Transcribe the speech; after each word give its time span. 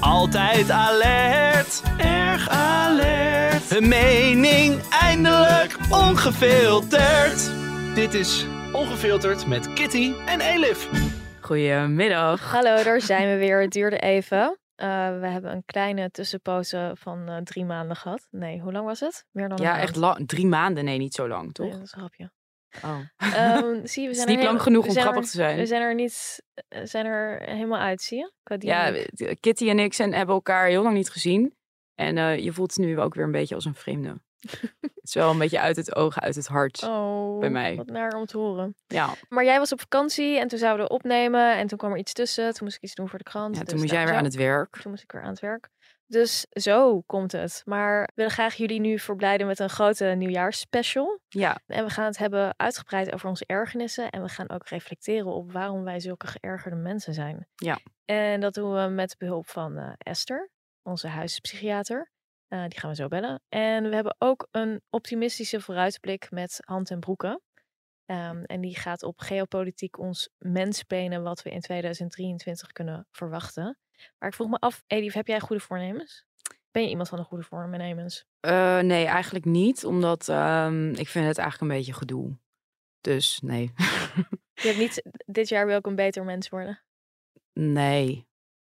Altijd 0.00 0.70
alert, 0.70 1.82
erg 1.98 2.48
alert. 2.48 3.70
Hun 3.70 3.88
mening 3.88 4.88
eindelijk 4.90 5.76
ongefilterd. 5.90 7.50
Dit 7.94 8.14
is 8.14 8.46
Ongefilterd 8.72 9.46
met 9.46 9.72
Kitty 9.72 10.12
en 10.26 10.40
Elif. 10.40 10.88
Goedemiddag. 11.40 12.50
Hallo, 12.52 12.82
daar 12.82 13.00
zijn 13.00 13.28
we 13.28 13.36
weer. 13.36 13.60
Het 13.60 13.72
duurde 13.72 13.98
even. 13.98 14.58
Eh, 14.74 14.86
we 15.20 15.26
hebben 15.26 15.52
een 15.52 15.62
kleine 15.66 16.10
tussenpauze 16.10 16.90
van 16.94 17.28
eh, 17.28 17.36
drie 17.36 17.64
maanden 17.64 17.96
gehad. 17.96 18.26
Nee, 18.30 18.60
hoe 18.60 18.72
lang 18.72 18.86
was 18.86 19.00
het? 19.00 19.24
Meer 19.30 19.48
dan 19.48 19.58
een 19.58 19.64
Ja, 19.64 19.78
echt 19.78 19.96
lang. 19.96 20.28
Drie 20.28 20.46
maanden. 20.46 20.84
Nee, 20.84 20.98
niet 20.98 21.14
zo 21.14 21.28
lang, 21.28 21.42
Nee, 21.42 21.52
toch? 21.52 21.70
dat 21.70 21.82
is 21.82 21.92
een 21.92 21.98
grapje. 21.98 22.30
Oh. 22.84 22.98
Ehm, 23.16 23.86
zie 23.86 24.02
je, 24.02 24.08
we 24.08 24.14
is 24.14 24.16
zijn 24.16 24.28
niet 24.28 24.38
lang 24.42 24.50
heel- 24.50 24.58
genoeg 24.58 24.86
om 24.86 24.90
grappig 24.94 25.22
er- 25.22 25.30
te 25.30 25.36
zijn. 25.36 25.56
We 25.58 25.66
zijn 25.66 25.82
er 25.82 25.94
niet, 25.94 26.42
eh, 26.68 26.80
zijn 26.84 27.06
er 27.06 27.40
helemaal 27.50 27.80
uit, 27.80 28.02
zie 28.02 28.18
je? 28.18 28.32
Qua 28.42 28.56
Ja, 28.58 29.04
Kitty 29.40 29.68
en 29.68 29.78
ik 29.78 29.94
zijn, 29.94 30.12
hebben 30.14 30.34
elkaar 30.34 30.66
heel 30.66 30.82
lang 30.82 30.94
niet 30.94 31.10
gezien. 31.10 31.54
En 31.94 32.18
eh, 32.18 32.38
je 32.38 32.52
voelt 32.52 32.76
nu 32.76 33.00
ook 33.00 33.14
weer 33.14 33.24
een 33.24 33.30
beetje 33.32 33.54
als 33.54 33.64
een 33.64 33.74
vreemde. 33.74 34.20
het 34.80 35.00
is 35.02 35.14
wel 35.14 35.30
een 35.30 35.38
beetje 35.38 35.60
uit 35.60 35.76
het 35.76 35.94
oog, 35.96 36.20
uit 36.20 36.34
het 36.34 36.46
hart. 36.46 36.82
Oh, 36.82 37.38
bij 37.38 37.50
mij. 37.50 37.76
wat 37.76 37.86
naar 37.86 38.12
om 38.14 38.26
te 38.26 38.38
horen. 38.38 38.74
Ja. 38.86 39.14
Maar 39.28 39.44
jij 39.44 39.58
was 39.58 39.72
op 39.72 39.80
vakantie 39.80 40.38
en 40.38 40.48
toen 40.48 40.58
zouden 40.58 40.86
we 40.86 40.92
opnemen 40.92 41.56
en 41.56 41.66
toen 41.66 41.78
kwam 41.78 41.90
er 41.92 41.98
iets 41.98 42.12
tussen. 42.12 42.52
Toen 42.54 42.64
moest 42.64 42.76
ik 42.76 42.82
iets 42.82 42.94
doen 42.94 43.08
voor 43.08 43.18
de 43.18 43.24
krant. 43.24 43.54
ja, 43.54 43.60
dus 43.60 43.68
toen 43.68 43.78
moest 43.78 43.92
nou, 43.92 44.02
jij 44.02 44.10
weer 44.10 44.18
aan 44.18 44.24
het 44.28 44.34
werk. 44.34 44.76
Toen 44.76 44.90
moest 44.90 45.02
ik 45.02 45.12
weer 45.12 45.22
aan 45.22 45.30
het 45.30 45.40
werk. 45.40 45.68
Dus 46.06 46.46
zo 46.50 47.00
komt 47.00 47.32
het. 47.32 47.62
Maar 47.64 48.02
we 48.02 48.12
willen 48.14 48.32
graag 48.32 48.54
jullie 48.54 48.80
nu 48.80 48.98
verblijden 48.98 49.46
met 49.46 49.58
een 49.58 49.70
grote 49.70 50.04
nieuwjaarsspecial. 50.04 51.20
Ja, 51.28 51.58
En 51.66 51.84
we 51.84 51.90
gaan 51.90 52.04
het 52.04 52.18
hebben 52.18 52.58
uitgebreid 52.58 53.12
over 53.12 53.28
onze 53.28 53.44
ergernissen. 53.46 54.10
En 54.10 54.22
we 54.22 54.28
gaan 54.28 54.50
ook 54.50 54.68
reflecteren 54.68 55.32
op 55.32 55.52
waarom 55.52 55.84
wij 55.84 56.00
zulke 56.00 56.26
geërgerde 56.26 56.76
mensen 56.76 57.14
zijn. 57.14 57.48
Ja. 57.54 57.78
En 58.04 58.40
dat 58.40 58.54
doen 58.54 58.72
we 58.72 58.88
met 58.88 59.18
behulp 59.18 59.48
van 59.48 59.78
eh, 59.78 59.92
Esther, 59.98 60.50
onze 60.82 61.08
huispsychiater. 61.08 62.10
Eh, 62.48 62.64
die 62.68 62.80
gaan 62.80 62.90
we 62.90 62.96
zo 62.96 63.08
bellen. 63.08 63.42
En 63.48 63.88
we 63.88 63.94
hebben 63.94 64.16
ook 64.18 64.48
een 64.50 64.82
optimistische 64.90 65.60
vooruitblik 65.60 66.30
met 66.30 66.58
Hand 66.64 66.90
en 66.90 67.00
Broeken. 67.00 67.40
Ehm, 68.04 68.42
en 68.42 68.60
die 68.60 68.76
gaat 68.76 69.02
op 69.02 69.18
geopolitiek 69.18 69.98
ons 69.98 70.28
menspenen 70.38 71.22
wat 71.22 71.42
we 71.42 71.50
in 71.50 71.60
2023 71.60 72.72
kunnen 72.72 73.06
verwachten. 73.10 73.78
Maar 74.18 74.28
ik 74.28 74.34
vroeg 74.34 74.48
me 74.48 74.58
af, 74.58 74.82
Edith, 74.86 75.14
heb 75.14 75.26
jij 75.26 75.40
goede 75.40 75.62
voornemens? 75.62 76.24
Ben 76.70 76.82
je 76.82 76.88
iemand 76.88 77.08
van 77.08 77.18
de 77.18 77.24
goede 77.24 77.44
voornemens? 77.44 78.24
Eh, 78.40 78.78
nee, 78.78 79.04
eigenlijk 79.06 79.44
niet. 79.44 79.84
Omdat 79.84 80.28
ehm, 80.28 80.88
ik 80.88 81.08
vind 81.08 81.26
het 81.26 81.38
eigenlijk 81.38 81.60
een 81.60 81.76
beetje 81.78 81.92
gedoe. 81.92 82.38
Dus 83.00 83.40
nee. 83.44 83.72
Je 84.54 84.66
hebt 84.68 84.78
niet 84.78 85.02
dit 85.26 85.48
jaar 85.48 85.66
wil 85.66 85.78
ik 85.78 85.86
een 85.86 85.94
beter 85.94 86.24
mens 86.24 86.48
worden. 86.48 86.82
nee. 87.52 88.06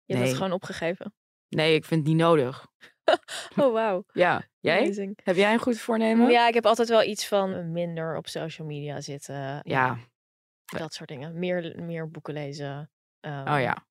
Je 0.05 0.13
hebt 0.13 0.19
Nee. 0.19 0.27
het 0.27 0.37
gewoon 0.37 0.51
opgegeven. 0.51 1.13
Nee, 1.49 1.75
ik 1.75 1.85
vind 1.85 1.99
het 1.99 2.09
niet 2.09 2.19
nodig. 2.21 2.65
Oh, 3.55 3.73
wauw. 3.73 4.03
Ja, 4.13 4.47
jij? 4.59 4.81
Amazing. 4.81 5.19
Heb 5.23 5.35
jij 5.35 5.53
een 5.53 5.59
goed 5.59 5.79
voornemen? 5.79 6.31
Ja, 6.31 6.47
ik 6.47 6.53
heb 6.53 6.65
altijd 6.65 6.89
wel 6.89 7.03
iets 7.03 7.27
van 7.27 7.71
minder 7.71 8.17
op 8.17 8.27
social 8.27 8.67
media 8.67 9.01
zitten. 9.01 9.59
Ja. 9.63 9.97
Dat 10.65 10.93
soort 10.93 11.09
dingen. 11.09 11.39
Meer, 11.39 11.81
meer 11.83 12.09
boeken 12.11 12.33
lezen. 12.33 12.91
Oh 13.21 13.31
ehm, 13.31 13.59
ja. 13.59 13.87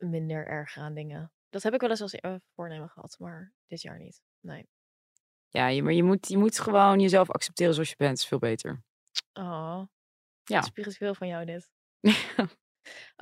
Minder 0.00 0.46
erg 0.46 0.76
aan 0.76 0.94
dingen. 0.94 1.32
Dat 1.48 1.62
heb 1.62 1.74
ik 1.74 1.80
wel 1.80 1.90
eens 1.90 2.00
als 2.00 2.14
eh, 2.14 2.34
voornemen 2.54 2.88
gehad, 2.88 3.16
maar 3.18 3.52
dit 3.66 3.82
jaar 3.82 3.98
niet. 3.98 4.22
Nee. 4.40 4.68
Ja, 5.48 5.66
je, 5.66 5.82
maar 5.82 5.92
je 5.92 6.02
moet, 6.02 6.28
je 6.28 6.38
moet 6.38 6.58
gewoon 6.58 7.00
jezelf 7.00 7.30
accepteren 7.30 7.74
zoals 7.74 7.88
je 7.88 7.96
bent. 7.96 8.18
is 8.18 8.26
veel 8.26 8.38
beter. 8.38 8.82
Oh. 9.32 9.82
Ja. 10.44 10.62
Spiritueel 10.62 11.14
van 11.14 11.28
jou 11.28 11.44
dit. 11.44 11.70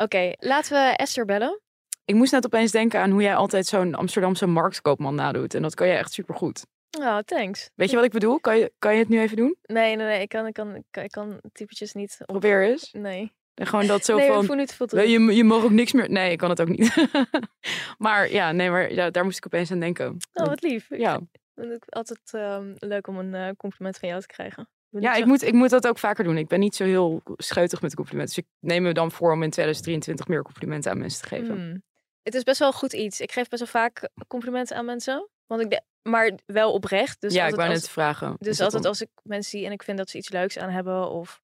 Oké, 0.05 0.33
laten 0.39 0.73
we 0.73 0.97
Esther 0.97 1.25
bellen. 1.25 1.61
Ik 2.05 2.15
moest 2.15 2.33
net 2.33 2.45
opeens 2.45 2.71
denken 2.71 3.01
aan 3.01 3.11
hoe 3.11 3.23
jij 3.23 3.37
altijd 3.37 3.67
zo'n 3.67 3.95
Amsterdamse 3.95 4.47
marktkoopman 4.47 5.15
nadoet. 5.15 5.55
En 5.55 5.63
dat 5.63 5.75
kan 5.75 5.87
je 5.87 5.93
echt 5.93 6.13
supergoed. 6.13 6.67
Oh, 6.99 7.19
thanks. 7.19 7.71
Weet 7.75 7.91
je 7.91 7.97
wat 7.97 8.05
ik 8.05 8.11
bedoel? 8.11 8.41
Kan 8.41 8.59
je, 8.59 8.73
kan 8.79 8.93
je 8.93 8.99
het 8.99 9.09
nu 9.09 9.21
even 9.21 9.37
doen? 9.37 9.57
Nee, 9.63 9.97
nee, 9.97 10.07
nee. 10.07 10.21
Ik 10.21 10.29
kan, 10.29 10.47
ik 10.47 10.53
kan, 10.53 10.75
ik 10.75 10.85
kan, 10.91 11.03
ik 11.03 11.11
kan 11.11 11.41
typetjes 11.53 11.93
niet. 11.93 12.17
Op... 12.21 12.27
Probeer 12.27 12.65
eens. 12.65 12.93
Nee. 12.93 13.33
Gewoon 13.67 13.87
dat 13.87 14.05
zo 14.05 14.17
nee, 14.17 14.27
ik 14.27 14.33
van... 14.33 14.45
voel 14.45 14.57
niet 14.57 14.69
te 14.69 14.75
veel 14.75 14.87
te 14.87 14.97
"Nee, 14.97 15.17
doen. 15.19 15.27
Je, 15.27 15.35
je 15.35 15.45
mag 15.45 15.63
ook 15.65 15.71
niks 15.71 15.93
meer... 15.93 16.11
Nee, 16.11 16.31
ik 16.31 16.39
kan 16.39 16.51
het 16.51 16.61
ook 16.61 16.69
niet. 16.69 17.09
maar 17.99 18.31
ja, 18.33 18.53
nee, 18.53 18.71
maar 18.71 18.93
ja, 18.93 19.11
daar 19.11 19.25
moest 19.25 19.37
ik 19.37 19.47
opeens 19.47 19.71
aan 19.71 19.81
denken. 19.81 20.17
Oh, 20.33 20.47
wat 20.47 20.63
lief. 20.63 20.91
Ik 20.91 20.99
Ja, 21.01 21.21
vind 21.55 21.73
het 21.73 21.95
altijd 21.95 22.21
ehm, 22.33 22.73
leuk 22.79 23.07
om 23.07 23.19
een 23.19 23.35
eh, 23.35 23.49
compliment 23.57 23.99
van 23.99 24.09
jou 24.09 24.21
te 24.21 24.27
krijgen. 24.27 24.69
ja 24.91 25.15
ik, 25.15 25.25
moet, 25.25 25.43
ik 25.43 25.53
moet 25.53 25.71
dat 25.71 25.87
ook 25.87 25.99
vaker 25.99 26.25
doen. 26.25 26.39
Ik 26.39 26.49
ben 26.49 26.61
niet 26.61 26.75
zo 26.75 26.85
heel 26.85 27.23
scheutig 27.37 27.83
met 27.83 27.95
complimenten. 27.95 28.35
Dus 28.35 28.45
ik 28.45 28.51
neem 28.69 28.83
me 28.83 28.93
dan 28.93 29.11
voor 29.11 29.33
om 29.33 29.43
in 29.43 29.51
2023 29.51 30.29
meer 30.29 30.43
complimenten 30.43 30.91
aan 30.91 30.99
mensen 30.99 31.21
te 31.23 31.29
geven. 31.29 31.55
Hmm. 31.55 31.83
Het 32.23 32.35
is 32.35 32.43
best 32.43 32.59
wel 32.59 32.73
goed 32.73 32.93
iets. 32.93 33.21
Ik 33.21 33.33
geef 33.33 33.49
best 33.49 33.63
wel 33.73 33.83
vaak 33.83 34.09
complimenten 34.27 34.77
aan 34.77 34.85
mensen. 34.85 35.29
Want 35.47 35.61
ik 35.63 35.71
de- 35.71 35.83
maar 36.03 36.33
wel 36.47 36.73
oprecht. 36.73 37.21
Dus 37.21 37.35
ja, 37.35 37.47
ik 37.47 37.55
wou 37.55 37.69
als, 37.69 37.81
net 37.81 37.91
vragen. 37.91 38.37
Dus 38.39 38.61
altijd 38.61 38.85
als 38.85 39.01
ik 39.03 39.09
mensen 39.23 39.51
zie 39.59 39.67
en 39.67 39.73
ik 39.73 39.83
vind 39.83 39.99
dat 39.99 40.11
ze 40.11 40.17
iets 40.19 40.29
leuks 40.31 40.59
aan 40.59 40.71
hebben, 40.71 41.11
of 41.11 41.41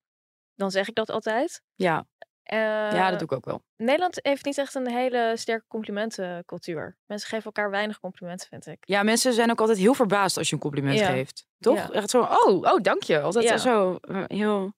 dan 0.54 0.70
zeg 0.70 0.88
ik 0.88 0.94
dat 0.94 1.10
altijd. 1.10 1.62
Ja, 1.74 2.06
ja, 2.42 2.90
Eh, 2.90 3.08
dat 3.10 3.18
doe 3.18 3.28
ik 3.28 3.32
ook 3.32 3.44
wel. 3.44 3.62
Nederland 3.76 4.18
heeft 4.22 4.44
niet 4.44 4.58
echt 4.58 4.74
een 4.74 4.88
hele 4.90 5.32
sterke 5.36 5.64
complimentencultuur. 5.68 6.96
Mensen 7.06 7.28
geven 7.28 7.44
elkaar 7.44 7.70
weinig 7.70 8.00
complimenten, 8.00 8.48
vind 8.48 8.66
ik. 8.66 8.76
Ja, 8.80 9.02
mensen 9.02 9.32
zijn 9.32 9.50
ook 9.50 9.60
altijd 9.60 9.78
heel 9.78 9.94
verbaasd 9.94 10.36
als 10.38 10.48
je 10.48 10.54
een 10.54 10.60
compliment 10.60 10.98
Ja. 10.98 11.06
geeft. 11.06 11.46
Toch? 11.58 11.76
Ja. 11.76 11.90
Echt 11.90 12.10
zo, 12.10 12.20
oh, 12.22 12.54
oh, 12.62 12.80
dank 12.80 13.02
je. 13.02 13.20
Altijd 13.20 13.44
Ja. 13.44 13.56
zo 13.58 13.96
eh, 14.00 14.22
heel... 14.26 14.72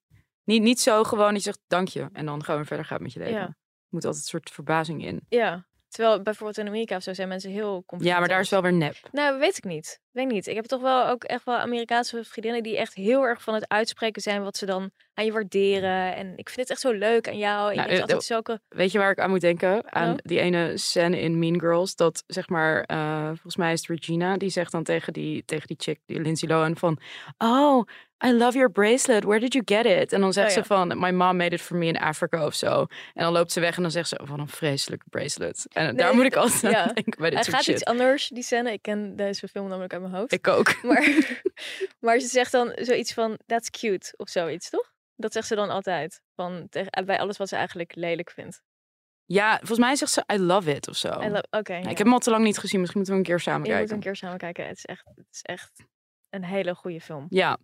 Niet, 0.44 0.62
niet 0.62 0.80
zo 0.80 1.02
gewoon, 1.04 1.34
je 1.34 1.40
zegt 1.40 1.60
dank 1.66 1.88
je. 1.88 2.08
En 2.12 2.26
dan 2.26 2.44
gewoon 2.44 2.66
verder 2.66 2.84
gaat 2.86 3.00
met 3.00 3.12
je 3.12 3.18
leven. 3.18 3.40
Er 3.40 3.54
moet 3.88 4.04
altijd 4.04 4.22
een 4.22 4.28
soort 4.30 4.50
verbazing 4.50 5.04
in. 5.04 5.20
Ja. 5.28 5.66
Terwijl 5.88 6.22
bijvoorbeeld 6.22 6.58
in 6.58 6.66
Amerika 6.66 6.96
of 6.96 7.02
zo 7.02 7.12
zijn 7.14 7.28
mensen 7.28 7.50
heel 7.50 7.70
complimenteus. 7.86 8.12
Ja, 8.12 8.18
maar 8.18 8.28
daar 8.28 8.40
is 8.40 8.50
wel 8.50 8.62
weer 8.62 8.72
nep. 8.72 8.96
Nou, 9.12 9.38
weet 9.38 9.56
ik 9.56 9.64
niet. 9.64 10.00
Weet 10.16 10.28
niet. 10.28 10.46
Ik 10.46 10.54
heb 10.54 10.64
toch 10.64 10.80
wel 10.80 11.06
ook 11.06 11.24
echt 11.24 11.44
wel 11.44 11.56
Amerikaanse 11.56 12.24
vriendinnen 12.24 12.62
die 12.62 12.76
echt 12.76 12.94
heel 12.94 13.22
erg 13.22 13.42
van 13.42 13.54
het 13.54 13.68
uitspreken 13.68 14.22
zijn 14.22 14.42
wat 14.42 14.56
ze 14.56 14.66
dan 14.66 14.90
aan 15.14 15.24
je 15.24 15.32
waarderen. 15.32 16.14
En 16.16 16.32
ik 16.36 16.48
vind 16.48 16.60
het 16.60 16.70
echt 16.70 16.80
zo 16.80 16.92
leuk 16.92 17.28
aan 17.28 17.38
jou. 17.38 17.70
En 17.70 17.76
Nou, 17.76 17.88
je 17.88 17.94
eh, 17.94 18.00
altijd 18.00 18.22
zulke... 18.22 18.60
Weet 18.68 18.92
je 18.92 18.98
waar 18.98 19.10
ik 19.10 19.18
aan 19.20 19.30
moet 19.30 19.40
denken? 19.40 19.92
Aan 19.92 20.06
Nou? 20.06 20.18
die 20.22 20.40
ene 20.40 20.76
scène 20.76 21.20
in 21.20 21.38
Mean 21.38 21.60
Girls. 21.60 21.94
Dat 21.96 22.24
zeg 22.26 22.48
maar, 22.48 22.82
eh, 22.82 23.26
volgens 23.26 23.56
mij 23.56 23.72
is 23.72 23.80
het 23.80 23.88
Regina. 23.88 24.36
Die 24.36 24.50
zegt 24.50 24.72
dan 24.72 24.82
tegen 24.84 25.12
die, 25.12 25.42
tegen 25.44 25.66
die 25.66 25.76
chick, 25.80 25.98
die 26.06 26.20
Lindsay 26.20 26.48
Lohan, 26.48 26.76
van... 26.76 26.98
Oh, 27.38 27.84
I 28.24 28.32
love 28.32 28.56
your 28.56 28.70
bracelet. 28.72 29.24
Where 29.24 29.40
did 29.40 29.52
you 29.52 29.64
get 29.64 29.84
it? 30.02 30.12
En 30.12 30.20
dan 30.20 30.32
zegt 30.32 30.46
Oh, 30.46 30.52
ze 30.52 30.58
ja. 30.58 30.64
van, 30.64 30.98
my 31.00 31.10
mom 31.10 31.36
made 31.36 31.54
it 31.54 31.60
for 31.60 31.76
me 31.76 31.86
in 31.86 31.98
Africa 31.98 32.46
of 32.46 32.54
zo. 32.54 32.80
En 33.14 33.22
dan 33.24 33.32
loopt 33.32 33.52
ze 33.52 33.60
weg 33.60 33.76
en 33.76 33.82
dan 33.82 33.90
zegt 33.90 34.08
ze, 34.08 34.18
oh, 34.22 34.28
wat 34.28 34.38
een 34.38 34.48
vreselijke 34.48 35.04
bracelet. 35.10 35.66
En 35.72 35.96
daar 35.96 36.14
moet 36.14 36.24
ik 36.24 36.36
altijd 36.36 36.72
ja. 36.72 36.80
aan 36.88 36.94
denken 36.94 37.14
bij 37.20 37.30
dit 37.30 37.34
Hij 37.34 37.42
soort 37.42 37.56
gaat 37.56 37.64
shit. 37.64 37.74
iets 37.74 37.84
anders, 37.84 38.28
die 38.28 38.42
scène. 38.42 38.72
Ik 38.72 38.82
ken 38.82 39.16
deze 39.16 39.48
film 39.48 39.68
namelijk 39.68 39.92
uit 39.92 40.02
mijn 40.08 40.20
hoofd. 40.20 40.32
Ik 40.32 40.46
ook. 40.48 40.82
Maar, 40.82 41.32
maar 42.00 42.18
ze 42.18 42.26
zegt 42.26 42.52
dan 42.52 42.72
zoiets 42.74 43.12
van, 43.12 43.38
that's 43.46 43.70
cute, 43.70 44.14
of 44.16 44.28
zoiets, 44.28 44.70
toch? 44.70 44.92
Dat 45.16 45.32
zegt 45.32 45.46
ze 45.46 45.54
dan 45.54 45.70
altijd. 45.70 46.20
Van, 46.34 46.66
tegen, 46.70 47.04
bij 47.06 47.18
alles 47.18 47.36
wat 47.36 47.48
ze 47.48 47.56
eigenlijk 47.56 47.94
lelijk 47.94 48.30
vindt. 48.30 48.62
Ja, 49.24 49.56
volgens 49.56 49.78
mij 49.78 49.96
zegt 49.96 50.12
ze, 50.12 50.24
I 50.32 50.38
love 50.38 50.74
it 50.74 50.88
of 50.88 50.96
zo. 50.96 51.08
Oké, 51.08 51.24
Ja, 51.72 51.78
ja. 51.78 51.78
Ik 51.78 51.98
heb 51.98 52.06
hem 52.06 52.12
al 52.12 52.18
te 52.18 52.30
lang 52.30 52.44
niet 52.44 52.58
gezien. 52.58 52.80
Misschien 52.80 53.00
moeten 53.00 53.18
we 53.22 53.24
een 53.24 53.36
keer 53.36 53.40
samen 53.40 53.62
je 53.62 53.68
moet 53.68 53.78
kijken. 53.78 53.96
een 53.96 54.02
keer 54.02 54.16
samen 54.16 54.38
kijken. 54.38 54.66
Het 54.66 54.76
is 54.76 54.84
echt, 54.84 55.04
het 55.14 55.26
is 55.30 55.42
echt 55.42 55.72
een 56.30 56.44
hele 56.44 56.74
goede 56.74 57.00
film. 57.00 57.26
Ja, 57.28 57.58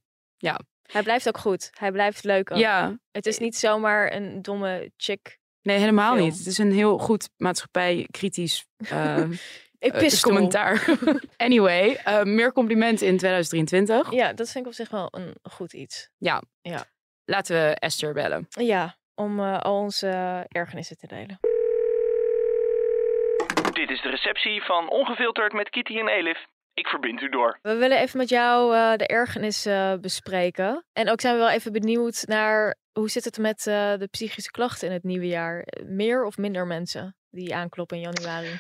Hij 0.82 1.02
blijft 1.02 1.28
ook 1.28 1.38
goed. 1.38 1.70
Hij 1.78 1.92
blijft 1.92 2.24
leuk 2.24 2.50
ook. 2.50 2.58
ja. 2.58 2.98
Het 3.10 3.26
is 3.26 3.38
niet 3.38 3.56
zomaar 3.56 4.12
een 4.12 4.42
domme 4.42 4.92
chick. 4.96 5.38
Nee, 5.62 5.78
helemaal 5.78 6.14
film. 6.14 6.26
niet. 6.26 6.38
Het 6.38 6.46
is 6.46 6.58
een 6.58 6.72
heel 6.72 6.98
goed 6.98 7.28
maatschappij-kritisch 7.36 8.66
eh, 8.76 9.24
eh, 9.82 9.94
Epistel. 9.94 10.30
commentaar. 10.30 10.84
anyway, 11.36 11.94
eh, 11.94 12.22
meer 12.22 12.52
complimenten 12.52 13.06
in 13.06 13.16
2023. 13.16 14.12
Ja, 14.12 14.32
dat 14.32 14.50
vind 14.50 14.64
ik 14.64 14.70
op 14.70 14.76
zich 14.76 14.90
wel 14.90 15.08
een 15.10 15.34
goed 15.42 15.72
iets. 15.72 16.10
Laten 17.24 17.56
we 17.56 17.74
Esther 17.74 18.12
bellen. 18.12 18.46
Ja, 18.48 18.96
om 19.14 19.40
eh, 19.40 19.60
al 19.60 19.78
onze 19.78 20.44
ergernissen 20.48 20.96
te 20.96 21.06
delen. 21.06 21.38
Dit 23.72 23.90
is 23.90 24.02
de 24.02 24.08
receptie 24.10 24.62
van 24.62 24.90
Ongefilterd 24.90 25.52
met 25.52 25.70
Kitty 25.70 25.98
en 25.98 26.08
Elif. 26.08 26.46
Ik 26.74 26.86
verbind 26.86 27.20
u 27.20 27.28
door. 27.28 27.58
We 27.62 27.74
willen 27.74 27.98
even 27.98 28.18
met 28.18 28.28
jou 28.28 28.74
eh, 28.74 28.96
de 28.96 29.06
ergernissen 29.06 30.00
bespreken. 30.00 30.84
En 30.92 31.10
ook 31.10 31.20
zijn 31.20 31.34
we 31.34 31.40
wel 31.40 31.50
even 31.50 31.72
benieuwd 31.72 32.24
naar 32.26 32.76
hoe 32.92 33.10
zit 33.10 33.24
het 33.24 33.38
met 33.38 33.66
eh, 33.66 33.96
de 33.96 34.08
psychische 34.10 34.50
klachten 34.50 34.88
in 34.88 34.94
het 34.94 35.02
nieuwe 35.02 35.26
jaar? 35.26 35.66
Meer 35.84 36.24
of 36.24 36.36
minder 36.36 36.66
mensen 36.66 37.16
die 37.30 37.54
aankloppen 37.54 37.96
in 37.96 38.02
januari? 38.02 38.58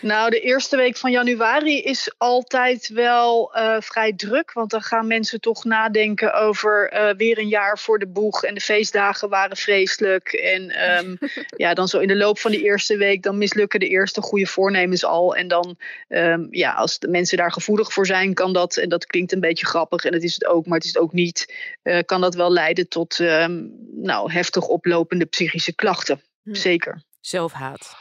Nou, 0.00 0.30
de 0.30 0.40
eerste 0.40 0.76
week 0.76 0.96
van 0.96 1.10
januari 1.10 1.82
is 1.82 2.14
altijd 2.18 2.88
wel 2.88 3.54
eh, 3.54 3.76
vrij 3.80 4.12
druk. 4.12 4.52
Want 4.52 4.70
dan 4.70 4.82
gaan 4.82 5.06
mensen 5.06 5.40
toch 5.40 5.64
nadenken 5.64 6.34
over 6.34 6.88
eh, 6.90 7.16
weer 7.16 7.38
een 7.38 7.48
jaar 7.48 7.78
voor 7.78 7.98
de 7.98 8.06
boeg. 8.06 8.44
En 8.44 8.54
de 8.54 8.60
feestdagen 8.60 9.28
waren 9.28 9.56
vreselijk. 9.56 10.32
En 10.32 10.70
ehm, 10.70 11.16
ja, 11.64 11.74
dan 11.74 11.88
zo 11.88 11.98
in 11.98 12.08
de 12.08 12.16
loop 12.16 12.38
van 12.38 12.50
die 12.50 12.62
eerste 12.62 12.96
week, 12.96 13.22
dan 13.22 13.38
mislukken 13.38 13.80
de 13.80 13.88
eerste 13.88 14.20
goede 14.20 14.46
voornemens 14.46 15.04
al. 15.04 15.36
En 15.36 15.48
dan, 15.48 15.76
ehm, 16.08 16.46
ja, 16.50 16.72
als 16.72 16.98
de 16.98 17.08
mensen 17.08 17.36
daar 17.36 17.52
gevoelig 17.52 17.92
voor 17.92 18.06
zijn, 18.06 18.34
kan 18.34 18.52
dat, 18.52 18.76
en 18.76 18.88
dat 18.88 19.06
klinkt 19.06 19.32
een 19.32 19.40
beetje 19.40 19.66
grappig, 19.66 20.04
en 20.04 20.12
dat 20.12 20.22
is 20.22 20.34
het 20.34 20.46
ook, 20.46 20.66
maar 20.66 20.76
het 20.76 20.86
is 20.86 20.92
het 20.92 21.02
ook 21.02 21.12
niet, 21.12 21.54
eh, 21.82 21.98
kan 22.04 22.20
dat 22.20 22.34
wel 22.34 22.52
leiden 22.52 22.88
tot 22.88 23.20
ehm, 23.20 23.64
nou, 23.92 24.32
heftig 24.32 24.66
oplopende 24.66 25.24
psychische 25.24 25.74
klachten. 25.74 26.22
Hm. 26.42 26.54
Zeker. 26.54 27.02
Zelfhaat. 27.20 27.96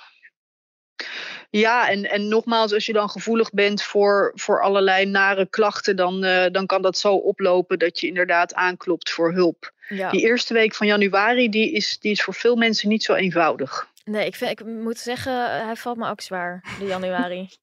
Ja, 1.60 1.90
en, 1.90 2.10
en 2.10 2.28
nogmaals, 2.28 2.74
als 2.74 2.86
je 2.86 2.94
dan 2.94 3.10
gevoelig 3.10 3.52
bent 3.52 3.84
voor, 3.84 4.31
voor 4.36 4.62
allerlei 4.62 5.06
nare 5.06 5.48
klachten, 5.50 5.96
dan, 5.96 6.24
eh, 6.24 6.52
dan 6.52 6.66
kan 6.66 6.81
dat 6.81 6.98
zo 6.98 7.13
oplopen 7.16 7.80
dat 7.80 8.00
je 8.00 8.07
inderdaad 8.07 8.54
aanklopt 8.54 9.10
voor 9.10 9.34
hulp. 9.34 9.74
Ja. 9.90 10.10
Die 10.10 10.22
eerste 10.22 10.54
week 10.54 10.75
van 10.75 10.88
januari, 10.88 11.50
die 11.50 11.72
is, 11.72 12.00
die 12.00 12.12
is 12.12 12.24
voor 12.24 12.34
veel 12.34 12.56
mensen 12.56 12.90
niet 12.90 13.04
zo 13.04 13.13
eenvoudig. 13.13 13.88
Nee, 14.04 14.25
ik, 14.25 14.36
vind, 14.36 14.52
ik 14.52 14.66
moet 14.66 14.98
zeggen, 14.98 15.34
eh, 15.34 15.66
hij 15.66 15.75
valt 15.75 15.98
me 15.98 16.10
ook 16.10 16.22
zwaar, 16.22 16.63
de 16.80 16.86
januari. 16.86 17.50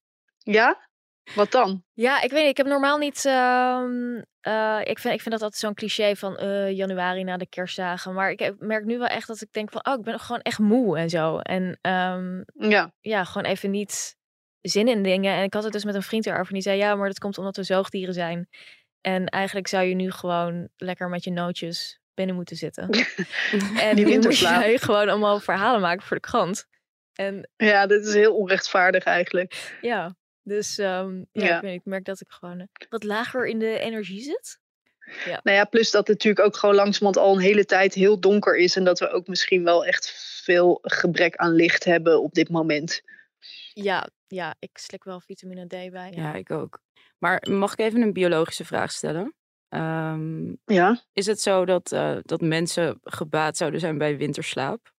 Ja? 0.45 0.77
Wat 1.35 1.51
dan? 1.51 1.83
Ja, 1.93 2.21
ik 2.21 2.31
weet 2.31 2.41
niet. 2.41 2.49
Ik 2.49 2.57
heb 2.57 2.65
normaal 2.65 2.97
niet. 2.97 3.25
ehm, 3.25 4.21
eh, 4.43 4.79
ik, 4.83 4.99
vind, 4.99 5.13
ik 5.13 5.21
vind 5.21 5.31
dat 5.31 5.41
altijd 5.41 5.55
zo'n 5.55 5.73
cliché 5.73 6.15
van 6.15 6.37
eh, 6.37 6.71
januari 6.71 7.23
na 7.23 7.37
de 7.37 7.47
kerstdagen. 7.47 8.13
Maar 8.13 8.31
ik 8.31 8.53
merk 8.59 8.85
nu 8.85 8.97
wel 8.97 9.07
echt 9.07 9.27
dat 9.27 9.41
ik 9.41 9.47
denk 9.51 9.71
van, 9.71 9.85
oh, 9.85 9.93
ik 9.93 10.01
ben 10.01 10.19
gewoon 10.19 10.41
echt 10.41 10.59
moe 10.59 10.97
en 10.97 11.09
zo. 11.09 11.37
En 11.37 11.77
ehm, 11.81 12.43
Ja, 12.69 12.93
ja, 12.99 13.23
gewoon 13.23 13.51
even 13.51 13.71
niet 13.71 14.15
zin 14.61 14.87
in 14.87 15.03
dingen. 15.03 15.33
En 15.33 15.43
ik 15.43 15.53
had 15.53 15.63
het 15.63 15.73
dus 15.73 15.83
met 15.83 15.95
een 15.95 16.01
vriend 16.01 16.25
erover. 16.25 16.47
En 16.47 16.53
die 16.53 16.61
zei, 16.61 16.77
ja, 16.77 16.95
maar 16.95 17.07
dat 17.07 17.19
komt 17.19 17.37
omdat 17.37 17.55
we 17.55 17.63
zoogdieren 17.63 18.13
zijn. 18.13 18.49
En 19.01 19.25
eigenlijk 19.25 19.67
zou 19.67 19.85
je 19.85 19.95
nu 19.95 20.11
gewoon 20.11 20.69
lekker 20.77 21.09
met 21.09 21.23
je 21.23 21.31
nootjes 21.31 21.99
binnen 22.13 22.35
moeten 22.35 22.55
zitten. 22.55 22.89
en 23.87 23.95
nu 23.95 24.19
moet 24.19 24.39
jij 24.39 24.77
gewoon 24.77 25.09
allemaal 25.09 25.39
verhalen 25.39 25.81
maken 25.81 26.05
voor 26.05 26.15
de 26.15 26.27
krant. 26.27 26.67
En 27.13 27.49
ja, 27.55 27.87
dit 27.87 28.05
is 28.05 28.13
heel 28.13 28.35
onrechtvaardig 28.35 29.03
eigenlijk. 29.03 29.77
ja, 29.81 30.15
dus 30.43 30.77
ehm, 30.77 31.15
ja, 31.31 31.45
Ja. 31.45 31.55
Ik, 31.55 31.61
weet 31.61 31.71
niet, 31.71 31.79
ik 31.79 31.85
merk 31.85 32.05
dat 32.05 32.21
ik 32.21 32.29
gewoon 32.29 32.59
eh, 32.59 32.65
wat 32.89 33.03
lager 33.03 33.47
in 33.47 33.59
de 33.59 33.79
energie 33.79 34.21
zit. 34.21 34.61
Nou 35.25 35.57
ja, 35.57 35.65
plus 35.65 35.91
dat 35.91 36.07
het 36.07 36.17
natuurlijk 36.17 36.45
ook 36.45 36.55
gewoon 36.55 36.75
langzamerhand 36.75 37.25
al 37.27 37.35
een 37.35 37.41
hele 37.41 37.65
tijd 37.65 37.93
heel 37.93 38.19
donker 38.19 38.57
is. 38.57 38.75
En 38.75 38.83
dat 38.83 38.99
we 38.99 39.09
ook 39.09 39.27
misschien 39.27 39.63
wel 39.63 39.85
echt 39.85 40.11
veel 40.43 40.79
gebrek 40.81 41.35
aan 41.35 41.51
licht 41.53 41.83
hebben 41.83 42.21
op 42.21 42.33
dit 42.33 42.49
moment. 42.49 43.01
Ja, 43.73 44.09
ja, 44.27 44.55
ik 44.59 44.77
slik 44.77 45.03
wel 45.03 45.21
vitamine 45.21 45.65
D 45.65 45.91
bij. 45.91 46.11
Ja, 46.15 46.33
ik 46.33 46.51
ook. 46.51 46.79
Maar 47.17 47.47
mag 47.49 47.71
ik 47.71 47.79
even 47.79 48.01
een 48.01 48.13
biologische 48.13 48.65
vraag 48.65 48.91
stellen? 48.91 49.33
Ehm, 49.69 50.53
Ja, 50.65 51.01
is 51.13 51.25
het 51.25 51.41
zo 51.41 51.65
dat, 51.65 51.91
eh, 51.91 52.17
dat 52.21 52.41
mensen 52.41 52.99
gebaat 53.03 53.57
zouden 53.57 53.79
zijn 53.79 53.97
bij 53.97 54.17
winterslaap? 54.17 54.92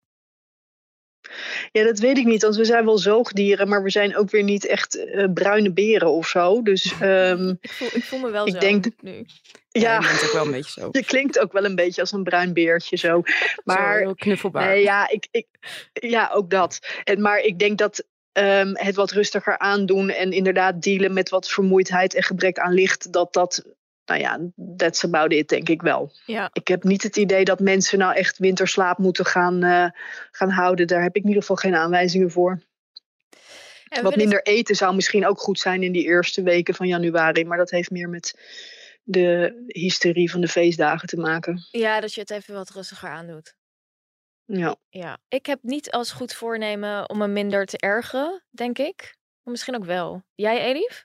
Ja 1.73 1.85
dat 1.85 1.99
weet 1.99 2.19
ik 2.19 2.25
niet. 2.25 2.43
Want 2.43 2.57
we 2.57 2.65
zijn 2.65 2.85
wel 2.85 2.99
zoogdieren, 2.99 3.69
maar 3.69 3.83
we 3.83 3.91
zijn 3.91 4.17
ook 4.17 4.31
weer 4.31 4.43
niet 4.43 4.67
echt 4.67 5.05
eh, 5.05 5.33
bruine 5.35 5.73
beren 5.73 6.11
of 6.11 6.29
zo. 6.29 6.63
Dus 6.63 6.95
ehm, 7.01 7.49
Ik, 7.61 7.71
voel, 7.71 7.89
ik 7.93 8.05
voel 8.05 8.19
me 8.19 8.31
wel 8.31 8.47
Ik 8.47 8.53
zo 8.53 8.59
denk 8.59 8.85
nu. 9.01 9.27
Ja, 9.69 9.97
ook 9.97 10.33
wel 10.33 10.45
een 10.45 10.51
beetje 10.51 10.81
zo. 10.81 10.89
je 10.99 11.05
klinkt 11.05 11.39
ook 11.39 11.53
wel 11.53 11.65
een 11.65 11.75
beetje 11.75 12.01
als 12.01 12.13
een 12.13 12.23
bruin 12.23 12.53
beertje 12.53 12.97
zo. 12.97 13.09
Zo 13.25 13.25
Maar 13.65 13.99
heel 13.99 14.15
knuffelbaar. 14.15 14.69
Nee, 14.69 14.83
ja, 14.83 15.09
ik, 15.09 15.29
ik, 15.31 15.47
ja, 15.93 16.31
ook 16.35 16.51
dat. 16.51 16.79
En, 17.05 17.21
maar 17.21 17.39
ik 17.39 17.59
denk 17.59 17.79
dat 17.79 18.05
ehm, 18.33 18.75
het 18.75 18.95
wat 18.95 19.11
rustiger 19.11 19.59
aandoen 19.59 20.11
en 20.11 20.33
inderdaad 20.33 20.83
dealen 20.83 21.13
met 21.13 21.29
wat 21.29 21.49
vermoeidheid 21.49 22.15
en 22.15 22.23
gebrek 22.23 22.59
aan 22.59 22.73
licht, 22.73 23.13
dat 23.13 23.33
dat, 23.33 23.65
nou 24.05 24.21
ja, 24.21 24.41
that's 24.77 25.05
about 25.05 25.33
it, 25.33 25.49
denk 25.49 25.69
ik 25.69 25.83
wel. 25.83 26.13
Ja, 26.27 26.51
Ik 26.53 26.69
heb 26.69 26.85
niet 26.85 27.03
het 27.03 27.17
idee 27.17 27.45
dat 27.45 27.61
mensen 27.61 27.99
nou 27.99 28.15
echt 28.15 28.39
winterslaap 28.39 28.99
moeten 28.99 29.25
gaan, 29.27 29.63
eh, 29.63 29.87
gaan 30.31 30.51
houden. 30.51 30.87
Daar 30.87 31.03
heb 31.03 31.17
ik 31.17 31.23
in 31.23 31.29
ieder 31.29 31.43
geval 31.43 31.57
geen 31.57 31.75
aanwijzingen 31.75 32.31
voor. 32.31 32.63
en 33.89 34.03
Wat 34.03 34.17
minder 34.17 34.43
eten 34.43 34.75
zou 34.75 34.95
misschien 34.95 35.27
ook 35.27 35.39
goed 35.39 35.59
zijn 35.59 35.83
in 35.83 35.93
die 35.93 36.05
eerste 36.05 36.43
weken 36.43 36.75
van 36.75 36.87
januari, 36.87 37.45
maar 37.45 37.59
dat 37.59 37.71
heeft 37.71 37.91
meer 37.91 38.09
met 38.09 38.39
de 39.03 39.63
hysterie 39.67 40.31
van 40.31 40.41
de 40.41 40.49
feestdagen 40.49 41.09
te 41.09 41.17
maken. 41.17 41.69
ja, 41.71 42.01
dat 42.01 42.15
je 42.15 42.21
het 42.21 42.31
even 42.31 42.55
wat 42.55 42.71
rustiger 42.71 43.09
aandoet. 43.09 43.55
Ja. 44.45 44.77
Ja, 44.89 45.19
ik 45.29 45.47
heb 45.47 45.59
niet 45.63 45.91
als 45.91 46.13
goed 46.13 46.35
voornemen 46.35 47.09
om 47.09 47.19
me 47.19 47.29
minder 47.29 47.67
te 47.67 47.79
ergeren, 47.79 48.43
denk 48.51 48.79
ik. 48.79 49.17
Maar 49.43 49.53
misschien 49.53 49.75
ook 49.75 49.85
wel. 49.85 50.23
Jij, 50.35 50.61
Elif? 50.61 51.05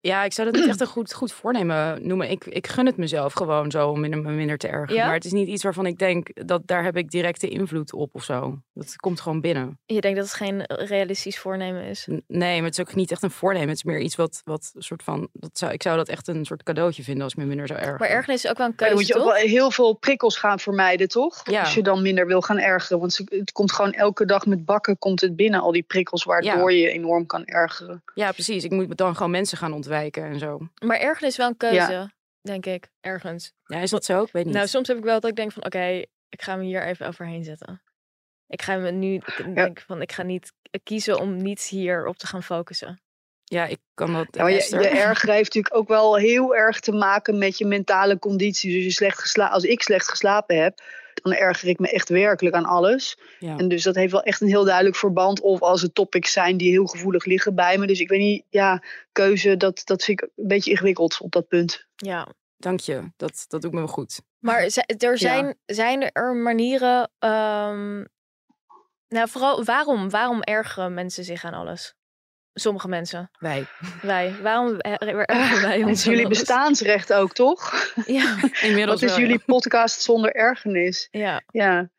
Ja, 0.00 0.24
ik 0.24 0.32
zou 0.32 0.50
dat 0.50 0.60
niet 0.60 0.68
echt 0.68 0.80
een 0.80 0.86
goed, 0.86 1.12
goed 1.14 1.32
voornemen 1.32 2.06
noemen. 2.06 2.30
Ik, 2.30 2.44
ik 2.44 2.66
gun 2.66 2.86
het 2.86 2.96
mezelf 2.96 3.32
gewoon 3.32 3.70
zo 3.70 3.88
om 3.90 4.00
minder, 4.00 4.20
me 4.20 4.30
minder 4.32 4.58
te 4.58 4.68
ergeren. 4.68 4.94
Ja? 4.94 5.04
Maar 5.06 5.14
het 5.14 5.24
is 5.24 5.32
niet 5.32 5.48
iets 5.48 5.62
waarvan 5.62 5.86
ik 5.86 5.98
denk 5.98 6.46
dat 6.46 6.66
daar 6.66 6.84
heb 6.84 6.96
ik 6.96 7.10
directe 7.10 7.48
invloed 7.48 7.92
op 7.92 8.14
of 8.14 8.24
zo. 8.24 8.58
Dat 8.74 8.96
komt 8.96 9.20
gewoon 9.20 9.40
binnen. 9.40 9.78
Je 9.86 10.00
denkt 10.00 10.16
dat 10.18 10.26
het 10.26 10.34
geen 10.36 10.62
realistisch 10.66 11.38
voornemen 11.38 11.82
is. 11.82 12.06
N- 12.10 12.24
Nee, 12.26 12.56
maar 12.56 12.64
het 12.70 12.78
is 12.78 12.84
ook 12.84 12.94
niet 12.94 13.10
echt 13.10 13.22
een 13.22 13.30
voornemen. 13.30 13.68
Het 13.68 13.76
is 13.76 13.84
meer 13.84 14.00
iets 14.00 14.16
wat, 14.16 14.40
wat 14.44 14.70
een 14.74 14.82
soort 14.82 15.02
van. 15.02 15.28
Dat 15.32 15.58
zou, 15.58 15.72
ik 15.72 15.82
zou 15.82 15.96
dat 15.96 16.08
echt 16.08 16.28
een 16.28 16.44
soort 16.44 16.62
cadeautje 16.62 17.02
vinden 17.02 17.22
als 17.22 17.32
ik 17.32 17.38
me 17.38 17.44
minder 17.44 17.66
zou 17.66 17.78
ergeren. 17.78 18.00
Maar 18.00 18.08
ergernis 18.08 18.44
is 18.44 18.50
ook 18.50 18.56
wel 18.58 18.66
een 18.66 18.74
Maar 18.76 18.88
dan 18.88 18.96
keuze, 18.96 19.12
moet 19.14 19.24
je 19.24 19.30
ook 19.30 19.36
wel 19.38 19.48
heel 19.50 19.70
veel 19.70 19.92
prikkels 19.94 20.36
gaan 20.38 20.58
vermijden, 20.58 21.08
toch? 21.08 21.50
Ja. 21.50 21.60
Als 21.60 21.74
je 21.74 21.82
dan 21.82 22.02
minder 22.02 22.26
wil 22.26 22.40
gaan 22.40 22.58
ergeren. 22.58 22.98
Want 22.98 23.20
het 23.28 23.52
komt 23.52 23.72
gewoon 23.72 23.92
elke 23.92 24.24
dag 24.24 24.46
met 24.46 24.64
bakken 24.64 24.98
komt 24.98 25.20
het 25.20 25.36
binnen, 25.36 25.60
al 25.60 25.72
die 25.72 25.82
prikkels, 25.82 26.24
waardoor 26.24 26.72
je 26.72 26.78
je 26.78 26.90
enorm 26.90 27.26
kan 27.26 27.44
ergeren. 27.44 28.02
Ja, 28.14 28.32
precies. 28.32 28.64
Ik 28.64 28.70
moet 28.70 28.96
dan 28.96 29.16
gewoon 29.16 29.30
mensen 29.30 29.58
gaan 29.58 29.72
ontwijken 29.86 30.24
en 30.24 30.38
zo. 30.38 30.68
Maar 30.84 30.98
ergernis 30.98 31.30
is 31.30 31.36
wel 31.36 31.48
een 31.48 31.56
keuze, 31.56 32.10
denk 32.40 32.66
ik, 32.66 32.88
ergens. 33.00 33.52
Ja, 33.64 33.78
is 33.78 33.90
dat 33.90 34.04
zo? 34.04 34.22
Ik 34.22 34.32
weet 34.32 34.44
niet. 34.44 34.54
Nou, 34.54 34.66
soms 34.66 34.88
heb 34.88 34.96
ik 34.96 35.04
wel 35.04 35.20
dat 35.20 35.30
ik 35.30 35.36
denk 35.36 35.52
van, 35.52 35.64
oké, 35.64 36.02
ik 36.28 36.42
ga 36.42 36.56
me 36.56 36.64
hier 36.64 36.86
even 36.86 37.06
overheen 37.06 37.44
zetten. 37.44 37.82
Ik 38.48 38.62
ga 38.62 38.76
me 38.76 38.90
nu, 38.90 39.14
ik 39.14 39.54
denk 39.54 39.80
van, 39.80 40.02
ik 40.02 40.12
ga 40.12 40.22
niet 40.22 40.52
kiezen 40.82 41.18
om 41.18 41.36
niet 41.36 41.62
hier 41.62 42.06
op 42.06 42.16
te 42.16 42.26
gaan 42.26 42.42
focussen. 42.42 43.00
ja, 43.44 43.66
ik 43.66 43.78
kan 43.94 44.12
dat. 44.12 44.26
Ja, 44.30 44.48
je, 44.48 44.66
je 44.70 44.88
ergeren 44.88 45.34
heeft 45.34 45.54
natuurlijk 45.54 45.74
ook 45.74 45.88
wel 45.88 46.16
heel 46.16 46.56
erg 46.56 46.80
te 46.80 46.92
maken 46.92 47.38
met 47.38 47.58
je 47.58 47.66
mentale 47.66 48.18
conditie. 48.18 48.72
Dus 48.72 48.84
je 48.84 48.90
slecht 48.90 49.20
gesla 49.20 49.48
als 49.48 49.64
ik 49.64 49.82
slecht 49.82 50.08
geslapen 50.08 50.62
heb, 50.62 50.80
dan 51.22 51.32
erger 51.32 51.68
ik 51.68 51.78
me 51.78 51.90
echt 51.90 52.08
werkelijk 52.08 52.54
aan 52.56 52.64
alles. 52.64 53.18
Ja. 53.38 53.56
En 53.56 53.68
dus 53.68 53.82
dat 53.82 53.94
heeft 53.94 54.12
wel 54.12 54.22
echt 54.22 54.40
een 54.40 54.48
heel 54.48 54.64
duidelijk 54.64 54.96
verband. 54.96 55.40
Of 55.40 55.60
als 55.60 55.82
het 55.82 55.94
topics 55.94 56.32
zijn 56.32 56.56
die 56.56 56.70
heel 56.70 56.86
gevoelig 56.86 57.24
liggen 57.24 57.54
bij 57.54 57.78
me. 57.78 57.86
Dus 57.86 58.00
ik 58.00 58.08
weet 58.08 58.20
niet, 58.20 58.44
ja, 58.48 58.82
keuze, 59.12 59.56
dat, 59.56 59.82
dat 59.84 60.04
vind 60.04 60.22
ik 60.22 60.28
een 60.36 60.46
beetje 60.46 60.70
ingewikkeld 60.70 61.20
op 61.20 61.32
dat 61.32 61.48
punt. 61.48 61.86
Ja. 61.96 62.28
Dank 62.56 62.80
je. 62.80 63.10
Dat, 63.16 63.44
dat 63.48 63.62
doet 63.62 63.72
me 63.72 63.78
wel 63.78 63.86
goed. 63.86 64.20
Maar 64.38 64.68
er 64.86 65.18
zijn, 65.18 65.56
zijn 65.66 66.10
er 66.12 66.34
manieren, 66.34 67.10
ehm, 67.18 68.04
nou 69.08 69.28
vooral, 69.28 69.64
waarom, 69.64 70.10
waarom 70.10 70.42
ergeren 70.42 70.94
mensen 70.94 71.24
zich 71.24 71.44
aan 71.44 71.54
alles? 71.54 71.95
Sommige 72.58 72.88
mensen, 72.88 73.30
Wij. 73.38 73.66
wij. 74.02 74.34
Waarom 74.42 74.80
ergeren 74.80 75.62
wij 75.62 75.78
Het 75.78 75.86
ons 75.88 76.04
jullie 76.04 76.28
bestaansrecht 76.28 77.12
ook, 77.12 77.32
toch? 77.32 77.72
Ja, 78.06 78.36
Inmiddels 78.62 79.00
Wat 79.00 79.02
is 79.02 79.08
wel, 79.16 79.18
ja. 79.18 79.26
jullie 79.26 79.42
podcast 79.46 80.02
zonder 80.02 80.34
ergernis? 80.34 81.08
ja. 81.10 81.42
Ja. 81.50 81.90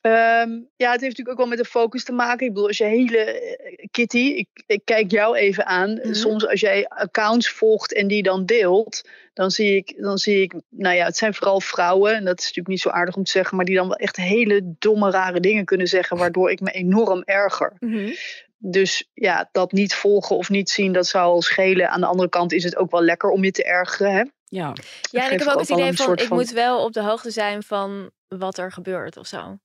Ehm, 0.00 0.50
ja, 0.76 0.90
het 0.90 1.00
heeft 1.00 1.16
natuurlijk 1.16 1.28
ook 1.30 1.36
wel 1.38 1.46
met 1.46 1.58
de 1.58 1.64
focus 1.64 2.04
te 2.04 2.12
maken. 2.12 2.46
Ik 2.46 2.52
bedoel, 2.52 2.66
als 2.68 2.78
je 2.78 2.84
hele. 2.84 3.18
eh, 3.18 3.86
Kitty, 3.90 4.18
ik, 4.18 4.48
ik 4.66 4.80
kijk 4.84 5.10
jou 5.10 5.36
even 5.36 5.66
aan. 5.66 5.92
Mhm. 5.92 6.14
Soms 6.14 6.46
als 6.48 6.60
jij 6.60 6.88
accounts 6.88 7.50
volgt 7.50 7.92
en 7.92 8.06
die 8.06 8.22
dan 8.22 8.44
deelt, 8.44 9.08
dan 9.34 9.50
zie 9.50 9.76
ik, 9.76 9.94
dan 10.02 10.18
zie 10.18 10.42
ik, 10.42 10.54
nou 10.68 10.94
ja, 10.96 11.04
het 11.04 11.16
zijn 11.16 11.34
vooral 11.34 11.60
vrouwen, 11.60 12.14
en 12.14 12.24
dat 12.24 12.38
is 12.38 12.44
natuurlijk 12.44 12.68
niet 12.68 12.80
zo 12.80 12.88
aardig 12.88 13.16
om 13.16 13.24
te 13.24 13.30
zeggen, 13.30 13.56
maar 13.56 13.66
die 13.66 13.74
dan 13.76 13.88
wel 13.88 13.96
echt 13.96 14.16
hele 14.16 14.74
domme, 14.78 15.10
rare 15.10 15.40
dingen 15.40 15.64
kunnen 15.64 15.86
zeggen, 15.86 16.16
waardoor 16.16 16.50
ik 16.50 16.60
me 16.60 16.70
enorm 16.70 17.22
erger. 17.24 17.72
Mhm. 17.78 18.10
Dus 18.58 19.10
ja, 19.14 19.48
dat 19.52 19.72
niet 19.72 19.94
volgen 19.94 20.36
of 20.36 20.48
niet 20.50 20.70
zien, 20.70 20.92
dat 20.92 21.06
zou 21.06 21.24
al 21.24 21.42
schelen. 21.42 21.90
Aan 21.90 22.00
de 22.00 22.06
andere 22.06 22.28
kant 22.28 22.52
is 22.52 22.64
het 22.64 22.76
ook 22.76 22.90
wel 22.90 23.02
lekker 23.02 23.30
om 23.30 23.44
je 23.44 23.50
te 23.50 23.64
ergeren. 23.64 24.12
Hè? 24.12 24.22
Ja. 24.48 24.72
Ja, 25.10 25.26
en 25.26 25.32
ik 25.32 25.38
heb 25.38 25.48
ook 25.48 25.58
het 25.60 25.68
idee 25.68 25.92
van, 25.92 26.12
ik 26.12 26.20
van- 26.20 26.36
moet 26.36 26.50
wel 26.50 26.84
op 26.84 26.92
de 26.92 27.02
hoogte 27.02 27.30
zijn 27.30 27.62
van 27.62 28.10
wat 28.28 28.58
er 28.58 28.72
gebeurt 28.72 29.16
of 29.16 29.26
zo. 29.26 29.58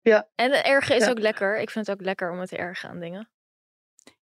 Ja. 0.00 0.28
En 0.34 0.52
het 0.52 0.64
ergen 0.64 0.96
is 0.96 1.04
Ja. 1.04 1.10
ook 1.10 1.18
lekker. 1.18 1.58
Ik 1.60 1.70
vind 1.70 1.86
het 1.86 1.98
ook 1.98 2.04
lekker 2.04 2.30
om 2.30 2.36
me 2.36 2.46
te 2.46 2.56
ergeren 2.56 2.90
aan 2.94 3.00
dingen. 3.00 3.28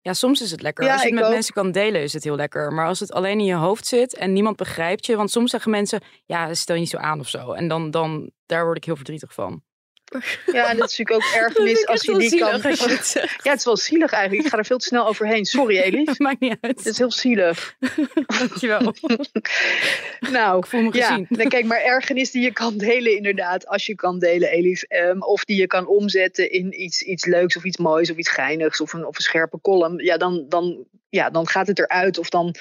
ja, 0.01 0.13
soms 0.13 0.41
is 0.41 0.51
het 0.51 0.61
lekker. 0.61 0.85
Ja, 0.85 0.91
als 0.93 1.01
je 1.01 1.07
het 1.07 1.15
met 1.15 1.25
ook. 1.25 1.31
mensen 1.31 1.53
kan 1.53 1.71
delen, 1.71 2.01
is 2.01 2.13
het 2.13 2.23
heel 2.23 2.35
lekker. 2.35 2.73
Maar 2.73 2.87
als 2.87 2.99
het 2.99 3.11
alleen 3.11 3.39
in 3.39 3.45
je 3.45 3.53
hoofd 3.55 3.87
zit 3.87 4.15
en 4.15 4.33
niemand 4.33 4.55
begrijpt 4.55 5.05
je. 5.05 5.15
Want 5.15 5.31
soms 5.31 5.51
zeggen 5.51 5.71
mensen, 5.71 6.01
ja, 6.25 6.53
stel 6.53 6.75
je 6.75 6.81
niet 6.81 6.89
zo 6.89 6.97
aan 6.97 7.19
of 7.19 7.27
zo. 7.27 7.51
En 7.51 7.67
dan, 7.67 7.91
dan 7.91 8.31
daar 8.45 8.63
word 8.65 8.77
ik 8.77 8.83
heel 8.83 8.95
verdrietig 8.95 9.33
van. 9.33 9.63
Ja, 10.51 10.69
en 10.69 10.77
dat 10.77 10.89
is 10.89 10.97
natuurlijk 10.97 11.11
ook 11.11 11.41
ergernis 11.41 11.85
als 11.91 12.01
je 12.01 12.17
die 12.17 12.39
kan. 12.39 12.47
Ja, 12.47 13.51
het 13.51 13.59
is 13.59 13.65
wel 13.65 13.77
zielig 13.77 14.11
eigenlijk. 14.11 14.43
Ik 14.43 14.51
ga 14.51 14.57
er 14.57 14.65
veel 14.65 14.77
te 14.77 14.85
snel 14.85 15.07
overheen. 15.07 15.45
Sorry, 15.45 15.77
Elif. 15.85 16.19
Maakt 16.19 16.39
niet 16.39 16.57
uit. 16.61 16.77
Het 16.77 16.85
is 16.85 16.97
heel 16.97 17.11
zielig. 17.11 17.75
Dankjewel. 18.39 18.93
Nou, 20.19 20.57
Ik 20.57 20.65
voel 20.65 20.81
me 20.81 20.93
ja. 20.93 21.07
gezien. 21.07 21.25
Nee, 21.29 21.47
kijk, 21.47 21.65
maar 21.65 21.81
ergernis 21.81 22.31
die 22.31 22.41
je 22.41 22.53
kan 22.53 22.77
delen, 22.77 23.15
inderdaad. 23.15 23.67
Als 23.67 23.85
je 23.85 23.95
kan 23.95 24.19
delen, 24.19 24.49
Elif. 24.49 24.83
Ehm, 24.83 25.21
of 25.21 25.45
die 25.45 25.59
je 25.59 25.67
kan 25.67 25.87
omzetten 25.87 26.51
in 26.51 26.81
iets, 26.81 27.01
iets 27.01 27.25
leuks 27.25 27.57
of 27.57 27.63
iets 27.63 27.77
moois 27.77 28.11
of 28.11 28.17
iets 28.17 28.29
geinigs 28.29 28.81
of 28.81 28.93
een, 28.93 29.05
of 29.05 29.15
een 29.15 29.23
scherpe 29.23 29.61
column. 29.61 30.03
Ja, 30.03 30.17
dan, 30.17 30.45
dan, 30.49 30.85
ja, 31.09 31.29
dan 31.29 31.47
gaat 31.47 31.67
het 31.67 31.79
eruit 31.79 32.17
of 32.17 32.29
dan, 32.29 32.55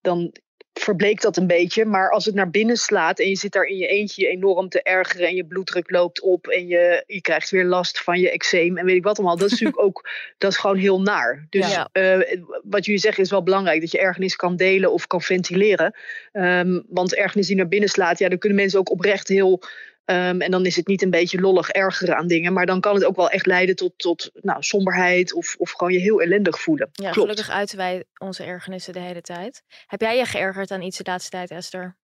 dan 0.00 0.32
verbleekt 0.78 1.22
dat 1.22 1.36
een 1.36 1.46
beetje. 1.46 1.84
Maar 1.84 2.10
als 2.10 2.24
het 2.24 2.34
naar 2.34 2.50
binnen 2.50 2.76
slaat 2.76 3.18
en 3.18 3.28
je 3.28 3.36
zit 3.36 3.52
daar 3.52 3.64
in 3.64 3.76
je 3.76 3.86
eentje 3.86 4.22
je 4.22 4.28
enorm 4.28 4.68
te 4.68 4.82
ergeren 4.82 5.26
en 5.26 5.34
je 5.34 5.44
bloeddruk 5.44 5.90
loopt 5.90 6.20
op 6.20 6.46
en 6.46 6.66
je, 6.66 7.04
je 7.06 7.20
krijgt 7.20 7.50
weer 7.50 7.64
last 7.64 8.00
van 8.00 8.20
je 8.20 8.30
eczeem 8.30 8.76
en 8.78 8.84
weet 8.84 8.96
ik 8.96 9.02
wat 9.02 9.18
allemaal. 9.18 9.36
Dat 9.36 9.46
is 9.46 9.50
natuurlijk 9.52 9.82
ook, 9.86 10.08
dat 10.38 10.50
is 10.52 10.56
gewoon 10.58 10.76
heel 10.76 11.00
naar. 11.00 11.46
Dus 11.50 11.70
Ja. 11.70 11.88
eh, 11.92 12.38
wat 12.62 12.84
jullie 12.84 13.00
zeggen 13.00 13.22
is 13.22 13.30
wel 13.30 13.42
belangrijk, 13.42 13.80
dat 13.80 13.90
je 13.90 13.98
ergernis 13.98 14.36
kan 14.36 14.56
delen 14.56 14.92
of 14.92 15.06
kan 15.06 15.22
ventileren. 15.22 15.94
Ehm, 16.32 16.80
want 16.88 17.14
ergernis 17.14 17.46
die 17.46 17.56
naar 17.56 17.68
binnen 17.68 17.88
slaat, 17.88 18.18
ja, 18.18 18.28
dan 18.28 18.38
kunnen 18.38 18.58
mensen 18.58 18.78
ook 18.78 18.90
oprecht 18.90 19.28
heel... 19.28 19.62
ehm, 20.08 20.40
en 20.40 20.50
dan 20.50 20.66
is 20.66 20.76
het 20.76 20.86
niet 20.86 21.02
een 21.02 21.10
beetje 21.10 21.40
lollig 21.40 21.70
ergeren 21.70 22.16
aan 22.16 22.26
dingen. 22.26 22.52
Maar 22.52 22.66
dan 22.66 22.80
kan 22.80 22.94
het 22.94 23.04
ook 23.04 23.16
wel 23.16 23.30
echt 23.30 23.46
leiden 23.46 23.76
tot, 23.76 23.92
tot 23.96 24.30
nou, 24.34 24.62
somberheid 24.62 25.32
of, 25.32 25.56
of 25.58 25.70
gewoon 25.70 25.92
je 25.92 25.98
heel 25.98 26.20
ellendig 26.20 26.60
voelen. 26.60 26.88
Ja, 26.92 27.10
Klopt. 27.10 27.18
gelukkig 27.18 27.50
uiten 27.50 27.76
wij 27.76 28.04
onze 28.18 28.44
ergernissen 28.44 28.92
de 28.92 29.00
hele 29.00 29.20
tijd. 29.20 29.62
Heb 29.86 30.00
jij 30.00 30.16
je 30.16 30.24
geërgerd 30.24 30.70
aan 30.70 30.82
iets 30.82 30.96
de 30.98 31.04
laatste 31.06 31.30
tijd, 31.30 31.50
Esther? 31.50 31.96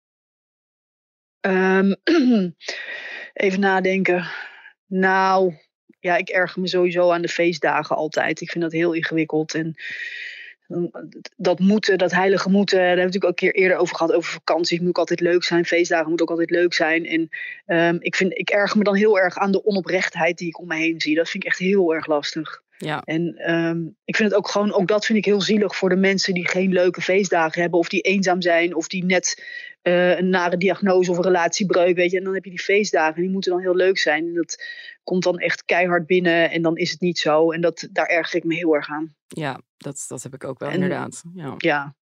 Ehm, 1.41 1.95
even 3.45 3.61
nadenken. 3.61 4.31
Nou, 4.87 5.55
ja, 6.01 6.17
ik 6.17 6.29
erger 6.29 6.61
me 6.61 6.69
sowieso 6.69 7.11
aan 7.11 7.23
de 7.23 7.29
feestdagen 7.29 7.97
altijd. 7.97 8.41
Ik 8.41 8.51
vind 8.51 8.65
dat 8.65 8.73
heel 8.73 8.93
ingewikkeld. 8.93 9.55
En 9.55 9.75
dat 11.37 11.59
moeten, 11.59 11.99
dat 11.99 12.13
heilige 12.13 12.51
moeten, 12.51 12.79
daar 12.79 12.87
hebben 12.87 13.05
we 13.05 13.13
natuurlijk 13.13 13.33
ook 13.33 13.41
een 13.41 13.53
keer 13.53 13.63
eerder 13.63 13.79
over 13.79 13.97
gehad. 13.97 14.13
Over 14.13 14.33
vakanties 14.33 14.79
moet 14.79 14.89
ook 14.89 14.99
altijd 14.99 15.21
leuk 15.21 15.45
zijn. 15.45 15.65
Feestdagen 15.65 16.11
moet 16.11 16.23
ook 16.23 16.31
altijd 16.31 16.51
leuk 16.51 16.75
zijn. 16.75 17.07
En 17.07 17.29
ehm, 17.67 17.97
ik, 17.99 18.15
vind, 18.15 18.39
ik 18.39 18.51
erger 18.51 18.79
me 18.79 18.85
dan 18.85 18.95
heel 18.95 19.19
erg 19.19 19.37
aan 19.37 19.53
de 19.53 19.65
onoprechtheid 19.65 20.39
die 20.39 20.49
ik 20.49 20.59
om 20.59 20.67
me 20.67 20.77
heen 20.77 21.01
zie. 21.01 21.15
Dat 21.15 21.31
vind 21.31 21.45
ik 21.45 21.51
echt 21.51 21.59
heel 21.59 21.95
erg 21.95 22.07
lastig. 22.07 22.63
Ja. 22.79 23.03
En 23.05 23.35
ehm, 23.37 23.81
ik 24.05 24.17
vind 24.17 24.29
het 24.29 24.39
ook 24.39 24.49
gewoon, 24.49 24.73
ook 24.73 24.89
dat 24.89 25.07
vind 25.07 25.19
ik 25.19 25.25
heel 25.25 25.41
zielig 25.41 25.77
voor 25.77 25.89
de 25.89 25.97
mensen 25.97 26.35
die 26.35 26.49
geen 26.49 26.73
leuke 26.73 27.01
feestdagen 27.01 27.61
hebben. 27.61 27.79
Of 27.79 27.89
die 27.89 28.01
eenzaam 28.01 28.43
zijn. 28.43 28.75
Of 28.75 28.89
die 28.89 29.05
net 29.05 29.45
eh, 29.83 30.19
een 30.19 30.29
nare 30.29 30.57
diagnose 30.57 31.11
of 31.11 31.17
een 31.17 31.23
relatiebreuk, 31.23 31.97
weet 31.97 32.11
je. 32.11 32.19
En 32.19 32.25
dan 32.25 32.35
heb 32.35 32.45
je 32.45 32.51
die 32.51 32.61
feestdagen 32.61 33.15
en 33.15 33.23
die 33.23 33.31
moeten 33.31 33.51
dan 33.51 33.61
heel 33.61 33.77
leuk 33.77 33.99
zijn. 33.99 34.27
En 34.27 34.35
dat 34.35 34.65
komt 35.03 35.23
dan 35.23 35.39
echt 35.39 35.65
keihard 35.65 36.07
binnen 36.07 36.51
en 36.51 36.63
dan 36.63 36.77
is 36.77 36.91
het 36.91 37.01
niet 37.01 37.19
zo. 37.19 37.53
En 37.53 37.61
dat, 37.61 37.89
daar 37.91 38.07
erger 38.07 38.37
ik 38.37 38.45
me 38.45 38.55
heel 38.55 38.75
erg 38.75 38.89
aan. 38.89 39.15
Ja, 39.27 39.61
dat, 39.77 40.05
dat 40.09 40.23
heb 40.23 40.35
ik 40.35 40.45
ook 40.45 40.59
wel 40.59 40.69
En- 40.69 40.75
inderdaad. 40.75 41.23
Ja. 41.35 41.55
Ja, 41.59 41.95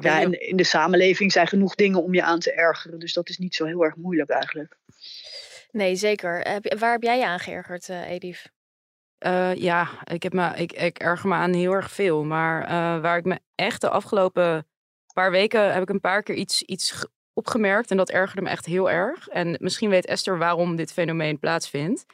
ja 0.00 0.20
en 0.20 0.48
in 0.48 0.56
de 0.56 0.64
samenleving 0.64 1.32
zijn 1.32 1.46
genoeg 1.46 1.74
dingen 1.74 2.02
om 2.02 2.14
je 2.14 2.22
aan 2.22 2.40
te 2.40 2.52
ergeren. 2.52 2.98
Dus 2.98 3.12
dat 3.12 3.28
is 3.28 3.38
niet 3.38 3.54
zo 3.54 3.64
heel 3.64 3.84
erg 3.84 3.96
moeilijk 3.96 4.30
eigenlijk. 4.30 4.76
Nee, 5.70 5.96
zeker. 5.96 6.60
Waar 6.78 6.92
heb 6.92 7.02
jij 7.02 7.18
je 7.18 7.26
aan 7.26 7.40
geërgerd, 7.40 7.88
eh 7.88 8.10
Edith? 8.10 8.52
Eh, 9.18 9.54
ja, 9.54 9.88
ik, 10.04 10.22
heb 10.22 10.32
me, 10.32 10.56
ik, 10.56 10.72
ik 10.72 10.98
erger 10.98 11.28
me 11.28 11.34
aan 11.34 11.52
heel 11.52 11.72
erg 11.72 11.90
veel. 11.90 12.24
Maar 12.24 12.62
eh, 12.62 13.00
waar 13.00 13.16
ik 13.16 13.24
me 13.24 13.40
echt 13.54 13.80
de 13.80 13.88
afgelopen 13.88 14.66
paar 15.14 15.30
weken 15.30 15.72
heb 15.72 15.82
ik 15.82 15.88
een 15.88 16.00
paar 16.00 16.22
keer 16.22 16.34
iets, 16.34 16.62
iets 16.62 17.06
opgemerkt. 17.34 17.90
En 17.90 17.96
dat 17.96 18.10
ergerde 18.10 18.42
me 18.42 18.48
echt 18.48 18.66
heel 18.66 18.90
erg. 18.90 19.28
En 19.28 19.56
misschien 19.60 19.90
weet 19.90 20.06
Esther 20.06 20.38
waarom 20.38 20.76
dit 20.76 20.92
fenomeen 20.92 21.38
plaatsvindt. 21.38 22.04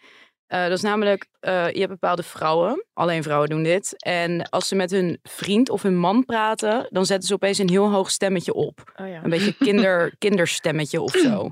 Eh, 0.47 0.63
dat 0.63 0.73
is 0.73 0.83
namelijk, 0.83 1.27
eh, 1.41 1.71
je 1.71 1.79
hebt 1.79 1.91
bepaalde 1.91 2.23
vrouwen, 2.23 2.85
alleen 2.93 3.23
vrouwen 3.23 3.49
doen 3.49 3.63
dit. 3.63 3.95
En 4.05 4.49
als 4.49 4.69
ze 4.69 4.75
met 4.75 4.91
hun 4.91 5.19
vriend 5.23 5.71
of 5.71 5.83
hun 5.83 5.97
man 5.97 6.25
praten, 6.25 6.87
dan 6.91 7.07
zetten 7.07 7.29
ze 7.29 7.35
opeens 7.35 7.59
een 7.59 7.69
heel 7.69 7.91
hoog 7.91 8.11
stemmetje 8.11 8.55
op. 8.55 8.93
Oh 8.97 9.09
ja. 9.09 9.25
Een 9.25 9.31
beetje 9.31 9.57
kinder, 9.57 10.15
kinderstemmetje 10.19 11.01
of 11.01 11.13
zo. 11.13 11.51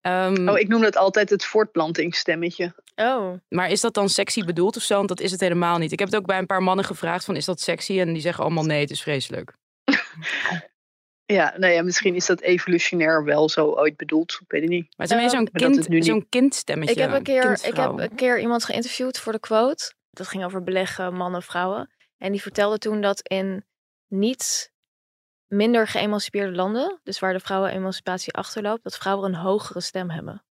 Ehm, 0.00 0.48
Oh, 0.48 0.58
ik 0.58 0.68
noem 0.68 0.80
dat 0.80 0.96
altijd 0.96 1.30
het 1.30 1.44
voortplantingsstemmetje. 1.44 2.74
Oh, 2.96 3.32
maar 3.48 3.70
is 3.70 3.80
dat 3.80 3.94
dan 3.94 4.08
sexy 4.08 4.44
bedoeld 4.44 4.76
of 4.76 4.82
zo? 4.82 4.96
Want 4.96 5.08
dat 5.08 5.20
is 5.20 5.30
het 5.30 5.40
helemaal 5.40 5.78
niet. 5.78 5.92
Ik 5.92 5.98
heb 5.98 6.08
het 6.08 6.16
ook 6.16 6.26
bij 6.26 6.38
een 6.38 6.46
paar 6.46 6.62
mannen 6.62 6.84
gevraagd 6.84 7.24
van 7.24 7.36
is 7.36 7.44
dat 7.44 7.60
sexy? 7.60 8.00
En 8.00 8.12
die 8.12 8.22
zeggen 8.22 8.44
allemaal 8.44 8.64
nee, 8.64 8.80
het 8.80 8.90
is 8.90 9.02
vreselijk. 9.02 9.52
Ja, 11.32 11.54
nou 11.56 11.72
ja, 11.72 11.82
misschien 11.82 12.14
is 12.14 12.26
dat 12.26 12.40
evolutionair 12.40 13.24
wel 13.24 13.48
zo 13.48 13.66
ooit 13.66 13.96
bedoeld. 13.96 14.38
Ik 14.42 14.50
weet 14.50 14.60
het 14.60 14.70
niet. 14.70 14.82
Maar 14.96 15.06
het 15.06 15.16
is 15.16 15.22
Ehm, 15.22 15.28
zo'n 15.36 15.50
kind, 15.52 15.88
niet- 15.88 16.04
zo'n 16.04 16.28
kindstemmetje. 16.28 16.94
ik 16.94 17.00
heb, 17.00 17.12
een 17.12 17.22
keer, 17.22 17.52
ik 17.52 17.76
heb 17.76 17.98
een 17.98 18.14
keer 18.14 18.40
iemand 18.40 18.64
geïnterviewd 18.64 19.18
voor 19.18 19.32
de 19.32 19.40
quote. 19.40 19.92
Dat 20.10 20.26
ging 20.28 20.44
over 20.44 20.62
beleggen 20.62 21.14
mannen, 21.14 21.42
vrouwen. 21.42 21.90
En 22.18 22.32
die 22.32 22.42
vertelde 22.42 22.78
toen 22.78 23.00
dat 23.00 23.20
in 23.28 23.64
niet 24.06 24.72
minder 25.46 25.86
geëmancipeerde 25.86 26.52
landen, 26.56 27.00
dus 27.02 27.18
waar 27.18 27.32
de 27.32 27.40
vrouwenemancipatie 27.40 28.32
achterloopt, 28.32 28.82
dat 28.82 28.96
vrouwen 28.96 29.28
een 29.28 29.40
hogere 29.40 29.80
stem 29.80 30.10
hebben. 30.10 30.44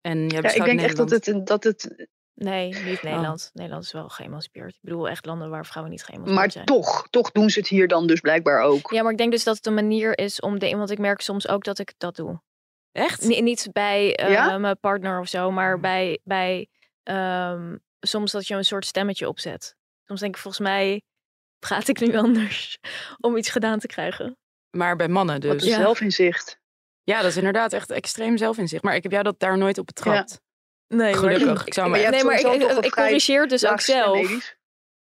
En 0.00 0.18
jij 0.18 0.28
Ja, 0.28 0.36
ik 0.36 0.42
beschouwt 0.42 0.68
denk 0.68 0.80
echt 0.80 0.96
dat 0.96 1.10
het, 1.10 1.46
dat 1.46 1.64
het 1.64 2.08
Nee, 2.44 2.76
Oh. 2.76 2.84
niet 2.84 3.02
Nederland. 3.02 3.50
Nederland 3.54 3.84
is 3.84 3.92
wel 3.92 4.08
geëmancipeerd. 4.08 4.74
Ik 4.74 4.80
bedoel 4.80 5.08
echt 5.08 5.26
landen 5.26 5.50
waar 5.50 5.66
vrouwen 5.66 5.92
niet 5.92 6.04
geëmancipeerd 6.04 6.38
maar 6.40 6.50
zijn. 6.50 6.64
toch, 6.64 7.06
toch 7.10 7.30
doen 7.30 7.50
ze 7.50 7.58
het 7.58 7.68
hier 7.68 7.88
dan 7.88 8.06
dus 8.06 8.20
blijkbaar 8.20 8.60
ook. 8.62 8.90
Ja, 8.92 9.02
maar 9.02 9.12
ik 9.12 9.18
denk 9.18 9.32
dus 9.32 9.44
dat 9.44 9.56
het 9.56 9.66
een 9.66 9.74
manier 9.74 10.18
is 10.18 10.40
om 10.40 10.58
de. 10.58 10.76
Want 10.76 10.90
ik 10.90 10.98
merk 10.98 11.20
soms 11.20 11.48
ook 11.48 11.64
dat 11.64 11.78
ik 11.78 11.92
dat 11.98 12.16
doe. 12.16 12.40
Echt? 12.92 13.22
Ni- 13.24 13.40
niet 13.40 13.68
bij 13.72 14.16
eh, 14.16 14.30
Ja? 14.30 14.58
mijn 14.58 14.78
partner 14.80 15.20
of 15.20 15.28
zo, 15.28 15.50
maar 15.50 15.80
bij, 15.80 16.18
bij 16.24 16.68
ehm, 17.02 17.76
soms 18.00 18.32
dat 18.32 18.46
je 18.46 18.54
een 18.54 18.64
soort 18.64 18.86
stemmetje 18.86 19.28
opzet. 19.28 19.76
Soms 20.04 20.20
denk 20.20 20.34
ik, 20.34 20.40
volgens 20.40 20.62
mij 20.62 21.02
praat 21.58 21.88
ik 21.88 22.00
nu 22.00 22.16
anders 22.24 22.78
om 23.18 23.36
iets 23.36 23.50
gedaan 23.50 23.78
te 23.78 23.86
krijgen. 23.86 24.36
Maar 24.70 24.96
bij 24.96 25.08
mannen 25.08 25.40
Wat 25.40 25.52
dus. 25.52 25.62
een 25.62 25.68
Ja. 25.68 25.76
zelfinzicht. 25.76 26.58
dat 27.04 27.24
is 27.24 27.36
inderdaad 27.36 27.72
echt 27.72 27.90
extreem 27.90 28.36
zelfinzicht. 28.36 28.82
Maar 28.82 28.94
ik 28.94 29.02
heb 29.02 29.12
jou 29.12 29.24
dat 29.24 29.38
daar 29.38 29.58
nooit 29.58 29.78
op 29.78 29.86
betrapt. 29.86 30.40
Nee, 30.94 31.14
Gelukkig. 31.14 31.66
Ik 31.66 31.74
zou 31.74 31.88
Maar 31.90 32.10
Nee, 32.10 32.24
maar 32.24 32.40
ik, 32.40 32.46
ik, 32.84 32.90
corrigeer 32.90 33.48
dus 33.48 33.66
ook 33.66 33.80
zelf. 33.80 34.54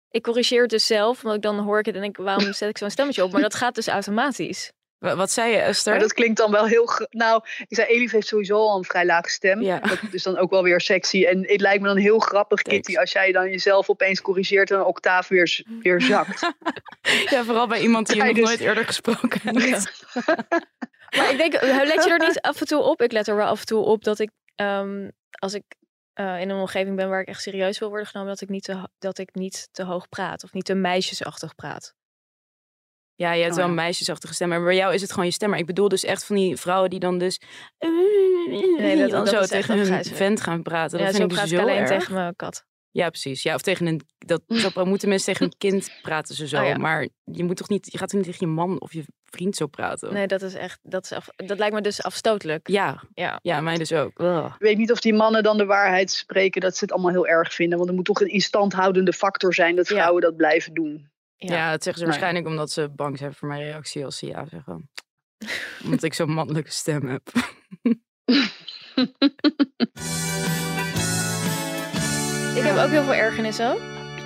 Ik 0.09 0.23
corrigeer 0.23 0.61
het 0.61 0.69
dus 0.69 0.85
zelf, 0.85 1.21
want 1.21 1.41
dan 1.41 1.59
hoor 1.59 1.79
ik 1.79 1.85
het 1.85 1.95
en 1.95 2.01
denk, 2.01 2.17
waarom 2.17 2.53
zet 2.53 2.69
ik 2.69 2.77
zo'n 2.77 2.89
stemmetje 2.89 3.23
op? 3.23 3.31
Maar 3.31 3.41
dat 3.41 3.55
gaat 3.55 3.75
dus 3.75 3.87
automatisch. 3.87 4.71
Wa- 4.97 5.15
Wat 5.15 5.31
zei 5.31 5.51
je, 5.51 5.57
Esther? 5.57 5.91
Maar 5.93 6.01
dat 6.01 6.13
klinkt 6.13 6.37
dan 6.37 6.51
wel 6.51 6.65
heel... 6.65 6.89
Nou, 7.09 7.41
ik 7.67 7.75
zei, 7.75 7.87
Elif 7.87 8.11
heeft 8.11 8.27
sowieso 8.27 8.55
al 8.55 8.77
een 8.77 8.83
vrij 8.83 9.05
lage 9.05 9.29
stem. 9.29 9.61
Ja. 9.61 9.79
Dat 9.79 9.99
is 10.11 10.23
dan 10.23 10.37
ook 10.37 10.49
wel 10.49 10.63
weer 10.63 10.81
sexy. 10.81 11.25
En 11.25 11.47
het 11.47 11.61
lijkt 11.61 11.81
me 11.81 11.87
dan 11.87 11.97
heel 11.97 12.19
grappig, 12.19 12.61
Thanks. 12.61 12.79
Kitty, 12.85 12.99
als 12.99 13.11
jij 13.11 13.31
dan 13.31 13.49
jezelf 13.49 13.89
opeens 13.89 14.21
corrigeert 14.21 14.71
en 14.71 14.77
een 14.77 14.83
octaaf 14.85 15.27
weer, 15.27 15.63
weer 15.79 16.01
zakt. 16.01 16.41
Ja, 17.29 17.43
vooral 17.43 17.67
bij 17.67 17.79
iemand 17.81 18.07
die 18.07 18.15
je 18.15 18.21
nog 18.23 18.31
Tijdens- 18.31 18.49
nooit 18.49 18.67
eerder 18.67 18.85
gesproken 18.85 19.39
hebt. 19.43 20.03
Maar 21.15 21.31
ik 21.31 21.37
denk, 21.37 21.53
eh, 21.53 21.77
let 21.83 22.03
je 22.03 22.09
er 22.09 22.27
niet 22.27 22.41
af 22.41 22.59
en 22.61 22.67
toe 22.67 22.81
op? 22.81 23.01
Ik 23.01 23.11
let 23.11 23.27
er 23.27 23.35
wel 23.35 23.47
af 23.47 23.59
en 23.59 23.65
toe 23.65 23.83
op 23.83 24.03
dat 24.03 24.19
ik, 24.19 24.29
ehm, 24.55 25.07
als 25.31 25.53
ik 25.53 25.63
eh, 26.13 26.41
in 26.41 26.49
een 26.49 26.59
omgeving 26.59 26.95
ben 26.95 27.09
waar 27.09 27.21
ik 27.21 27.27
echt 27.27 27.41
serieus 27.41 27.79
wil 27.79 27.89
worden 27.89 28.07
genomen, 28.07 28.31
dat 28.31 28.41
ik 28.41 28.49
niet 28.49 28.63
te, 28.63 28.87
dat 28.97 29.17
ik 29.17 29.35
niet 29.35 29.69
te 29.71 29.83
hoog 29.83 30.09
praat 30.09 30.43
of 30.43 30.53
niet 30.53 30.65
te 30.65 30.73
meisjesachtig 30.73 31.55
praat. 31.55 31.93
Ja, 33.15 33.31
je 33.33 33.39
hebt 33.39 33.51
Oh, 33.51 33.55
wel 33.57 33.65
ja. 33.65 33.71
een 33.71 33.77
meisjesachtige 33.77 34.33
stem. 34.33 34.49
Maar 34.49 34.63
bij 34.63 34.75
jou 34.75 34.93
is 34.93 35.01
het 35.01 35.09
gewoon 35.11 35.25
je 35.25 35.31
stem. 35.31 35.49
Maar 35.49 35.59
ik 35.59 35.65
bedoel 35.65 35.87
dus 35.87 36.03
echt 36.03 36.25
van 36.25 36.35
die 36.35 36.55
vrouwen 36.57 36.89
die 36.89 36.99
dan 36.99 37.17
dus... 37.17 37.39
Nee, 38.77 38.97
dat- 38.97 39.09
dan 39.11 39.25
dat 39.25 39.33
zo 39.33 39.35
is 39.35 39.41
echt 39.41 39.49
tegen 39.51 39.73
hun 39.73 39.81
afgrijzelijk. 39.81 40.17
vent 40.21 40.41
gaan 40.41 40.61
praten. 40.61 40.97
Dat 40.97 41.07
ja, 41.07 41.13
vind 41.13 41.17
zo 41.17 41.23
ik 41.23 41.29
dus 41.29 41.37
praat 41.37 41.49
zo 41.49 41.55
ik 41.55 41.61
alleen 41.61 41.77
erg. 41.77 41.99
tegen 41.99 42.13
mijn 42.13 42.35
kat. 42.35 42.65
Ja, 42.91 43.09
precies. 43.09 43.43
Ja, 43.43 43.55
of 43.55 43.61
tegen 43.61 43.85
een... 43.87 44.01
Dat, 44.17 44.41
zo 44.73 44.85
moeten 44.85 45.09
mensen 45.09 45.33
tegen 45.33 45.45
een 45.45 45.57
kind 45.57 45.91
praten 46.01 46.35
ze 46.35 46.47
zo. 46.47 46.61
Oh 46.61 46.67
ja. 46.67 46.77
Maar 46.77 47.07
je 47.23 47.43
moet 47.43 47.57
toch 47.57 47.69
niet... 47.69 47.91
Je 47.91 47.97
gaat 47.97 48.09
toch 48.09 48.19
niet 48.21 48.29
tegen 48.31 48.47
je 48.47 48.53
man 48.53 48.81
of 48.81 48.93
je 48.93 49.05
vriend 49.31 49.55
zo 49.55 49.67
praten? 49.67 50.13
Nee, 50.13 50.27
dat 50.27 50.41
is 50.41 50.53
echt, 50.53 50.79
dat, 50.81 51.03
is 51.03 51.11
af, 51.11 51.27
dat 51.35 51.57
lijkt 51.57 51.75
me 51.75 51.81
dus 51.81 52.03
afstotelijk. 52.03 52.67
Ja, 52.67 53.03
Ja. 53.13 53.39
ja, 53.41 53.61
mij 53.61 53.77
dus 53.77 53.91
ook. 53.93 54.19
Ugh. 54.19 54.45
Ik 54.45 54.53
weet 54.65 54.77
niet 54.77 54.91
of 54.91 54.99
die 54.99 55.13
mannen 55.13 55.43
dan 55.43 55.57
de 55.57 55.65
waarheid 55.65 56.11
spreken 56.11 56.61
dat 56.61 56.75
ze 56.77 56.83
het 56.83 56.93
allemaal 56.93 57.11
heel 57.11 57.27
erg 57.27 57.53
vinden. 57.53 57.77
Want 57.77 57.89
er 57.89 57.95
moet 57.95 58.05
toch 58.05 58.21
een 58.21 58.27
instandhoudende 58.31 59.13
factor 59.13 59.53
zijn 59.53 59.75
dat 59.75 59.87
Ja. 59.87 59.95
vrouwen 59.95 60.21
dat 60.21 60.35
blijven 60.35 60.73
doen. 60.73 61.09
Ja, 61.35 61.55
Ja. 61.55 61.71
dat 61.71 61.83
zeggen 61.83 62.01
ze 62.03 62.09
waarschijnlijk 62.09 62.47
omdat 62.47 62.71
ze 62.71 62.89
bang 62.89 63.17
zijn 63.17 63.33
voor 63.33 63.47
mijn 63.47 63.61
reactie 63.63 64.05
als 64.05 64.17
ze 64.17 64.25
ja 64.25 64.45
zeggen. 64.49 64.89
omdat 65.85 66.03
ik 66.03 66.13
zo'n 66.13 66.31
mannelijke 66.33 66.71
stem 66.71 67.07
heb. 67.07 67.21
Ik 72.55 72.65
heb 72.65 72.77
ook 72.77 72.89
heel 72.89 73.03
veel 73.03 73.13
ergernissen. 73.13 73.77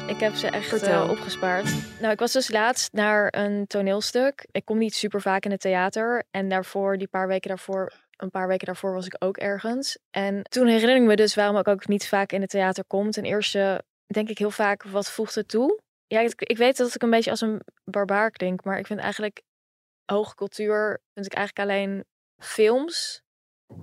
Ik 0.07 0.19
heb 0.19 0.33
ze 0.33 0.47
echt 0.47 0.81
eh, 0.81 1.07
opgespaard. 1.09 1.99
Nou, 1.99 2.13
ik 2.13 2.19
was 2.19 2.31
dus 2.31 2.49
laatst 2.49 2.93
naar 2.93 3.33
een 3.37 3.67
toneelstuk. 3.67 4.47
Ik 4.51 4.65
kom 4.65 4.77
niet 4.77 4.95
super 4.95 5.21
vaak 5.21 5.45
in 5.45 5.51
het 5.51 5.59
theater. 5.59 6.23
En 6.31 6.49
daarvoor, 6.49 6.97
die 6.97 7.07
paar 7.07 7.27
weken 7.27 7.49
daarvoor, 7.49 7.93
een 8.17 8.29
paar 8.29 8.47
weken 8.47 8.65
daarvoor 8.65 8.93
was 8.93 9.05
ik 9.05 9.15
ook 9.19 9.37
ergens. 9.37 9.97
En 10.11 10.43
toen 10.43 10.67
herinner 10.67 10.95
ik 10.95 11.01
me 11.01 11.15
dus 11.15 11.35
waarom 11.35 11.57
ik 11.57 11.67
ook 11.67 11.87
niet 11.87 12.07
vaak 12.07 12.31
in 12.31 12.41
het 12.41 12.49
theater 12.49 12.85
kom. 12.85 13.11
Ten 13.11 13.23
eerste 13.23 13.83
denk 14.05 14.29
ik 14.29 14.37
heel 14.37 14.51
vaak, 14.51 14.83
wat 14.83 15.11
voegt 15.11 15.35
het 15.35 15.47
toe? 15.47 15.81
Ja, 16.07 16.19
ik, 16.19 16.41
ik 16.41 16.57
weet 16.57 16.77
dat 16.77 16.95
ik 16.95 17.01
een 17.01 17.09
beetje 17.09 17.31
als 17.31 17.41
een 17.41 17.61
barbaar 17.83 18.31
klink. 18.31 18.63
Maar 18.63 18.79
ik 18.79 18.87
vind 18.87 18.99
eigenlijk 18.99 19.41
hoge 20.05 20.35
cultuur, 20.35 21.01
vind 21.13 21.25
ik 21.25 21.33
eigenlijk 21.33 21.69
alleen 21.69 22.05
films 22.37 23.21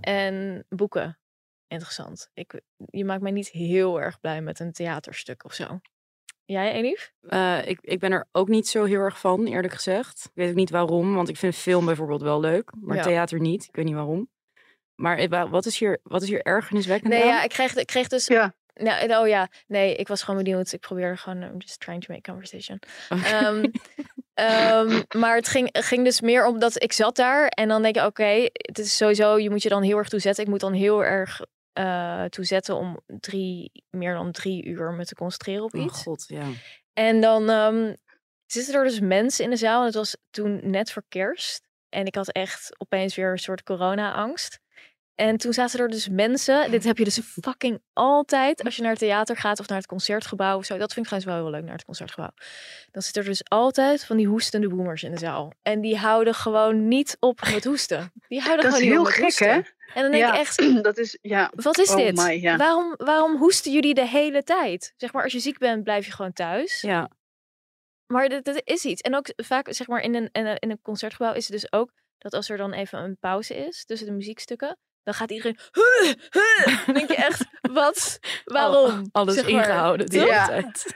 en 0.00 0.65
boeken. 0.69 1.19
interessant. 1.67 2.31
Ik, 2.35 2.61
je 2.77 3.05
maakt 3.05 3.23
mij 3.23 3.31
niet 3.31 3.49
heel 3.49 4.00
erg 4.00 4.21
blij 4.21 4.41
met 4.41 4.61
een 4.61 4.73
theaterstuk 4.73 5.45
of 5.45 5.55
zo. 5.55 5.81
Jij, 6.50 6.73
Elif? 6.73 7.12
Eh, 7.28 7.59
ik, 7.69 7.78
ik 7.80 7.99
ben 7.99 8.12
er 8.12 8.26
ook 8.33 8.49
niet 8.49 8.69
zo 8.69 8.85
heel 8.85 9.00
erg 9.00 9.21
van, 9.21 9.47
eerlijk 9.47 9.73
gezegd. 9.73 10.25
Ik 10.25 10.30
weet 10.35 10.49
ook 10.50 10.54
niet 10.54 10.71
waarom, 10.71 11.14
want 11.14 11.28
ik 11.28 11.37
vind 11.37 11.54
film 11.54 11.85
bijvoorbeeld 11.85 12.23
wel 12.23 12.40
leuk, 12.40 12.73
maar 12.80 12.97
Ja. 12.97 13.02
theater 13.02 13.40
niet. 13.40 13.64
Ik 13.64 13.76
weet 13.76 13.85
niet 13.85 13.95
waarom. 13.95 14.28
Maar 14.95 15.19
eh, 15.19 15.28
wa- 15.28 15.49
wat 15.49 15.66
is 15.66 15.78
hier, 15.78 15.99
wat 16.02 16.23
is 16.23 16.28
hier 16.28 16.42
ergerniswekkend 16.42 17.12
Nee, 17.12 17.23
aan? 17.23 17.28
ja, 17.28 17.42
ik 17.42 17.49
kreeg, 17.50 17.75
ik 17.76 17.87
kreeg 17.87 18.09
dus... 18.09 18.26
Ja. 18.26 18.54
Nou, 18.75 19.14
oh 19.23 19.28
ja, 19.28 19.49
nee, 19.66 19.95
ik 19.97 20.09
was 20.09 20.23
gewoon 20.23 20.42
benieuwd. 20.42 20.73
Ik 20.73 20.80
probeerde 20.80 21.16
gewoon, 21.16 21.42
I'm 21.42 21.59
just 21.59 21.80
trying 21.80 22.04
to 22.04 22.12
make 22.14 22.30
conversation. 22.30 22.78
Ehm, 23.09 23.64
ehm, 24.35 25.00
maar 25.19 25.37
het 25.37 25.49
ging, 25.49 25.69
ging 25.73 26.04
dus 26.04 26.21
meer 26.21 26.47
om 26.47 26.59
dat 26.59 26.83
ik 26.83 26.92
zat 26.92 27.16
daar 27.16 27.47
en 27.49 27.69
dan 27.69 27.83
denk 27.83 27.97
ik, 27.97 28.04
oké, 28.04 28.47
het 28.52 28.78
is 28.78 28.97
sowieso, 28.97 29.38
je 29.38 29.50
moet 29.50 29.62
je 29.62 29.69
dan 29.69 29.83
heel 29.83 29.97
erg 29.99 30.09
toezetten. 30.09 30.45
Ik 30.45 30.50
moet 30.50 30.61
dan 30.61 30.73
heel 30.73 31.04
erg 31.04 31.40
eh 31.73 32.25
toezetten 32.25 32.77
om 32.77 33.00
drie, 33.07 33.85
meer 33.91 34.15
dan 34.15 34.33
drie 34.33 34.65
uur 34.65 34.93
me 34.93 35.05
te 35.05 35.15
concentreren 35.15 35.65
op 35.65 35.75
Oh 35.75 35.81
iets. 35.85 36.03
god, 36.03 36.25
ja. 36.29 36.47
En 36.93 37.21
dan 37.21 37.49
ehm, 37.50 37.95
zitten 38.47 38.75
er 38.75 38.85
dus 38.85 39.00
mensen 39.00 39.45
in 39.45 39.50
de 39.50 39.57
zaal. 39.57 39.81
En 39.81 39.87
het 39.87 39.95
was 39.95 40.17
toen 40.31 40.61
net 40.71 40.93
voor 40.93 41.05
kerst. 41.09 41.69
En 41.89 42.07
ik 42.07 42.15
had 42.15 42.33
echt 42.33 42.81
opeens 42.81 43.15
weer 43.15 43.31
een 43.31 43.39
soort 43.39 43.62
corona-angst. 43.62 44.59
En 45.21 45.37
toen 45.37 45.53
zaten 45.53 45.81
er 45.81 45.89
dus 45.89 46.09
mensen. 46.09 46.71
Dit 46.71 46.85
heb 46.85 46.99
je 46.99 47.05
dus 47.05 47.21
fucking 47.43 47.81
altijd 47.93 48.65
als 48.65 48.77
je 48.77 48.83
naar 48.83 48.91
het 48.91 49.00
theater 49.00 49.37
gaat 49.37 49.61
of 49.61 49.69
naar 49.69 49.79
het 49.79 49.87
concertgebouw 49.87 50.57
of 50.57 50.65
zo. 50.65 50.79
Dat 50.79 50.93
vind 50.93 51.07
ik 51.07 51.12
trouwens 51.12 51.33
wel 51.33 51.43
heel 51.43 51.50
leuk 51.50 51.65
naar 51.65 51.77
het 51.77 51.85
concertgebouw. 51.85 52.31
Dan 52.91 53.03
zitten 53.03 53.23
er 53.23 53.29
dus 53.29 53.45
altijd 53.49 54.05
van 54.05 54.17
die 54.17 54.27
hoestende 54.27 54.69
boomers 54.69 55.03
in 55.03 55.11
de 55.11 55.19
zaal. 55.19 55.53
En 55.62 55.81
die 55.81 55.97
houden 55.97 56.35
gewoon 56.35 56.89
niet 56.89 57.17
op 57.21 57.41
met 57.53 57.65
hoesten. 57.65 58.12
Die 58.29 58.41
houden 58.45 58.65
Dat 58.65 58.73
is 58.75 58.79
gewoon 58.79 58.95
heel 58.95 59.05
niet 59.05 59.15
op 59.17 59.23
met 59.23 59.35
gek, 59.35 59.49
hè? 59.49 59.55
En 59.95 60.03
dan 60.03 60.11
denk 60.11 60.25
Ja. 60.25 60.33
ik 60.33 60.39
echt, 60.39 60.57
Dat 60.83 60.99
is, 60.99 61.19
ja. 61.23 61.50
wat 61.55 61.79
is 61.79 61.91
Oh 61.91 61.97
dit? 61.97 62.15
my, 62.17 62.57
waarom, 62.57 62.95
waarom 62.97 63.37
hoesten 63.37 63.73
jullie 63.73 63.95
de 63.95 64.07
hele 64.07 64.43
tijd? 64.43 64.95
Zeg 64.97 65.12
maar, 65.12 65.23
als 65.23 65.33
je 65.33 65.41
ziek 65.41 65.59
bent, 65.59 65.85
blijf 65.85 66.07
je 66.07 66.12
gewoon 66.12 66.33
thuis. 66.33 66.81
Ja, 66.81 67.11
Maar 68.07 68.29
dat, 68.29 68.45
dat 68.45 68.61
is 68.65 68.85
iets. 68.85 69.00
En 69.00 69.17
ook 69.17 69.27
vaak, 69.37 69.73
zeg 69.73 69.87
maar, 69.87 70.00
in 70.00 70.15
een, 70.15 70.29
in 70.33 70.71
een 70.71 70.83
concertgebouw 70.83 71.33
is 71.35 71.49
het 71.49 71.61
dus 71.61 71.73
ook 71.73 71.93
dat 72.19 72.35
als 72.35 72.49
er 72.50 72.57
dan 72.57 72.73
even 72.73 72.99
een 72.99 73.17
pauze 73.21 73.55
is 73.57 73.85
tussen 73.85 74.07
de 74.07 74.12
muziekstukken, 74.12 74.79
dan 75.02 75.14
gaat 75.14 75.30
iedereen. 75.30 75.59
"Huh, 75.73 76.14
huh." 76.30 76.87
Dan 76.87 76.95
denk 76.95 77.09
je 77.09 77.14
echt, 77.16 77.45
wat? 77.73 78.19
Waarom? 78.45 79.09
alles 79.12 79.35
Zeg 79.35 79.42
maar, 79.50 79.52
ingehouden 79.52 80.07
die 80.07 80.19
toch? 80.21 80.28
hele 80.28 80.40
Ja. 80.40 80.47
tijd. 80.47 80.95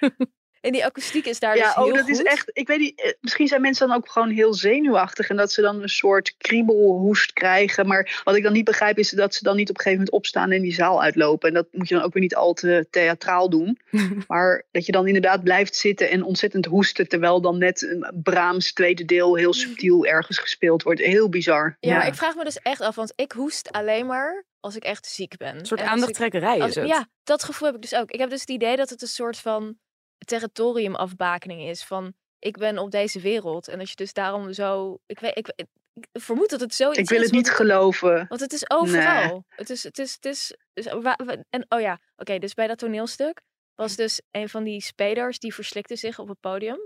En 0.65 0.73
die 0.73 0.85
akoestiek 0.85 1.27
is 1.27 1.39
daar 1.39 1.57
Ja, 1.57 1.67
dus 1.67 1.77
oh, 1.77 1.85
heel 1.85 1.95
dat 1.95 2.09
is 2.09 2.23
echt. 2.23 2.51
Ik 2.53 2.67
weet 2.67 2.79
niet. 2.79 3.01
eh, 3.01 3.13
Misschien 3.21 3.49
zijn 3.49 3.61
mensen 3.61 3.89
dan 3.89 3.97
ook 3.97 4.09
gewoon 4.09 4.31
heel 4.31 4.55
zenuwachtig 4.55 5.29
en 5.29 5.37
dat 5.37 5.53
ze 5.53 5.61
dan 5.61 5.83
een 5.83 5.89
soort 5.89 6.35
kriebelhoest 6.39 7.33
krijgen. 7.33 7.87
Maar 7.87 8.21
wat 8.25 8.37
ik 8.37 8.43
dan 8.43 8.53
niet 8.53 8.65
begrijp 8.65 8.99
is 8.99 9.11
dat 9.11 9.35
ze 9.35 9.45
dan 9.45 9.57
niet 9.57 9.71
op 9.71 9.77
een 9.77 9.83
gegeven 9.83 10.05
moment 10.05 10.17
opstaan 10.17 10.51
en 10.51 10.63
die 10.63 10.75
zaal 10.75 11.03
uitlopen. 11.03 11.49
En 11.49 11.55
dat 11.55 11.67
moet 11.73 11.89
je 11.89 11.95
dan 11.95 12.05
ook 12.05 12.13
weer 12.13 12.23
niet 12.23 12.35
al 12.35 12.53
te 12.53 12.87
theatraal 12.91 13.51
doen. 13.51 13.79
Maar 14.29 14.65
dat 14.71 14.87
je 14.87 14.93
dan 14.93 15.07
inderdaad 15.07 15.43
blijft 15.45 15.77
zitten 15.77 16.11
en 16.11 16.23
ontzettend 16.23 16.67
hoesten. 16.67 17.09
Terwijl 17.09 17.41
dan 17.41 17.59
net 17.59 17.83
een 17.83 18.21
Brahms 18.23 18.73
tweede 18.73 19.05
deel 19.05 19.35
heel 19.37 19.53
subtiel 19.53 20.07
ergens 20.07 20.39
gespeeld 20.39 20.83
wordt. 20.83 21.01
Heel 21.01 21.29
bizar. 21.29 21.77
Ja, 21.81 22.03
ik 22.05 22.15
vraag 22.15 22.35
me 22.35 22.45
dus 22.45 22.59
echt 22.59 22.81
af, 22.81 22.95
want 22.95 23.13
ik 23.17 23.33
hoest 23.33 23.73
alleen 23.73 24.07
maar 24.07 24.45
als 24.61 24.77
ik 24.77 24.85
echt 24.85 25.07
ziek 25.07 25.37
ben. 25.37 25.59
Een 25.59 25.67
soort 25.67 25.81
aandachttrekkerij 25.81 26.59
is 26.59 26.75
het. 26.75 26.89
Ja, 26.89 27.09
dat 27.25 27.45
gevoel 27.45 27.67
heb 27.67 27.77
ik 27.77 27.83
dus 27.83 27.95
ook. 27.95 28.11
Ik 28.11 28.21
heb 28.21 28.31
dus 28.31 28.41
het 28.41 28.51
idee 28.51 28.77
dat 28.77 28.91
het 28.91 29.03
een 29.03 29.09
soort 29.09 29.39
van 29.39 29.79
territoriumafbakening 30.25 31.61
is. 31.69 31.85
Van 31.85 32.15
ik 32.39 32.57
ben 32.57 32.79
op 32.79 32.91
deze 32.91 33.21
wereld. 33.21 33.69
En 33.69 33.79
dat 33.79 33.89
je 33.91 33.97
dus 33.97 34.13
daarom 34.13 34.53
zo. 34.53 34.99
Ik, 35.07 35.19
weet, 35.21 35.37
ik, 35.39 35.53
ik, 35.55 35.67
ik 35.95 36.07
vermoed 36.13 36.51
dat 36.51 36.61
het 36.61 36.75
zoiets 36.75 36.99
Ik 36.99 37.09
wil 37.09 37.21
het 37.21 37.33
niet 37.33 37.51
geloven. 37.51 38.27
Want 38.29 38.41
het 38.41 38.53
is 38.53 38.71
overal. 38.71 39.45
Het 39.49 39.71
is, 39.71 39.83
het 39.83 39.99
is, 39.99 40.15
het 40.15 40.25
is, 40.25 40.57
dus 40.73 40.87
wa- 40.87 41.19
wa- 41.25 41.45
en 41.51 41.67
oh 41.69 41.81
ja, 41.81 42.01
oké, 42.17 42.39
dus 42.39 42.55
bij 42.55 42.67
dat 42.67 42.79
toneelstuk 42.79 43.41
was 43.75 43.97
dus 43.97 44.21
een 44.31 44.49
van 44.49 44.65
die 44.65 44.81
spelers 44.81 45.39
die 45.39 45.55
verslikte 45.55 45.97
zich 45.97 46.19
op 46.19 46.29
het 46.29 46.41
podium. 46.41 46.79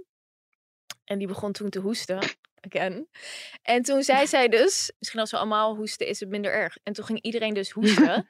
En 1.04 1.18
die 1.18 1.26
begon 1.26 1.52
toen 1.52 1.71
te 1.71 1.78
hoesten. 1.78 2.18
Again. 2.61 3.09
En 3.62 3.83
toen 3.83 4.02
zei 4.02 4.26
zij 4.26 4.49
dus, 4.49 4.92
misschien 4.99 5.21
als 5.21 5.30
we 5.30 5.37
allemaal 5.37 5.76
hoesten 5.76 6.07
is 6.07 6.21
het 6.21 6.28
minder 6.28 6.52
erg. 6.52 6.76
En 6.83 6.92
toen 6.92 7.04
ging 7.04 7.23
iedereen 7.23 7.54
dus 7.54 7.71
hoesten. 7.78 8.28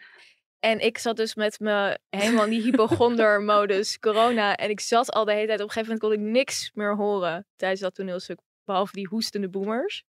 En 0.61 0.81
ik 0.81 0.99
zat 0.99 1.17
dus 1.17 1.35
met 1.35 1.61
me 1.61 1.99
helemaal 2.11 2.45
in 2.45 2.50
die 2.50 2.62
hypochonder 2.62 3.43
modus 3.43 3.99
corona. 4.07 4.57
En 4.57 4.71
ik 4.71 4.81
zat 4.81 5.11
al 5.11 5.25
de 5.25 5.33
hele 5.33 5.47
tijd, 5.47 5.61
op 5.61 5.67
een 5.67 5.73
gegeven 5.73 5.95
moment 5.95 6.19
kon 6.19 6.27
ik 6.27 6.33
niks 6.33 6.71
meer 6.75 6.97
horen 6.97 7.47
tijdens 7.57 7.81
dat 7.81 7.95
toneelstuk. 7.95 8.41
Behalve 8.65 8.93
die 8.93 9.07
hoestende 9.07 9.49
boomers. 9.49 10.05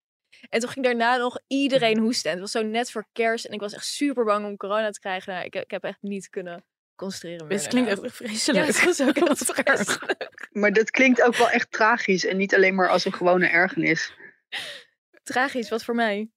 En 0.49 0.59
toen 0.59 0.69
ging 0.69 0.85
daarna 0.85 1.17
nog 1.17 1.39
iedereen 1.47 1.97
hoesten. 1.97 2.31
En 2.31 2.37
het 2.37 2.51
was 2.51 2.61
zo 2.61 2.67
net 2.67 2.91
voor 2.91 3.07
kerst. 3.11 3.45
En 3.45 3.53
ik 3.53 3.59
was 3.59 3.73
echt 3.73 3.85
super 3.85 4.25
bang 4.25 4.45
om 4.45 4.57
corona 4.57 4.89
te 4.89 4.99
krijgen. 4.99 5.33
Nou, 5.33 5.45
ik, 5.45 5.55
ik 5.55 5.71
heb 5.71 5.83
echt 5.83 6.01
niet 6.01 6.29
kunnen 6.29 6.65
concentreren 6.95 7.47
meer 7.47 7.57
Dit 7.57 7.67
klinkt 7.67 7.89
echt 8.03 8.15
vreselijk. 8.15 8.65
Ja, 8.65 8.73
het 8.73 8.83
was 8.83 9.01
ook 9.01 9.57
erg. 9.57 9.83
vreselijk. 9.83 10.47
Maar 10.51 10.73
dat 10.73 10.91
klinkt 10.91 11.21
ook 11.21 11.35
wel 11.35 11.49
echt 11.49 11.71
tragisch. 11.71 12.25
En 12.25 12.37
niet 12.37 12.55
alleen 12.55 12.75
maar 12.75 12.89
als 12.89 13.05
een 13.05 13.13
gewone 13.13 13.47
ergernis. 13.47 14.13
Tragisch, 15.23 15.69
wat 15.69 15.83
voor 15.83 15.95
mij. 15.95 16.29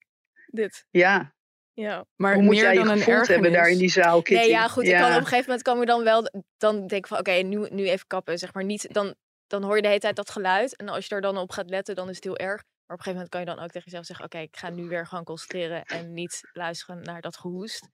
Dit. 0.46 0.86
Ja, 0.90 1.34
Ja. 1.80 2.04
Maar 2.16 2.34
hoe 2.34 2.42
moet 2.42 2.54
meer 2.54 2.62
jij 2.62 2.72
je 2.72 2.78
dan 2.78 2.88
een 2.88 2.98
gevoeld 2.98 3.26
hebben 3.26 3.52
daar 3.52 3.60
in 3.60 3.66
ergernis. 3.66 3.94
die 3.94 4.02
zaal, 4.02 4.22
Kitty? 4.22 4.42
Nee, 4.42 4.50
ja, 4.50 4.68
goed. 4.68 4.84
Ik 4.84 4.92
kan 4.92 5.10
op 5.10 5.16
een 5.16 5.22
gegeven 5.22 5.44
moment 5.44 5.62
kan 5.62 5.80
je 5.80 5.86
dan 5.86 6.04
wel, 6.04 6.30
dan 6.56 6.76
denk 6.76 6.92
ik 6.92 7.06
van, 7.06 7.18
oké, 7.18 7.32
nu, 7.32 7.66
nu 7.70 7.88
even 7.88 8.06
kappen, 8.06 8.38
zeg 8.38 8.54
maar 8.54 8.64
niet. 8.64 8.94
Dan, 8.94 9.14
dan 9.46 9.62
hoor 9.62 9.76
je 9.76 9.82
de 9.82 9.88
hele 9.88 10.00
tijd 10.00 10.16
dat 10.16 10.30
geluid. 10.30 10.76
En 10.76 10.88
als 10.88 11.06
je 11.06 11.14
er 11.14 11.20
dan 11.20 11.36
op 11.36 11.50
gaat 11.50 11.70
letten, 11.70 11.94
dan 11.94 12.08
is 12.08 12.14
het 12.14 12.24
heel 12.24 12.36
erg. 12.36 12.62
Maar 12.86 12.96
op 12.96 13.06
een 13.06 13.12
gegeven 13.12 13.12
moment 13.12 13.28
kan 13.28 13.40
je 13.40 13.46
dan 13.46 13.58
ook 13.58 13.70
tegen 13.70 13.90
jezelf 13.90 14.06
zeggen, 14.06 14.24
oké, 14.24 14.38
ik 14.38 14.56
ga 14.56 14.70
nu 14.70 14.88
weer 14.88 15.06
gewoon 15.06 15.24
concentreren 15.24 15.82
en 15.84 16.14
niet 16.14 16.40
luisteren 16.52 17.02
naar 17.02 17.20
dat 17.20 17.36
gehoest. 17.36 17.88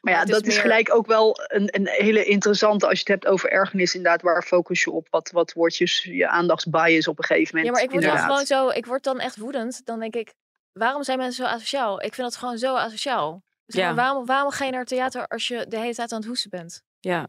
Maar 0.00 0.14
ja, 0.14 0.22
is 0.22 0.30
dat 0.30 0.46
is 0.46 0.58
gelijk 0.58 0.94
ook 0.94 1.06
wel 1.06 1.36
een, 1.46 1.68
een 1.70 1.88
hele 1.88 2.24
interessante 2.24 2.86
als 2.86 2.94
je 2.94 3.12
het 3.12 3.22
hebt 3.22 3.26
over 3.26 3.50
ergernis. 3.50 3.94
Inderdaad, 3.94 4.22
waar 4.22 4.42
focus 4.42 4.82
je 4.82 4.90
op? 4.90 5.06
Wat, 5.10 5.30
wat 5.30 5.52
wordt 5.52 5.76
je, 5.76 6.16
je 6.16 6.28
aandachtsbias 6.28 7.08
op 7.08 7.18
een 7.18 7.24
gegeven 7.24 7.56
moment? 7.56 7.66
Ja, 7.66 7.72
maar 7.72 7.82
ik 7.82 8.00
word 8.00 8.14
dan 8.14 8.24
gewoon 8.24 8.46
zo, 8.46 8.68
ik 8.68 8.86
word 8.86 9.02
dan 9.02 9.20
echt 9.20 9.36
woedend. 9.36 9.86
Dan 9.86 10.00
denk 10.00 10.14
ik, 10.14 10.34
waarom 10.72 11.02
zijn 11.02 11.18
mensen 11.18 11.44
zo 11.44 11.50
asociaal? 11.50 12.02
Ik 12.02 12.14
vind 12.14 12.28
dat 12.28 12.36
gewoon 12.36 12.58
zo 12.58 12.74
asociaal. 12.74 13.42
Ja. 13.66 13.94
waarom, 13.94 14.26
waarom 14.26 14.50
ga 14.50 14.64
je 14.64 14.70
naar 14.70 14.80
het 14.80 14.88
theater 14.88 15.26
als 15.26 15.48
je 15.48 15.66
de 15.68 15.78
hele 15.78 15.94
tijd 15.94 16.12
aan 16.12 16.18
het 16.18 16.28
hoesten 16.28 16.50
bent? 16.50 16.82
Ja. 17.00 17.28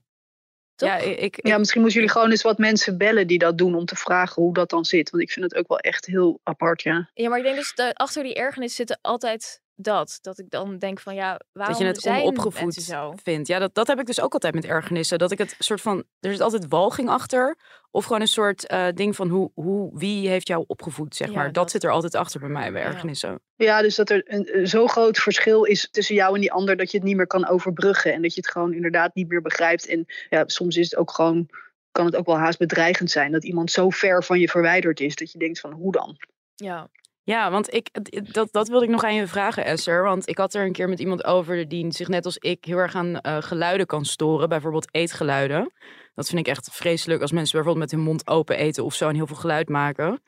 Toch? 0.75 0.89
Ja, 0.89 0.97
ik, 0.97 1.17
ik, 1.19 1.47
Ja, 1.47 1.57
misschien 1.57 1.81
moeten 1.81 1.99
jullie 1.99 2.13
gewoon 2.13 2.31
eens 2.31 2.41
wat 2.41 2.57
mensen 2.57 2.97
bellen 2.97 3.27
die 3.27 3.37
dat 3.37 3.57
doen 3.57 3.75
om 3.75 3.85
te 3.85 3.95
vragen 3.95 4.41
hoe 4.41 4.53
dat 4.53 4.69
dan 4.69 4.85
zit. 4.85 5.09
Want 5.09 5.23
ik 5.23 5.31
vind 5.31 5.45
het 5.45 5.55
ook 5.55 5.67
wel 5.67 5.79
echt 5.79 6.05
heel 6.05 6.39
apart, 6.43 6.81
ja. 6.81 7.09
Ja, 7.13 7.29
maar 7.29 7.37
ik 7.37 7.43
denk 7.43 7.55
dus, 7.55 7.75
dat 7.75 7.93
achter 7.95 8.23
die 8.23 8.35
ergernis 8.35 8.75
zit 8.75 8.97
altijd 9.01 9.61
dat. 9.83 10.17
Dat 10.21 10.39
ik 10.39 10.49
dan 10.49 10.77
denk 10.77 10.99
van, 10.99 11.15
ja, 11.15 11.39
waarom 11.51 11.73
dat 11.77 11.81
je 11.83 11.87
het 11.87 12.01
zijn 12.01 12.21
onopgevoed 12.21 12.61
mensen 12.61 12.81
zo? 12.81 13.13
vindt. 13.23 13.47
Ja, 13.47 13.59
dat, 13.59 13.73
dat 13.75 13.87
heb 13.87 13.99
ik 13.99 14.05
dus 14.05 14.21
ook 14.21 14.33
altijd 14.33 14.53
met 14.53 14.65
ergernissen. 14.65 15.17
Dat 15.19 15.31
ik 15.31 15.37
het 15.37 15.55
soort 15.59 15.81
van, 15.81 16.03
er 16.19 16.31
zit 16.31 16.41
altijd 16.41 16.65
walging 16.67 17.09
achter. 17.09 17.57
Of 17.91 18.05
gewoon 18.05 18.21
een 18.21 18.27
soort 18.27 18.67
eh, 18.67 18.87
ding 18.93 19.15
van 19.15 19.29
hoe, 19.29 19.51
hoe, 19.53 19.91
wie 19.99 20.27
heeft 20.27 20.47
jou 20.47 20.63
opgevoed, 20.67 21.15
zeg 21.15 21.27
Ja, 21.27 21.33
maar. 21.33 21.45
Dat, 21.45 21.53
dat. 21.53 21.71
zit 21.71 21.83
er 21.83 21.91
altijd 21.91 22.15
achter 22.15 22.39
bij 22.39 22.49
mij, 22.49 22.71
bij 22.71 22.81
Ja. 22.81 22.87
ergernissen. 22.87 23.41
Ja, 23.55 23.81
dus 23.81 23.95
dat 23.95 24.09
er 24.09 24.23
een, 24.25 24.57
een 24.59 24.67
zo 24.67 24.87
groot 24.87 25.17
verschil 25.17 25.63
is 25.63 25.89
tussen 25.91 26.15
jou 26.15 26.35
en 26.35 26.41
die 26.41 26.51
ander 26.51 26.77
dat 26.77 26.91
je 26.91 26.97
het 26.97 27.05
niet 27.07 27.15
meer 27.15 27.27
kan 27.27 27.47
overbruggen. 27.47 28.13
En 28.13 28.21
dat 28.21 28.33
je 28.33 28.41
het 28.41 28.51
gewoon 28.51 28.73
inderdaad 28.73 29.15
niet 29.15 29.27
meer 29.27 29.41
begrijpt. 29.41 29.87
En 29.87 30.05
ja, 30.29 30.43
soms 30.45 30.77
is 30.77 30.89
het 30.89 30.99
ook 30.99 31.11
gewoon, 31.11 31.49
kan 31.91 32.05
het 32.05 32.15
ook 32.15 32.25
wel 32.25 32.37
haast 32.37 32.57
bedreigend 32.57 33.11
zijn 33.11 33.31
dat 33.31 33.43
iemand 33.43 33.71
zo 33.71 33.89
ver 33.89 34.23
van 34.23 34.39
je 34.39 34.49
verwijderd 34.49 34.99
is 34.99 35.15
dat 35.15 35.31
je 35.31 35.37
denkt 35.39 35.59
van 35.59 35.71
hoe 35.71 35.91
dan? 35.91 36.17
Ja, 36.55 36.89
Ja, 37.23 37.51
want 37.51 37.73
ik, 37.73 37.89
dat, 38.33 38.47
dat 38.51 38.67
wilde 38.67 38.85
ik 38.85 38.91
nog 38.91 39.03
aan 39.03 39.15
je 39.15 39.27
vragen, 39.27 39.65
Esther. 39.65 40.03
Want 40.03 40.29
ik 40.29 40.37
had 40.37 40.53
er 40.53 40.65
een 40.65 40.71
keer 40.71 40.89
met 40.89 40.99
iemand 40.99 41.25
over 41.25 41.67
die 41.67 41.93
zich 41.93 42.07
net 42.07 42.25
als 42.25 42.37
ik 42.37 42.65
heel 42.65 42.77
erg 42.77 42.95
aan 42.95 43.19
eh, 43.19 43.37
geluiden 43.41 43.85
kan 43.85 44.05
storen. 44.05 44.49
Bijvoorbeeld 44.49 44.87
eetgeluiden. 44.91 45.71
Dat 46.15 46.27
vind 46.27 46.39
ik 46.39 46.47
echt 46.47 46.69
vreselijk 46.71 47.21
als 47.21 47.31
mensen 47.31 47.55
bijvoorbeeld 47.55 47.91
met 47.91 47.99
hun 47.99 48.07
mond 48.07 48.27
open 48.27 48.57
eten 48.57 48.83
of 48.83 48.93
zo 48.93 49.09
en 49.09 49.15
heel 49.15 49.27
veel 49.27 49.35
geluid 49.35 49.69
maken. 49.69 50.21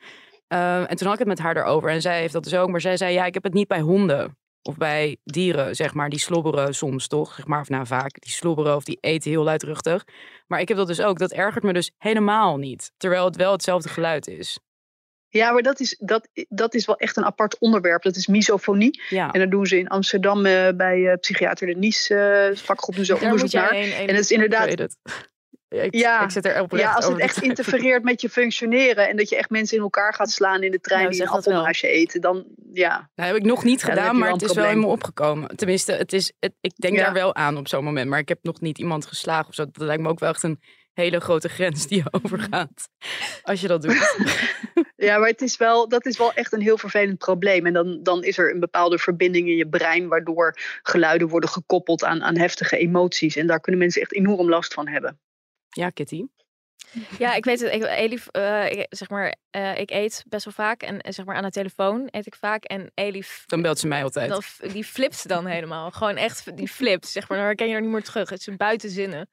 Eh, 0.47 0.91
en 0.91 0.95
toen 0.95 1.07
had 1.07 1.13
ik 1.13 1.19
het 1.19 1.27
met 1.27 1.39
haar 1.39 1.57
erover 1.57 1.89
en 1.89 2.01
zij 2.01 2.19
heeft 2.19 2.33
dat 2.33 2.43
dus 2.43 2.55
ook. 2.55 2.69
Maar 2.69 2.81
zij 2.81 2.97
zei, 2.97 3.13
ja, 3.13 3.25
ik 3.25 3.33
heb 3.33 3.43
het 3.43 3.53
niet 3.53 3.67
bij 3.67 3.81
honden. 3.81 4.37
Of 4.61 4.77
bij 4.77 5.17
dieren, 5.23 5.75
zeg 5.75 5.93
maar. 5.93 6.09
Die 6.09 6.19
slobberen 6.19 6.75
soms 6.75 7.07
toch, 7.07 7.33
zeg 7.33 7.45
maar. 7.45 7.61
Of 7.61 7.69
nou, 7.69 7.85
vaak. 7.85 8.21
Die 8.21 8.31
slobberen 8.31 8.75
of 8.75 8.83
die 8.83 8.97
eten 9.01 9.31
heel 9.31 9.43
luidruchtig. 9.43 10.03
Maar 10.47 10.59
ik 10.59 10.67
heb 10.67 10.77
dat 10.77 10.87
dus 10.87 11.01
ook. 11.01 11.19
Dat 11.19 11.31
ergert 11.31 11.63
me 11.63 11.73
dus 11.73 11.91
helemaal 11.97 12.57
niet. 12.57 12.91
Terwijl 12.97 13.25
het 13.25 13.35
wel 13.35 13.51
hetzelfde 13.51 13.89
geluid 13.89 14.27
is. 14.27 14.59
Ja, 15.33 15.51
maar 15.51 15.61
dat 15.61 15.79
is, 15.79 15.95
dat, 15.99 16.27
dat 16.49 16.73
is 16.73 16.85
wel 16.85 16.97
echt 16.97 17.17
een 17.17 17.25
apart 17.25 17.57
onderwerp. 17.59 18.01
Dat 18.03 18.15
is 18.15 18.27
misofonie. 18.27 19.01
Ja. 19.09 19.31
En 19.31 19.39
dat 19.39 19.51
doen 19.51 19.65
ze 19.65 19.77
in 19.77 19.87
Amsterdam 19.87 20.45
eh, 20.45 20.67
bij 20.75 21.07
eh, 21.11 21.17
psychiater 21.19 21.67
de 21.67 21.73
Nies 21.75 22.09
eh 22.09 22.47
vakgroep 22.53 22.95
doen 22.95 23.05
ze 23.05 23.19
onderzoek 23.19 23.51
naar. 23.51 23.71
heen. 23.71 23.91
En 24.07 24.15
het 24.15 24.23
is 24.23 24.31
inderdaad 24.31 24.67
Ik 24.67 24.89
ik, 25.83 25.95
Ja, 25.95 26.23
ik 26.23 26.29
zit 26.29 26.45
er 26.45 26.65
Ja, 26.77 26.93
als 26.93 27.07
het 27.07 27.17
echt 27.17 27.41
interfereert 27.41 28.03
met 28.03 28.21
je 28.21 28.29
functioneren 28.29 29.09
en 29.09 29.17
dat 29.17 29.29
je 29.29 29.37
echt 29.37 29.49
mensen 29.49 29.77
in 29.77 29.83
elkaar 29.83 30.13
gaat 30.13 30.31
slaan 30.31 30.63
in 30.63 30.71
de 30.71 30.79
trein 30.79 31.01
Nou, 31.01 31.11
die 31.13 31.21
een 31.21 31.27
dat 31.27 31.35
appelmaasje 31.35 31.87
eten, 31.87 32.21
dan 32.21 32.45
ja. 32.73 33.09
Dat 33.15 33.25
heb 33.25 33.35
ik 33.35 33.43
nog 33.43 33.63
niet 33.63 33.81
Ja, 33.81 33.87
gedaan, 33.87 34.13
je 34.13 34.19
maar 34.19 34.31
het 34.31 34.41
een 34.41 34.49
is 34.49 34.55
wel 34.55 34.69
in 34.69 34.79
me 34.79 34.85
opgekomen. 34.85 35.55
Tenminste, 35.55 35.91
het 35.91 36.13
is, 36.13 36.31
het, 36.39 36.53
ik 36.61 36.73
denk 36.75 36.95
Ja. 36.95 37.03
daar 37.03 37.13
wel 37.13 37.35
aan 37.35 37.57
op 37.57 37.67
zo'n 37.67 37.83
moment. 37.83 38.09
Maar 38.09 38.19
ik 38.19 38.29
heb 38.29 38.39
nog 38.41 38.61
niet 38.61 38.77
iemand 38.77 39.05
geslagen 39.05 39.47
of 39.47 39.53
zo. 39.53 39.65
Dat 39.71 39.83
lijkt 39.83 40.01
me 40.01 40.09
ook 40.09 40.19
wel 40.19 40.29
echt 40.29 40.43
een 40.43 40.59
hele 40.93 41.19
grote 41.19 41.49
grens 41.49 41.87
die 41.87 41.97
je 42.03 42.13
overgaat. 42.23 42.89
Als 43.43 43.61
je 43.61 43.67
dat 43.67 43.81
doet. 43.81 44.15
Ja, 44.95 45.17
maar 45.17 45.27
het 45.29 45.41
is 45.41 45.57
wel, 45.57 45.87
dat 45.89 46.05
is 46.05 46.17
wel 46.17 46.33
echt 46.33 46.53
een 46.53 46.61
heel 46.61 46.77
vervelend 46.77 47.17
probleem. 47.17 47.65
En 47.65 47.73
dan, 47.73 47.99
dan 48.03 48.23
is 48.23 48.37
er 48.37 48.53
een 48.53 48.59
bepaalde 48.59 48.97
verbinding 48.99 49.47
in 49.47 49.55
je 49.55 49.67
brein, 49.69 50.07
waardoor 50.07 50.57
geluiden 50.81 51.27
worden 51.27 51.49
gekoppeld 51.49 52.03
aan, 52.03 52.23
aan 52.23 52.37
heftige 52.37 52.77
emoties. 52.77 53.35
En 53.35 53.47
daar 53.47 53.59
kunnen 53.59 53.81
mensen 53.81 54.01
echt 54.01 54.13
enorm 54.13 54.49
last 54.49 54.73
van 54.73 54.87
hebben. 54.87 55.19
Ja, 55.69 55.89
Kitty. 55.89 56.23
Ja, 57.17 57.33
ik 57.33 57.45
weet 57.45 57.59
het. 57.59 57.73
Ik, 57.73 57.83
Elif, 57.83 58.27
eh, 58.27 58.71
ik- 58.71 58.85
zeg 58.89 59.09
maar, 59.09 59.35
eh, 59.49 59.77
ik 59.79 59.91
eet 59.91 60.23
best 60.27 60.45
wel 60.45 60.53
vaak 60.53 60.81
en 60.83 61.13
zeg 61.13 61.25
maar 61.25 61.35
aan 61.35 61.43
de 61.43 61.49
telefoon 61.51 62.07
eet 62.11 62.25
ik 62.25 62.35
vaak. 62.35 62.63
En 62.63 62.91
Elif, 62.93 63.43
Dan 63.45 63.61
belt 63.61 63.79
ze 63.79 63.87
mij 63.87 64.03
altijd. 64.03 64.29
dan, 64.29 64.41
die 64.71 64.83
flipt 64.83 65.27
dan 65.27 65.45
helemaal. 65.45 65.91
Gewoon 65.91 66.15
echt, 66.15 66.57
die 66.57 66.67
flipt. 66.67 67.07
Zeg 67.07 67.27
maar, 67.29 67.37
dan 67.37 67.47
herken 67.47 67.67
je 67.67 67.73
er 67.75 67.81
niet 67.81 67.89
meer 67.91 68.03
terug. 68.03 68.29
Het 68.29 68.47
is 68.47 68.55
buiten 68.55 68.89
zinnen. 68.89 69.29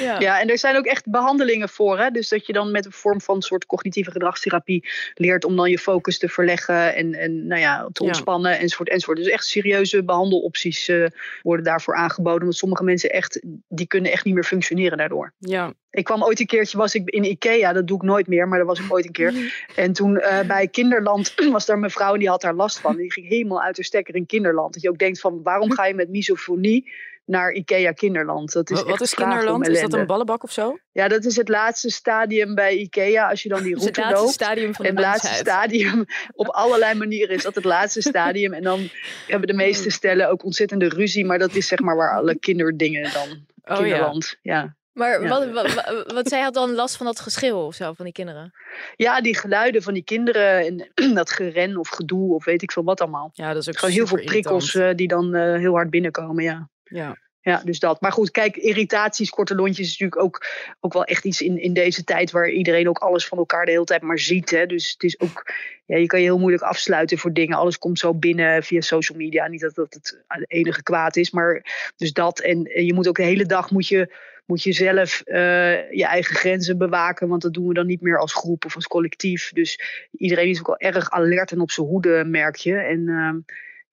Ja. 0.00 0.20
Ja, 0.20 0.40
en 0.40 0.48
er 0.50 0.58
zijn 0.58 0.76
ook 0.76 0.84
echt 0.86 1.10
behandelingen 1.10 1.68
voor. 1.68 1.98
Hè? 1.98 2.10
Dus 2.10 2.28
dat 2.28 2.46
je 2.46 2.52
dan 2.52 2.70
met 2.70 2.84
een 2.84 2.92
vorm 2.92 3.20
van 3.20 3.42
soort 3.42 3.66
cognitieve 3.66 4.10
gedragstherapie 4.10 4.88
leert 5.14 5.44
om 5.44 5.56
dan 5.56 5.70
je 5.70 5.78
focus 5.78 6.18
te 6.18 6.28
verleggen 6.28 6.94
en, 6.94 7.14
en 7.14 7.46
nou 7.46 7.60
ja, 7.60 7.88
te 7.92 8.02
Ja. 8.02 8.08
ontspannen 8.08 8.58
enzovoort, 8.58 8.88
enzovoort. 8.88 9.18
Dus 9.18 9.28
echt 9.28 9.46
serieuze 9.46 10.04
behandelopties 10.04 10.88
eh, 10.88 11.06
worden 11.42 11.64
daarvoor 11.64 11.94
aangeboden. 11.94 12.42
Want 12.42 12.56
sommige 12.56 12.84
mensen 12.84 13.10
echt, 13.10 13.40
die 13.68 13.86
kunnen 13.86 14.12
echt 14.12 14.24
niet 14.24 14.34
meer 14.34 14.44
functioneren 14.44 14.98
daardoor. 14.98 15.32
Ja, 15.38 15.72
Ik 15.90 16.04
kwam 16.04 16.24
ooit 16.24 16.40
een 16.40 16.46
keertje, 16.46 16.78
was 16.78 16.94
ik 16.94 17.10
in 17.10 17.24
Ikea, 17.24 17.72
dat 17.72 17.86
doe 17.86 17.96
ik 17.96 18.02
nooit 18.02 18.26
meer, 18.26 18.48
maar 18.48 18.58
dat 18.58 18.66
was 18.66 18.80
ik 18.80 18.92
ooit 18.92 19.04
een 19.06 19.12
keer. 19.12 19.34
En 19.76 19.92
toen 19.92 20.18
eh, 20.18 20.46
bij 20.46 20.68
Kinderland 20.68 21.34
was 21.52 21.66
daar 21.66 21.76
een 21.76 21.82
mevrouw 21.82 22.12
en 22.12 22.18
die 22.18 22.28
had 22.28 22.40
daar 22.40 22.54
last 22.54 22.78
van. 22.78 22.96
Die 22.96 23.12
ging 23.12 23.28
helemaal 23.28 23.62
uit 23.62 23.76
de 23.76 23.84
stekker 23.84 24.14
in 24.14 24.26
Kinderland. 24.26 24.72
Dat 24.72 24.82
je 24.82 24.88
ook 24.88 24.98
denkt 24.98 25.20
van, 25.20 25.42
waarom 25.42 25.72
ga 25.72 25.86
je 25.86 25.94
met 25.94 26.08
misofonie 26.08 26.92
naar 27.26 27.52
Ikea 27.52 27.92
Kinderland? 27.92 28.52
Dat 28.52 28.70
is 28.70 28.82
Wa- 28.82 28.88
wat 28.88 29.00
is 29.00 29.14
Kinderland? 29.14 29.68
Is 29.68 29.80
dat 29.80 29.92
een 29.92 30.06
ballenbak 30.06 30.42
of 30.42 30.50
zo? 30.52 30.78
Ja, 30.92 31.08
dat 31.08 31.24
is 31.24 31.36
het 31.36 31.48
laatste 31.48 31.90
stadium 31.90 32.54
bij 32.54 32.76
Ikea. 32.76 33.28
Als 33.30 33.42
je 33.42 33.48
dan 33.48 33.62
die 33.62 33.72
Het 33.74 33.80
is 33.80 33.86
het 33.86 33.96
route 33.96 34.10
laatste 34.14 34.24
loopt. 34.26 34.42
stadium 34.42 34.74
van 34.74 34.84
de 34.84 34.90
het 34.90 35.00
laatste 35.00 35.34
stadium, 35.34 36.04
op 36.34 36.46
allerlei 36.48 36.94
manieren 36.94 37.34
is 37.34 37.42
dat 37.42 37.54
het 37.54 37.64
laatste 37.64 38.00
stadium. 38.00 38.52
En 38.52 38.62
dan 38.62 38.88
hebben 39.26 39.46
de 39.48 39.54
meeste 39.54 39.90
stellen 39.90 40.28
ook 40.30 40.44
ontzettende 40.44 40.88
ruzie. 40.88 41.24
Maar 41.24 41.38
dat 41.38 41.54
is 41.54 41.66
zeg 41.66 41.78
maar 41.78 41.96
waar 41.96 42.16
alle 42.16 42.38
kinderdingen 42.38 43.12
dan, 43.12 43.28
Oh 43.64 43.76
kinderland. 43.80 44.36
Ja. 44.42 44.74
Maar 44.92 45.22
Ja. 45.22 45.28
wat, 45.28 45.50
wat, 45.50 45.74
wat, 45.74 46.12
wat 46.12 46.28
zij 46.28 46.40
had 46.40 46.54
dan 46.54 46.74
last 46.74 46.96
van 46.96 47.06
dat 47.06 47.20
geschil 47.20 47.66
of 47.66 47.74
zo 47.74 47.92
van 47.92 48.04
die 48.04 48.14
kinderen? 48.14 48.52
ja, 48.96 49.20
die 49.20 49.36
geluiden 49.36 49.82
van 49.82 49.94
die 49.94 50.02
kinderen 50.04 50.66
en 50.94 51.14
dat 51.14 51.30
geren 51.30 51.76
of 51.76 51.88
gedoe 51.88 52.34
of 52.34 52.44
weet 52.44 52.62
ik 52.62 52.72
veel 52.72 52.84
wat 52.84 53.00
allemaal. 53.00 53.30
Ja, 53.34 53.52
dat 53.52 53.62
is 53.62 53.68
ook 53.68 53.78
Gewoon 53.78 53.94
heel 53.94 54.06
veel 54.06 54.24
prikkels 54.24 54.74
irritant. 54.74 54.90
eh, 54.92 54.96
die 54.96 55.08
dan 55.08 55.34
eh, 55.34 55.58
heel 55.58 55.72
hard 55.74 55.90
binnenkomen, 55.90 56.44
ja. 56.44 56.68
Ja. 56.88 57.16
Ja, 57.46 57.62
dus 57.64 57.78
dat. 57.78 58.00
Maar 58.00 58.12
goed, 58.12 58.30
kijk, 58.30 58.56
irritaties, 58.56 59.30
korte 59.30 59.54
lontjes 59.54 59.86
is 59.86 59.98
natuurlijk 59.98 60.22
ook, 60.22 60.46
ook 60.80 60.92
wel 60.92 61.04
echt 61.04 61.24
iets 61.24 61.40
in, 61.40 61.60
in 61.60 61.72
deze 61.72 62.04
tijd 62.04 62.30
waar 62.30 62.50
iedereen 62.50 62.88
ook 62.88 62.98
alles 62.98 63.26
van 63.26 63.38
elkaar 63.38 63.64
de 63.64 63.70
hele 63.70 63.84
tijd 63.84 64.02
maar 64.02 64.18
ziet. 64.18 64.50
Hè? 64.50 64.66
Dus 64.66 64.90
het 64.92 65.02
is 65.02 65.20
ook, 65.20 65.52
ja, 65.84 65.96
je 65.96 66.06
kan 66.06 66.20
je 66.20 66.24
heel 66.24 66.38
moeilijk 66.38 66.62
afsluiten 66.62 67.18
voor 67.18 67.32
dingen. 67.32 67.56
Alles 67.56 67.78
komt 67.78 67.98
zo 67.98 68.14
binnen 68.14 68.62
via 68.62 68.80
social 68.80 69.18
media. 69.18 69.48
Niet 69.48 69.60
dat 69.60 69.74
dat 69.74 69.94
het 69.94 70.24
enige 70.46 70.82
kwaad 70.82 71.16
is, 71.16 71.30
maar 71.30 71.66
dus 71.96 72.12
dat. 72.12 72.40
En, 72.40 72.84
je 72.84 72.94
moet 72.94 73.08
ook 73.08 73.16
de 73.16 73.22
hele 73.22 73.46
dag 73.46 73.70
moet 73.70 73.88
je, 73.88 74.14
moet 74.46 74.62
je 74.62 74.72
zelf 74.72 75.20
eh, 75.20 75.90
je 75.90 76.06
eigen 76.06 76.34
grenzen 76.34 76.78
bewaken. 76.78 77.28
Want 77.28 77.42
dat 77.42 77.54
doen 77.54 77.68
we 77.68 77.74
dan 77.74 77.86
niet 77.86 78.00
meer 78.00 78.18
als 78.18 78.34
groep 78.34 78.64
of 78.64 78.74
als 78.74 78.86
collectief. 78.86 79.50
Dus 79.52 79.80
iedereen 80.10 80.48
is 80.48 80.58
ook 80.58 80.66
wel 80.66 80.92
erg 80.92 81.10
alert 81.10 81.52
en 81.52 81.60
op 81.60 81.70
zijn 81.70 81.86
hoede, 81.86 82.24
merk 82.24 82.56
je. 82.56 82.76
En 82.76 83.08
ehm, 83.08 83.38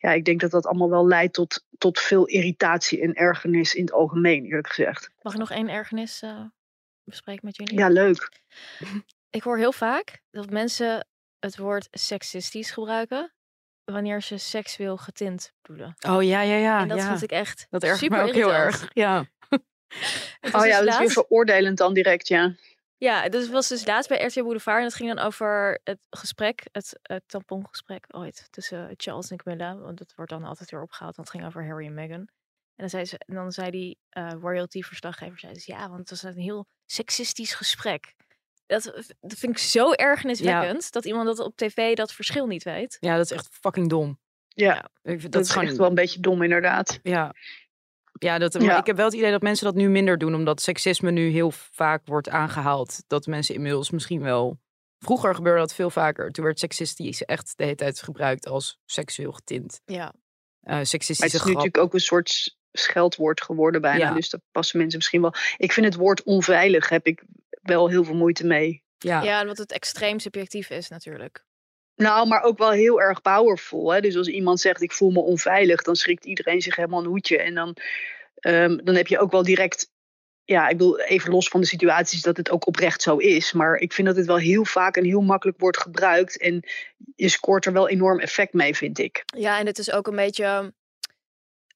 ja, 0.03 0.11
ik 0.11 0.25
denk 0.25 0.39
dat 0.39 0.51
dat 0.51 0.65
allemaal 0.65 0.89
wel 0.89 1.07
leidt 1.07 1.33
tot, 1.33 1.65
tot 1.77 1.99
veel 1.99 2.25
irritatie 2.25 3.01
en 3.01 3.13
ergernis 3.13 3.73
in 3.73 3.83
het 3.83 3.93
algemeen, 3.93 4.45
eerlijk 4.45 4.67
gezegd. 4.67 5.09
Mag 5.21 5.33
ik 5.33 5.39
nog 5.39 5.51
één 5.51 5.69
ergernis 5.69 6.21
eh, 6.21 6.45
bespreken 7.03 7.45
met 7.45 7.55
jullie? 7.55 7.77
Ja, 7.77 7.87
leuk. 7.87 8.31
Ik 9.29 9.43
hoor 9.43 9.57
heel 9.57 9.71
vaak 9.71 10.21
dat 10.31 10.49
mensen 10.49 11.07
het 11.39 11.57
woord 11.57 11.87
seksistisch 11.91 12.71
gebruiken 12.71 13.33
wanneer 13.83 14.21
ze 14.21 14.37
seksueel 14.37 14.97
getint 14.97 15.53
bedoelen. 15.61 15.95
Oh 16.07 16.23
ja, 16.23 16.41
ja, 16.41 16.55
ja. 16.55 16.81
en 16.81 16.87
dat 16.87 16.97
ja. 16.97 17.07
vind 17.07 17.21
ik 17.21 17.31
echt 17.31 17.67
Dat 17.69 17.83
super 17.83 18.17
me 18.17 18.23
ook 18.23 18.33
heel 18.33 18.49
irritant. 18.49 18.81
erg. 18.81 18.89
Ja. 18.93 19.25
Oh 20.51 20.65
ja, 20.65 20.77
dus 20.81 20.85
dat 20.85 20.87
is 20.87 20.97
weer 20.97 21.11
veroordelend 21.11 21.77
dan 21.77 21.93
direct, 21.93 22.27
ja. 22.27 22.55
Ja, 23.03 23.29
dus 23.29 23.41
het 23.41 23.51
was 23.51 23.67
dus 23.67 23.85
laatst 23.85 24.09
bij 24.09 24.25
RTL 24.25 24.43
Boulevard 24.43 24.77
en 24.77 24.83
dat 24.83 24.93
ging 24.93 25.15
dan 25.15 25.25
over 25.25 25.79
het 25.83 25.99
gesprek, 26.09 26.63
het, 26.71 26.99
het 27.01 27.23
tampongesprek 27.25 28.05
ooit 28.07 28.47
tussen 28.49 28.93
Charles 28.97 29.31
en 29.31 29.37
Camilla, 29.37 29.77
want 29.77 29.99
het 29.99 30.13
wordt 30.15 30.31
dan 30.31 30.43
altijd 30.43 30.71
weer 30.71 30.81
opgehaald, 30.81 31.15
want 31.15 31.27
het 31.27 31.37
ging 31.37 31.49
over 31.49 31.67
Harry 31.67 31.85
en 31.85 31.93
Meghan. 31.93 32.19
En 32.19 32.29
dan 32.75 32.89
zei, 32.89 33.05
ze, 33.05 33.17
en 33.17 33.35
dan 33.35 33.51
zei 33.51 33.71
die 33.71 33.97
eh 34.09 34.31
royalty-verslaggever, 34.41 35.39
zei 35.39 35.53
dus, 35.53 35.65
ja, 35.65 35.87
want 35.87 35.99
het 35.99 36.09
was 36.09 36.23
een 36.23 36.41
heel 36.41 36.67
seksistisch 36.85 37.53
gesprek. 37.53 38.13
Dat, 38.65 38.83
dat 39.19 39.37
vind 39.39 39.51
ik 39.51 39.57
zo 39.57 39.91
ergerniswekkend, 39.91 40.91
dat 40.91 41.05
iemand 41.05 41.25
dat 41.25 41.39
op 41.39 41.55
tv 41.55 41.95
dat 41.95 42.13
verschil 42.13 42.47
niet 42.47 42.63
weet. 42.63 42.97
ja, 42.99 43.15
dat 43.15 43.25
is 43.25 43.31
echt 43.31 43.47
fucking 43.51 43.89
dom. 43.89 44.19
Ja, 44.47 44.77
Ik 44.77 45.19
vind, 45.19 45.21
dat, 45.21 45.31
dat 45.31 45.41
is 45.41 45.47
is 45.47 45.53
gewoon 45.53 45.67
echt 45.67 45.77
wel 45.77 45.87
een 45.87 45.95
beetje 45.95 46.19
dom 46.19 46.43
inderdaad. 46.43 46.99
Ja. 47.03 47.35
Ja, 48.19 48.37
dat, 48.37 48.53
maar 48.53 48.63
Ja. 48.63 48.79
ik 48.79 48.85
heb 48.85 48.95
wel 48.95 49.05
het 49.05 49.13
idee 49.15 49.31
dat 49.31 49.41
mensen 49.41 49.65
dat 49.65 49.75
nu 49.75 49.89
minder 49.89 50.17
doen, 50.17 50.35
omdat 50.35 50.61
seksisme 50.61 51.11
nu 51.11 51.29
heel 51.29 51.51
vaak 51.51 52.01
wordt 52.05 52.29
aangehaald. 52.29 53.03
Dat 53.07 53.25
mensen 53.25 53.55
inmiddels 53.55 53.89
misschien 53.91 54.21
wel. 54.21 54.59
Vroeger 54.99 55.35
gebeurde 55.35 55.59
dat 55.59 55.73
veel 55.73 55.89
vaker. 55.89 56.31
Toen 56.31 56.43
werd 56.45 56.59
seksistisch 56.59 57.23
echt 57.23 57.53
de 57.57 57.63
hele 57.63 57.75
tijd 57.75 58.01
gebruikt 58.01 58.47
als 58.47 58.79
seksueel 58.85 59.31
getint. 59.31 59.81
Ja. 59.85 60.07
Eh 60.07 60.69
Maar 60.69 60.77
het 60.77 60.87
seksistische 60.87 61.35
is 61.35 61.41
grap. 61.41 61.53
natuurlijk 61.55 61.83
ook 61.83 61.93
een 61.93 61.99
soort 61.99 62.57
scheldwoord 62.71 63.41
geworden 63.41 63.81
bijna. 63.81 64.07
Ja. 64.07 64.13
Dus 64.13 64.29
daar 64.29 64.41
passen 64.51 64.77
mensen 64.79 64.97
misschien 64.97 65.21
wel. 65.21 65.33
Ik 65.57 65.71
vind 65.71 65.85
het 65.85 65.95
woord 65.95 66.23
onveilig 66.23 66.89
heb 66.89 67.05
ik 67.05 67.23
wel 67.61 67.89
heel 67.89 68.03
veel 68.03 68.15
moeite 68.15 68.45
mee. 68.45 68.83
Ja. 68.97 69.21
Ja, 69.21 69.41
omdat 69.41 69.57
het 69.57 69.71
extreem 69.71 70.19
subjectief 70.19 70.69
is 70.69 70.89
natuurlijk. 70.89 71.45
Nou, 71.95 72.27
maar 72.27 72.41
ook 72.43 72.57
wel 72.57 72.71
heel 72.71 73.01
erg 73.01 73.21
powerful. 73.21 73.93
Hè? 73.93 74.01
Dus 74.01 74.17
als 74.17 74.27
iemand 74.27 74.59
zegt 74.59 74.81
ik 74.81 74.91
voel 74.91 75.11
me 75.11 75.19
onveilig, 75.19 75.81
dan 75.81 75.95
schrikt 75.95 76.25
iedereen 76.25 76.61
zich 76.61 76.75
helemaal 76.75 76.99
een 76.99 77.05
hoedje. 77.05 77.37
En 77.37 77.53
dan, 77.53 77.75
ehm, 78.35 78.77
dan 78.83 78.95
heb 78.95 79.07
je 79.07 79.19
ook 79.19 79.31
wel 79.31 79.43
direct. 79.43 79.91
Ja, 80.45 80.67
ik 80.67 80.77
bedoel, 80.77 80.99
even 80.99 81.31
los 81.31 81.47
van 81.47 81.61
de 81.61 81.67
situaties 81.67 82.21
dat 82.21 82.37
het 82.37 82.49
ook 82.49 82.67
oprecht 82.67 83.01
zo 83.01 83.17
is. 83.17 83.53
Maar 83.53 83.75
ik 83.75 83.93
vind 83.93 84.07
dat 84.07 84.15
het 84.15 84.25
wel 84.25 84.37
heel 84.37 84.65
vaak 84.65 84.97
en 84.97 85.05
heel 85.05 85.21
makkelijk 85.21 85.59
wordt 85.59 85.77
gebruikt. 85.77 86.37
En 86.37 86.67
je 87.15 87.29
scoort 87.29 87.65
er 87.65 87.73
wel 87.73 87.89
enorm 87.89 88.19
effect 88.19 88.53
mee, 88.53 88.75
vind 88.75 88.99
ik. 88.99 89.23
Ja, 89.37 89.59
en 89.59 89.65
het 89.65 89.77
is 89.77 89.91
ook 89.91 90.07
een 90.07 90.15
beetje. 90.15 90.73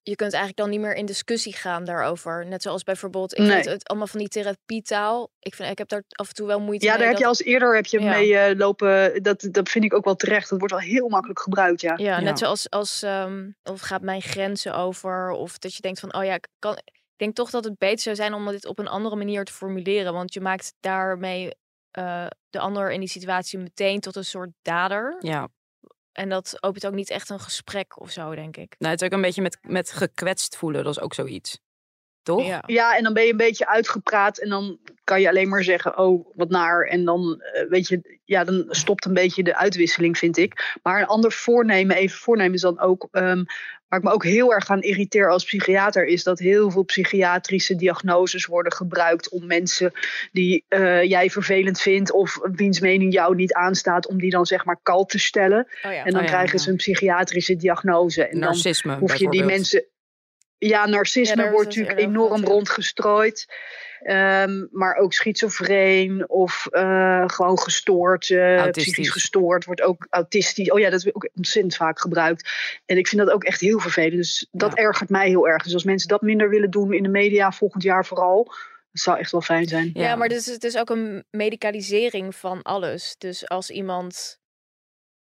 Je 0.09 0.15
kunt 0.15 0.33
eigenlijk 0.33 0.57
dan 0.57 0.69
niet 0.69 0.79
meer 0.79 0.95
in 0.95 1.05
discussie 1.05 1.53
gaan 1.55 1.83
daarover. 1.83 2.45
Net 2.45 2.61
zoals 2.61 2.83
bijvoorbeeld, 2.83 3.33
ik 3.33 3.39
Nee. 3.39 3.49
vind 3.51 3.65
het 3.65 3.87
allemaal 3.87 4.07
van 4.07 4.19
die 4.19 4.27
therapietaal. 4.27 5.29
Ik, 5.39 5.55
vind, 5.55 5.69
ik 5.71 5.77
heb 5.77 5.87
daar 5.87 6.03
af 6.09 6.27
en 6.27 6.33
toe 6.33 6.47
wel 6.47 6.59
moeite 6.59 6.85
Ja, 6.85 6.91
mee. 6.91 6.99
daar 7.01 7.09
heb 7.09 7.17
je 7.17 7.25
als 7.25 7.41
eerder 7.43 7.75
heb 7.75 7.85
je 7.85 7.99
Ja. 8.01 8.09
mee 8.09 8.37
eh, 8.37 8.57
lopen. 8.57 9.23
Dat, 9.23 9.47
dat 9.51 9.69
vind 9.69 9.83
ik 9.85 9.93
ook 9.93 10.05
wel 10.05 10.15
terecht. 10.15 10.49
Dat 10.49 10.59
wordt 10.59 10.73
wel 10.73 10.83
heel 10.83 11.09
makkelijk 11.09 11.39
gebruikt, 11.39 11.81
ja. 11.81 11.93
Ja, 11.97 12.05
Ja. 12.17 12.19
net 12.19 12.39
zoals 12.39 12.69
als, 12.69 13.01
ehm, 13.03 13.49
of 13.63 13.81
gaat 13.81 14.01
mijn 14.01 14.21
grenzen 14.21 14.75
over. 14.75 15.29
Of 15.29 15.57
dat 15.57 15.75
je 15.75 15.81
denkt 15.81 15.99
van, 15.99 16.13
oh 16.15 16.23
ja, 16.23 16.33
ik 16.33 16.47
kan. 16.59 16.73
Ik 16.85 17.23
denk 17.25 17.35
toch 17.35 17.49
dat 17.49 17.63
het 17.63 17.77
beter 17.77 17.99
zou 17.99 18.15
zijn 18.15 18.33
om 18.33 18.47
dit 18.47 18.65
op 18.65 18.79
een 18.79 18.87
andere 18.87 19.15
manier 19.15 19.43
te 19.43 19.53
formuleren. 19.53 20.13
Want 20.13 20.33
je 20.33 20.41
maakt 20.41 20.73
daarmee 20.79 21.55
eh, 21.91 22.27
de 22.49 22.59
ander 22.59 22.91
in 22.91 22.99
die 22.99 23.09
situatie 23.09 23.59
meteen 23.59 23.99
tot 23.99 24.15
een 24.15 24.25
soort 24.25 24.49
dader. 24.61 25.15
ja. 25.19 25.47
En 26.17 26.29
dat 26.29 26.57
opent 26.59 26.85
ook 26.85 26.93
niet 26.93 27.09
echt 27.09 27.29
een 27.29 27.39
gesprek 27.39 28.01
of 28.01 28.11
zo, 28.11 28.35
denk 28.35 28.57
ik. 28.57 28.75
Nou, 28.77 28.91
het 28.91 29.01
is 29.01 29.07
ook 29.07 29.13
een 29.13 29.21
beetje 29.21 29.41
met, 29.41 29.57
met 29.61 29.91
gekwetst 29.91 30.57
voelen. 30.57 30.83
Dat 30.83 30.95
is 30.95 31.01
ook 31.01 31.13
zoiets. 31.13 31.59
Toch? 32.23 32.45
Ja. 32.45 32.63
Ja, 32.65 32.97
en 32.97 33.03
dan 33.03 33.13
ben 33.13 33.23
je 33.23 33.31
een 33.31 33.37
beetje 33.37 33.67
uitgepraat 33.67 34.37
en 34.37 34.49
dan 34.49 34.79
kan 35.03 35.21
je 35.21 35.29
alleen 35.29 35.49
maar 35.49 35.63
zeggen, 35.63 35.97
oh, 35.97 36.27
wat 36.35 36.49
naar. 36.49 36.81
En 36.81 37.05
dan, 37.05 37.41
eh, 37.41 37.69
weet 37.69 37.87
je, 37.87 38.19
ja, 38.25 38.43
dan 38.43 38.65
stopt 38.69 39.05
een 39.05 39.13
beetje 39.13 39.43
de 39.43 39.55
uitwisseling, 39.55 40.17
vind 40.17 40.37
ik. 40.37 40.77
Maar 40.83 40.99
een 40.99 41.07
ander 41.07 41.31
voornemen, 41.31 41.95
even 41.95 42.17
voornemen 42.17 42.53
is 42.53 42.61
dan 42.61 42.79
ook, 42.79 43.07
ehm, 43.11 43.43
waar 43.87 43.99
ik 43.99 44.05
me 44.05 44.11
ook 44.11 44.23
heel 44.23 44.53
erg 44.53 44.69
aan 44.69 44.81
irriteer 44.81 45.31
als 45.31 45.43
psychiater, 45.43 46.05
is 46.05 46.23
dat 46.23 46.39
heel 46.39 46.71
veel 46.71 46.83
psychiatrische 46.83 47.75
diagnoses 47.75 48.45
worden 48.45 48.71
gebruikt 48.71 49.29
om 49.29 49.45
mensen 49.45 49.91
die 50.31 50.65
eh, 50.67 51.03
jij 51.03 51.29
vervelend 51.29 51.81
vindt 51.81 52.11
of 52.11 52.39
wiens 52.41 52.79
mening 52.79 53.13
jou 53.13 53.35
niet 53.35 53.53
aanstaat, 53.53 54.07
om 54.07 54.17
die 54.17 54.29
dan 54.29 54.45
zeg 54.45 54.65
maar 54.65 54.79
kal 54.83 55.05
te 55.05 55.19
stellen. 55.19 55.67
Oh 55.83 55.91
ja. 55.91 56.03
En 56.03 56.11
dan 56.11 56.21
Oh 56.21 56.25
ja, 56.25 56.31
krijgen 56.31 56.57
ja. 56.57 56.63
ze 56.63 56.69
een 56.69 56.75
psychiatrische 56.75 57.55
diagnose. 57.55 58.23
En 58.23 58.39
dan 58.39 58.39
Narcisme. 58.39 58.97
hoef 58.97 59.15
je 59.15 59.29
die 59.29 59.43
mensen. 59.43 59.85
Ja, 60.57 60.85
narcisme 60.85 61.49
wordt 61.49 61.65
natuurlijk 61.67 61.99
enorm 61.99 62.43
rondgestrooid. 62.43 63.45
Ehm, 64.01 64.65
maar 64.71 64.95
ook 64.95 65.13
schizofreen 65.13 66.29
of 66.29 66.67
eh, 66.71 67.23
gewoon 67.27 67.59
gestoord, 67.59 68.29
eh, 68.29 68.69
psychisch 68.69 69.09
gestoord, 69.09 69.65
wordt 69.65 69.81
ook 69.81 70.07
autistisch. 70.09 70.71
Oh 70.71 70.79
ja, 70.79 70.89
dat 70.89 71.03
wordt 71.03 71.15
ook 71.17 71.29
ontzettend 71.35 71.75
vaak 71.75 71.99
gebruikt. 71.99 72.49
En 72.85 72.97
ik 72.97 73.07
vind 73.07 73.21
dat 73.21 73.31
ook 73.33 73.43
echt 73.43 73.59
heel 73.61 73.79
vervelend. 73.79 74.15
Dus 74.15 74.47
dat 74.51 74.71
Ja. 74.75 74.83
ergert 74.83 75.09
mij 75.09 75.27
heel 75.27 75.47
erg. 75.47 75.63
Dus 75.63 75.73
als 75.73 75.83
mensen 75.83 76.07
dat 76.09 76.21
minder 76.21 76.49
willen 76.49 76.71
doen 76.71 76.93
in 76.93 77.03
de 77.03 77.09
media 77.09 77.51
volgend 77.51 77.83
jaar 77.83 78.05
vooral, 78.05 78.43
dat 78.91 79.01
zou 79.01 79.17
echt 79.19 79.31
wel 79.31 79.41
fijn 79.41 79.67
zijn. 79.67 79.89
Ja, 79.93 80.15
maar 80.15 80.27
het 80.27 80.37
is, 80.37 80.45
het 80.45 80.63
is 80.63 80.77
ook 80.77 80.89
een 80.89 81.23
medicalisering 81.29 82.35
van 82.35 82.61
alles. 82.61 83.15
Dus 83.17 83.49
als 83.49 83.69
iemand 83.69 84.39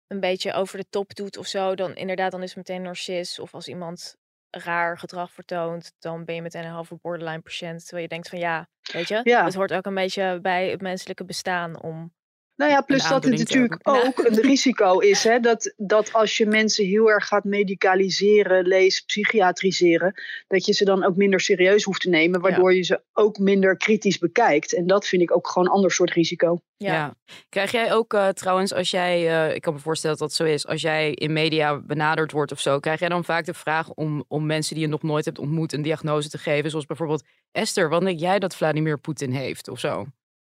een 0.06 0.20
beetje 0.20 0.52
over 0.52 0.78
de 0.78 0.86
top 0.90 1.14
doet 1.14 1.36
of 1.36 1.46
zo, 1.46 1.74
dan 1.74 1.94
inderdaad, 1.94 2.30
dan 2.30 2.42
is 2.42 2.54
het 2.54 2.68
meteen 2.68 2.82
narcist. 2.82 3.38
Of 3.38 3.54
als 3.54 3.68
iemand 3.68 4.16
raar 4.64 4.98
gedrag 4.98 5.32
vertoont, 5.32 5.92
dan 5.98 6.24
ben 6.24 6.34
je 6.34 6.42
meteen 6.42 6.64
een 6.64 6.70
halve 6.70 6.96
borderline 7.02 7.40
patiënt. 7.40 7.80
Terwijl 7.80 8.02
je 8.02 8.08
denkt 8.08 8.28
van 8.28 8.38
ja, 8.38 8.68
weet 8.92 9.08
je, 9.08 9.20
Ja. 9.22 9.44
het 9.44 9.54
hoort 9.54 9.72
ook 9.72 9.86
een 9.86 9.94
beetje 9.94 10.38
bij 10.40 10.70
het 10.70 10.80
menselijke 10.80 11.24
bestaan 11.24 11.82
om. 11.82 12.12
Nou 12.56 12.70
ja, 12.70 12.80
plus 12.80 13.08
dat 13.08 13.24
het 13.24 13.38
natuurlijk 13.38 13.78
ook 13.82 14.18
een 14.18 14.40
risico 14.50 14.98
is. 14.98 15.24
Hè, 15.24 15.40
dat, 15.40 15.74
dat 15.76 16.12
als 16.12 16.36
je 16.36 16.46
mensen 16.46 16.84
heel 16.84 17.10
erg 17.10 17.26
gaat 17.26 17.44
medicaliseren, 17.44 18.66
lees, 18.66 19.00
psychiatriseren, 19.00 20.14
dat 20.46 20.66
je 20.66 20.72
ze 20.72 20.84
dan 20.84 21.04
ook 21.04 21.16
minder 21.16 21.40
serieus 21.40 21.84
hoeft 21.84 22.00
te 22.00 22.08
nemen, 22.08 22.40
waardoor 22.40 22.74
je 22.74 22.82
ze 22.82 23.02
ook 23.12 23.38
minder 23.38 23.76
kritisch 23.76 24.18
bekijkt. 24.18 24.74
En 24.74 24.86
dat 24.86 25.06
vind 25.06 25.22
ik 25.22 25.36
ook 25.36 25.48
gewoon 25.48 25.68
een 25.68 25.74
ander 25.74 25.90
soort 25.90 26.10
risico. 26.10 26.60
Ja, 26.76 26.92
Ja. 26.92 27.14
Krijg 27.48 27.72
jij 27.72 27.92
ook 27.92 28.14
eh, 28.14 28.28
trouwens, 28.28 28.74
als 28.74 28.90
jij, 28.90 29.46
eh, 29.46 29.54
ik 29.54 29.60
kan 29.60 29.72
me 29.72 29.78
voorstellen 29.78 30.16
dat 30.18 30.28
dat 30.28 30.36
zo 30.36 30.44
is, 30.44 30.66
als 30.66 30.80
jij 30.80 31.12
in 31.12 31.32
media 31.32 31.80
benaderd 31.80 32.32
wordt 32.32 32.52
of 32.52 32.60
zo, 32.60 32.78
krijg 32.78 33.00
jij 33.00 33.08
dan 33.08 33.24
vaak 33.24 33.44
de 33.44 33.54
vraag 33.54 33.90
om, 33.90 34.24
om 34.28 34.46
mensen 34.46 34.74
die 34.74 34.84
je 34.84 34.90
nog 34.90 35.02
nooit 35.02 35.24
hebt 35.24 35.38
ontmoet 35.38 35.72
een 35.72 35.82
diagnose 35.82 36.28
te 36.28 36.38
geven? 36.38 36.70
Zoals 36.70 36.86
bijvoorbeeld, 36.86 37.24
Esther, 37.52 37.88
wat 37.88 38.02
denk 38.02 38.20
jij 38.20 38.38
dat 38.38 38.56
Vladimir 38.56 38.98
Poetin 38.98 39.30
heeft 39.30 39.68
of 39.68 39.78
zo? 39.78 40.06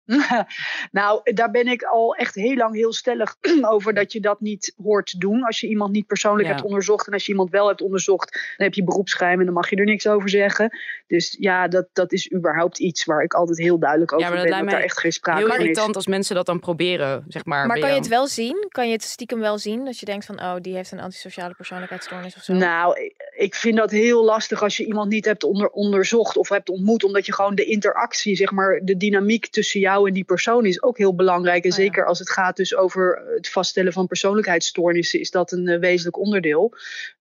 nou, 0.92 1.34
daar 1.34 1.52
ben 1.52 1.68
ik 1.68 1.84
al 1.84 2.16
echt 2.16 2.36
heel 2.36 2.56
lang 2.56 2.76
heel 2.76 2.94
stellig 2.94 3.36
over 3.74 3.94
dat 3.94 4.12
je 4.14 4.20
dat 4.20 4.42
niet 4.42 4.74
hoort 4.84 5.06
te 5.08 5.18
doen. 5.18 5.44
Als 5.44 5.60
je 5.60 5.68
iemand 5.68 5.92
niet 5.92 6.08
persoonlijk 6.08 6.48
Ja. 6.48 6.54
hebt 6.54 6.66
onderzocht 6.66 7.08
en 7.08 7.14
als 7.14 7.26
je 7.26 7.32
iemand 7.32 7.50
wel 7.52 7.68
hebt 7.68 7.82
onderzocht, 7.82 8.32
dan 8.32 8.66
heb 8.66 8.74
je 8.74 8.84
beroepsgeheim 8.84 9.40
en 9.40 9.46
dan 9.46 9.54
mag 9.54 9.70
je 9.70 9.76
er 9.76 9.86
niks 9.86 10.08
over 10.08 10.30
zeggen. 10.30 10.78
Dus 11.08 11.36
ja, 11.40 11.68
dat, 11.68 11.88
dat 11.94 12.12
is 12.12 12.32
überhaupt 12.34 12.80
iets 12.80 13.06
waar 13.06 13.24
ik 13.24 13.34
altijd 13.34 13.58
heel 13.58 13.80
duidelijk 13.80 14.14
over 14.14 14.28
maar 14.28 14.36
dat 14.36 14.44
ben. 14.44 14.52
lijkt 14.54 14.66
Dat 14.70 14.76
daar 14.80 14.90
echt 14.90 15.00
geen 15.00 15.12
sprake 15.14 15.38
Heel 15.40 15.48
van 15.48 15.58
is. 15.58 15.64
irritant 15.64 15.96
als 15.96 16.08
mensen 16.08 16.36
dat 16.36 16.46
dan 16.46 16.60
proberen, 16.60 17.26
zeg 17.28 17.46
maar. 17.46 17.68
Maar 17.68 17.80
kan 17.80 17.90
je 17.90 17.96
het 17.96 18.08
wel 18.08 18.28
zien? 18.28 18.66
Kan 18.70 18.88
je 18.88 18.92
het 18.94 19.04
stiekem 19.04 19.40
wel 19.40 19.58
zien? 19.58 19.86
Dat 19.86 20.00
je 20.00 20.06
denkt 20.06 20.26
van, 20.26 20.40
oh, 20.40 20.56
die 20.62 20.76
heeft 20.76 20.92
een 20.92 21.00
antisociale 21.00 21.54
persoonlijkheidsstoornis 21.54 22.36
of 22.36 22.44
zo? 22.44 22.54
Nou, 22.54 23.00
ik- 23.00 23.14
ik 23.38 23.56
vind 23.56 23.78
dat 23.78 23.92
heel 23.92 24.24
lastig 24.24 24.64
als 24.64 24.78
je 24.78 24.86
iemand 24.86 25.10
niet 25.10 25.26
hebt 25.26 25.44
onder, 25.44 25.70
onderzocht 25.70 26.38
of 26.38 26.50
hebt 26.50 26.70
ontmoet. 26.70 27.04
Omdat 27.04 27.26
je 27.26 27.34
gewoon 27.34 27.56
de 27.56 27.66
interactie, 27.66 28.36
zeg 28.36 28.52
maar, 28.52 28.80
de 28.84 28.98
dynamiek 28.98 29.48
tussen 29.48 29.80
jou 29.80 29.95
en 30.04 30.14
die 30.14 30.24
persoon 30.24 30.66
is 30.66 30.84
ook 30.84 30.98
heel 30.98 31.16
belangrijk. 31.16 31.64
En 31.64 31.72
Oh 31.72 31.78
ja. 31.78 31.84
zeker 31.84 32.06
als 32.06 32.20
het 32.20 32.30
gaat 32.30 32.56
dus 32.56 32.76
over 32.76 33.24
het 33.36 33.50
vaststellen 33.50 33.94
van 33.94 34.08
persoonlijkheidsstoornissen, 34.08 35.20
is 35.20 35.32
dat 35.32 35.52
een 35.52 35.68
eh, 35.68 35.80
wezenlijk 35.80 36.18
onderdeel. 36.18 36.74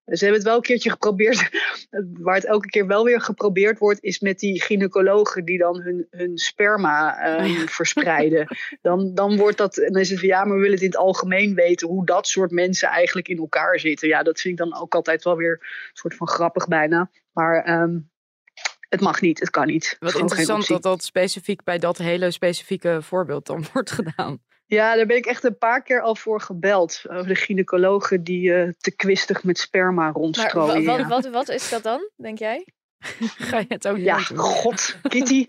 Ze 0.05 0.25
hebben 0.25 0.35
het 0.35 0.43
wel 0.43 0.57
een 0.57 0.63
keertje 0.63 0.91
geprobeerd. 0.91 1.51
Waar 2.21 2.35
het 2.35 2.45
elke 2.45 2.69
keer 2.69 2.87
wel 2.87 3.05
weer 3.05 3.21
geprobeerd 3.21 3.79
wordt, 3.79 4.03
is 4.03 4.21
met 4.21 4.39
die 4.39 4.63
gynaecologen 4.63 5.45
die 5.45 5.59
dan 5.59 5.81
hun, 5.81 6.07
hun 6.11 6.39
sperma 6.39 7.19
ehm, 7.19 7.45
Oh 7.45 7.59
ja. 7.59 7.67
verspreiden. 7.81 8.47
Dan, 8.83 9.15
dan 9.15 9.37
wordt 9.37 9.59
dat, 9.59 9.77
en 9.77 9.93
dan 9.93 10.01
is 10.01 10.11
het 10.11 10.19
van 10.19 10.29
ja, 10.29 10.45
maar 10.45 10.55
we 10.55 10.61
willen 10.61 10.75
het 10.75 10.83
in 10.83 10.91
het 10.91 10.97
algemeen 10.97 11.55
weten 11.55 11.89
hoe 11.89 12.07
dat 12.07 12.27
soort 12.27 12.51
mensen 12.51 12.89
eigenlijk 12.89 13.29
in 13.29 13.39
elkaar 13.39 13.81
zitten. 13.81 14.09
Ja, 14.09 14.23
dat 14.23 14.41
vind 14.41 14.61
ik 14.61 14.67
dan 14.67 14.81
ook 14.81 14.95
altijd 14.95 15.25
wel 15.25 15.37
weer 15.37 15.59
een 15.61 15.91
soort 15.93 16.15
van 16.15 16.29
grappig 16.29 16.69
bijna. 16.69 17.11
Maar 17.33 17.65
ehm, 17.65 17.99
het 18.95 19.03
mag 19.03 19.21
niet, 19.21 19.41
het 19.41 19.51
kan 19.51 19.67
niet. 19.67 19.97
Wat 19.99 20.15
interessant 20.15 20.67
dat 20.67 20.83
dat 20.83 21.05
specifiek 21.05 21.65
bij 21.65 21.79
dat 21.79 21.99
hele 21.99 22.31
specifieke 22.31 22.99
voorbeeld 23.03 23.47
dan 23.47 23.65
wordt 23.73 23.91
gedaan. 23.91 24.43
Ja, 24.67 24.97
daar 24.97 25.07
ben 25.07 25.17
ik 25.17 25.27
echt 25.27 25.45
een 25.45 25.59
paar 25.59 25.83
keer 25.83 26.01
al 26.01 26.17
voor 26.17 26.41
gebeld. 26.41 27.03
Over 27.09 27.29
de 27.29 27.35
gynaecologen 27.35 28.25
die 28.25 28.55
eh, 28.55 28.69
te 28.79 28.97
kwistig 28.97 29.45
met 29.45 29.59
sperma 29.59 30.03
Maar 30.03 30.13
rondstrooien. 30.13 30.85
wat, 30.85 30.99
ja. 30.99 31.09
wat, 31.09 31.27
wat 31.27 31.49
is 31.49 31.69
dat 31.69 31.83
dan, 31.83 32.11
denk 32.17 32.39
jij? 32.39 32.67
Ga 33.51 33.59
je 33.59 33.65
het 33.69 33.89
ook 33.89 33.97
niet 33.97 34.05
Ja, 34.05 34.19
god, 34.19 34.97
Kitty. 35.03 35.47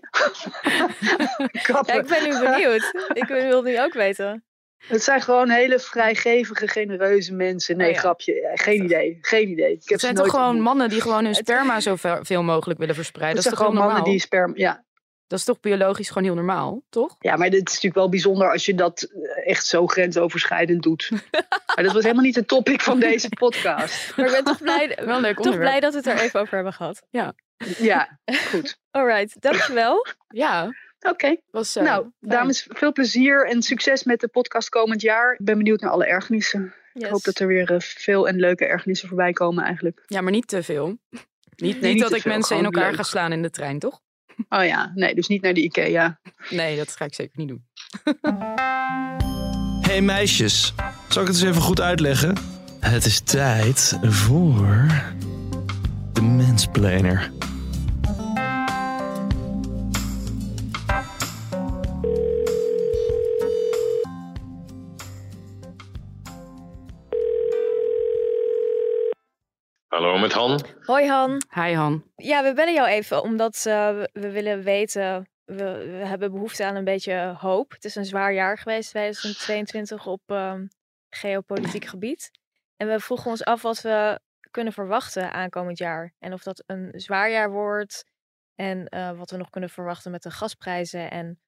Ja, 1.66 1.86
ik 1.86 2.06
ben 2.06 2.22
nu 2.22 2.38
benieuwd. 2.40 3.08
ik 3.12 3.26
wil 3.26 3.62
nu 3.62 3.80
ook 3.80 3.92
weten. 3.92 4.45
Het 4.78 5.02
zijn 5.02 5.20
gewoon 5.22 5.50
hele 5.50 5.78
vrijgevige, 5.78 6.68
genereuze 6.68 7.34
mensen. 7.34 7.76
Nee, 7.76 7.88
Oh 7.88 7.94
ja. 7.94 8.00
grapje. 8.00 8.40
Eh, 8.40 8.50
Geen 8.64 8.84
idee. 8.84 9.18
Geen 9.20 9.48
idee. 9.48 9.72
Ik 9.72 9.80
heb 9.80 9.88
Het 9.88 10.00
ze 10.00 10.06
zijn 10.06 10.14
toch 10.14 10.30
gewoon 10.30 10.44
ontmoet. 10.46 10.64
mannen 10.64 10.88
die 10.88 11.00
gewoon 11.00 11.24
hun 11.24 11.34
sperma 11.34 11.80
zoveel 11.80 12.42
mogelijk 12.42 12.78
willen 12.78 12.94
verspreiden? 12.94 13.42
Het 13.42 13.44
Dat 13.44 13.52
is 13.52 13.58
zijn 13.58 13.70
toch 13.72 13.76
gewoon 13.82 13.94
mannen 13.94 14.12
die 14.12 14.20
sperma. 14.20 14.54
Ja. 14.56 14.84
Dat 15.26 15.38
is 15.38 15.44
toch 15.44 15.60
biologisch 15.60 16.08
gewoon 16.08 16.24
heel 16.24 16.34
normaal, 16.34 16.82
toch? 16.88 17.16
ja, 17.18 17.36
maar 17.36 17.50
dit 17.50 17.60
is 17.60 17.66
natuurlijk 17.74 17.94
wel 17.94 18.08
bijzonder 18.08 18.52
als 18.52 18.66
je 18.66 18.74
dat 18.74 19.02
eh, 19.02 19.48
echt 19.50 19.66
zo 19.66 19.86
grensoverschrijdend 19.86 20.82
doet. 20.82 21.10
maar 21.74 21.84
dat 21.84 21.92
was 21.92 22.02
helemaal 22.02 22.24
niet 22.24 22.34
het 22.36 22.48
topic 22.48 22.80
van 22.82 22.98
deze 23.00 23.28
podcast. 23.28 24.12
Maar 24.16 24.26
ik 24.26 24.32
ben 24.32 24.44
toch 24.44 24.62
blij, 24.62 24.98
Wel 25.04 25.20
leuk 25.20 25.40
toch 25.40 25.56
blij 25.58 25.80
dat 25.80 25.92
we 25.92 25.98
het 25.98 26.06
er 26.06 26.18
even 26.20 26.40
over 26.40 26.54
hebben 26.54 26.72
gehad. 26.72 27.02
Ja, 27.10 28.18
goed. 28.50 28.78
Alright, 28.90 29.40
dankjewel. 29.40 30.06
Ja, 30.28 30.68
Oké. 31.00 31.36
was 31.50 31.76
eh, 31.76 31.84
nou, 31.84 32.00
fijn. 32.00 32.12
dames, 32.20 32.66
veel 32.68 32.92
plezier 32.92 33.46
en 33.46 33.62
succes 33.62 34.04
met 34.04 34.20
de 34.20 34.28
podcast 34.28 34.68
komend 34.68 35.00
jaar. 35.00 35.32
Ik 35.32 35.44
ben 35.44 35.56
benieuwd 35.56 35.80
naar 35.80 35.90
alle 35.90 36.06
ergernissen. 36.06 36.74
Ik 36.92 37.06
hoop 37.06 37.24
dat 37.24 37.38
er 37.38 37.46
weer 37.46 37.70
eh, 37.70 37.80
veel 37.80 38.28
en 38.28 38.36
leuke 38.36 38.64
ergernissen 38.64 39.08
voorbij 39.08 39.32
komen 39.32 39.64
eigenlijk. 39.64 40.02
Ja, 40.06 40.20
maar 40.20 40.32
niet 40.32 40.48
te 40.48 40.62
veel. 40.62 40.86
Niet, 41.56 41.80
niet, 41.80 41.92
niet 41.92 42.02
dat 42.02 42.14
ik 42.14 42.22
veel, 42.22 42.32
mensen 42.32 42.56
in 42.56 42.64
elkaar 42.64 42.86
leuk. 42.86 42.96
ga 42.96 43.02
slaan 43.02 43.32
in 43.32 43.42
de 43.42 43.50
trein, 43.50 43.78
toch? 43.78 44.00
Oh 44.48 44.64
ja, 44.64 44.92
nee, 44.94 45.14
dus 45.14 45.26
niet 45.26 45.42
naar 45.42 45.54
de 45.54 45.62
IKEA. 45.62 46.20
Nee, 46.50 46.76
dat 46.76 46.96
ga 46.96 47.04
ik 47.04 47.14
zeker 47.14 47.38
niet 47.38 47.48
doen. 47.48 47.64
Hey 49.86 50.00
meisjes, 50.00 50.74
zal 51.08 51.22
ik 51.22 51.28
het 51.28 51.36
eens 51.36 51.42
even 51.42 51.62
goed 51.62 51.80
uitleggen? 51.80 52.36
Het 52.80 53.04
is 53.04 53.20
tijd 53.20 53.98
voor 54.02 54.86
de 56.12 56.22
mensplaner. 56.22 57.30
Met 70.26 70.34
Han. 70.34 70.60
Hoi 70.80 71.08
Han. 71.08 71.42
Hi 71.54 71.74
Han. 71.74 72.04
Ja, 72.16 72.42
we 72.42 72.52
bellen 72.52 72.74
jou 72.74 72.88
even 72.88 73.22
omdat 73.22 73.66
eh, 73.66 74.04
we, 74.12 74.30
willen 74.30 74.62
weten. 74.62 75.28
We, 75.44 75.54
we 76.00 76.06
hebben 76.06 76.32
behoefte 76.32 76.64
aan 76.64 76.76
een 76.76 76.84
beetje 76.84 77.36
hoop. 77.38 77.72
Het 77.72 77.84
is 77.84 77.94
een 77.94 78.04
zwaar 78.04 78.32
jaar 78.32 78.58
geweest, 78.58 78.90
2022, 78.90 80.06
op 80.06 80.22
ehm, 80.26 80.66
geopolitiek 81.10 81.84
gebied. 81.84 82.30
En 82.76 82.88
we 82.88 83.00
vroegen 83.00 83.30
ons 83.30 83.44
af 83.44 83.62
wat 83.62 83.80
we 83.80 84.20
kunnen 84.50 84.72
verwachten 84.72 85.32
aankomend 85.32 85.78
jaar. 85.78 86.14
En 86.18 86.32
of 86.32 86.42
dat 86.42 86.62
een 86.66 86.92
zwaar 86.96 87.30
jaar 87.30 87.50
wordt. 87.50 88.04
En 88.54 88.88
eh, 88.88 89.18
wat 89.18 89.30
we 89.30 89.36
nog 89.36 89.50
kunnen 89.50 89.70
verwachten 89.70 90.10
met 90.10 90.22
de 90.22 90.30
gasprijzen. 90.30 91.10
En 91.10 91.40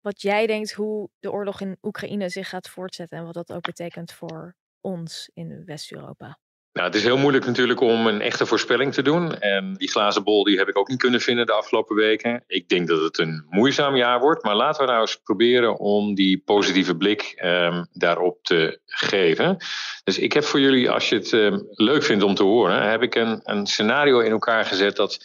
wat 0.00 0.22
jij 0.22 0.46
denkt 0.46 0.72
hoe 0.72 1.08
de 1.18 1.32
oorlog 1.32 1.60
in 1.60 1.78
Oekraïne 1.82 2.28
zich 2.28 2.48
gaat 2.48 2.68
voortzetten. 2.68 3.18
En 3.18 3.24
wat 3.24 3.34
dat 3.34 3.52
ook 3.52 3.62
betekent 3.62 4.12
voor 4.12 4.56
ons 4.80 5.30
in 5.34 5.64
West-Europa. 5.64 6.38
Nou, 6.72 6.86
het 6.86 6.94
is 6.94 7.02
heel 7.02 7.16
moeilijk 7.16 7.46
natuurlijk 7.46 7.80
om 7.80 8.06
een 8.06 8.20
echte 8.20 8.46
voorspelling 8.46 8.92
te 8.92 9.02
doen. 9.02 9.38
En 9.38 9.74
die 9.74 9.90
glazen 9.90 10.24
bol 10.24 10.44
die 10.44 10.58
heb 10.58 10.68
ik 10.68 10.78
ook 10.78 10.88
niet 10.88 10.98
kunnen 10.98 11.20
vinden 11.20 11.46
de 11.46 11.52
afgelopen 11.52 11.96
weken. 11.96 12.44
Ik 12.46 12.68
denk 12.68 12.88
dat 12.88 13.00
het 13.00 13.18
een 13.18 13.46
moeizaam 13.48 13.96
jaar 13.96 14.20
wordt. 14.20 14.42
Maar 14.42 14.54
laten 14.54 14.84
we 14.84 14.90
nou 14.90 15.00
eens 15.00 15.16
proberen 15.16 15.78
om 15.78 16.14
die 16.14 16.42
positieve 16.44 16.96
blik 16.96 17.32
ehm, 17.36 17.84
daarop 17.92 18.38
te 18.42 18.80
geven. 18.86 19.56
Dus 20.04 20.18
ik 20.18 20.32
heb 20.32 20.44
voor 20.44 20.60
jullie, 20.60 20.90
als 20.90 21.08
je 21.08 21.14
het 21.14 21.32
ehm, 21.32 21.58
leuk 21.70 22.02
vindt 22.02 22.24
om 22.24 22.34
te 22.34 22.42
horen, 22.42 22.90
heb 22.90 23.02
ik 23.02 23.14
een, 23.14 23.40
een 23.42 23.66
scenario 23.66 24.18
in 24.18 24.30
elkaar 24.30 24.64
gezet 24.64 24.96
dat 24.96 25.18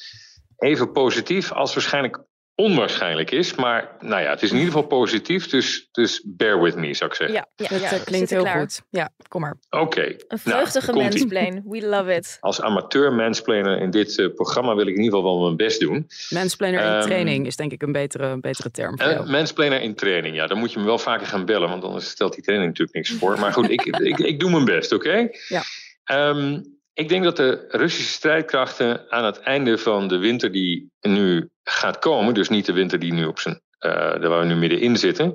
even 0.58 0.92
positief 0.92 1.52
als 1.52 1.74
waarschijnlijk 1.74 2.24
onwaarschijnlijk 2.56 3.32
is. 3.32 3.56
Maar 3.56 3.96
nou 4.00 4.22
ja, 4.22 4.30
het 4.30 4.42
is 4.42 4.50
in 4.52 4.58
ieder 4.58 4.74
geval 4.74 4.88
positief. 4.88 5.48
Dus, 5.48 5.90
dus 5.92 6.22
bear 6.26 6.62
with 6.62 6.76
me, 6.76 6.94
zou 6.94 7.10
ik 7.10 7.16
zeggen. 7.16 7.36
Ja, 7.36 7.48
ja, 7.56 7.68
Dat 7.68 7.80
ja, 7.82 7.92
eh, 7.92 8.04
klinkt 8.04 8.30
heel 8.30 8.42
klaar. 8.42 8.60
goed. 8.60 8.82
Ja, 8.90 9.10
kom 9.28 9.42
maar. 9.42 9.56
Oké. 9.70 10.16
Een 10.28 10.40
vreugdige 10.40 10.92
Nou. 10.92 11.62
We 11.66 11.88
love 11.88 12.14
it. 12.16 12.38
Als 12.40 12.62
amateur 12.62 13.14
mansplainer 13.14 13.82
in 13.82 13.90
dit 13.90 14.20
eh, 14.20 14.28
programma 14.36 14.76
wil 14.76 14.88
ik 14.88 14.96
in 14.96 15.02
ieder 15.04 15.18
geval 15.20 15.34
wel 15.36 15.44
mijn 15.46 15.56
best 15.58 15.80
doen. 15.80 16.08
Mansplainer 16.30 16.80
in 16.82 16.86
Ehm, 16.92 17.02
training 17.02 17.46
is 17.46 17.56
denk 17.56 17.72
ik 17.72 17.82
een 17.82 17.92
betere, 17.92 18.26
een 18.28 18.42
betere 18.42 18.72
term 18.72 18.98
voor 19.00 19.08
Uh, 19.08 19.14
jou. 19.14 19.30
mansplainer 19.30 19.82
in 19.82 19.96
training, 19.96 20.36
ja, 20.36 20.48
dan 20.48 20.58
moet 20.58 20.72
je 20.74 20.80
me 20.80 20.86
wel 20.86 20.98
vaker 21.00 21.28
gaan 21.28 21.46
bellen, 21.46 21.70
want 21.70 21.84
anders 21.84 22.10
stelt 22.10 22.34
die 22.34 22.44
training 22.44 22.70
natuurlijk 22.72 22.98
niks 22.98 23.12
voor. 23.20 23.40
Maar 23.40 23.54
goed, 23.54 23.70
ik, 23.70 23.82
ik, 24.12 24.18
ik 24.20 24.40
doe 24.40 24.52
mijn 24.52 24.66
best, 24.66 24.92
oké? 24.92 25.28
Ja. 25.48 25.62
Ehm, 26.04 26.62
ik 26.96 27.10
denk 27.10 27.24
dat 27.24 27.38
de 27.38 27.66
Russische 27.70 28.12
strijdkrachten 28.12 29.12
aan 29.12 29.26
het 29.26 29.40
einde 29.40 29.78
van 29.78 30.08
de 30.08 30.18
winter 30.18 30.52
die 30.52 30.92
nu 31.02 31.50
gaat 31.64 32.00
komen, 32.00 32.34
dus 32.34 32.50
niet 32.50 32.66
de 32.66 32.74
winter 32.74 33.00
die 33.00 33.14
nu 33.14 33.26
op 33.26 33.40
zijn, 33.40 33.62
daar 33.80 34.30
waar 34.30 34.40
we 34.40 34.46
nu 34.46 34.56
middenin 34.56 34.98
zitten, 34.98 35.34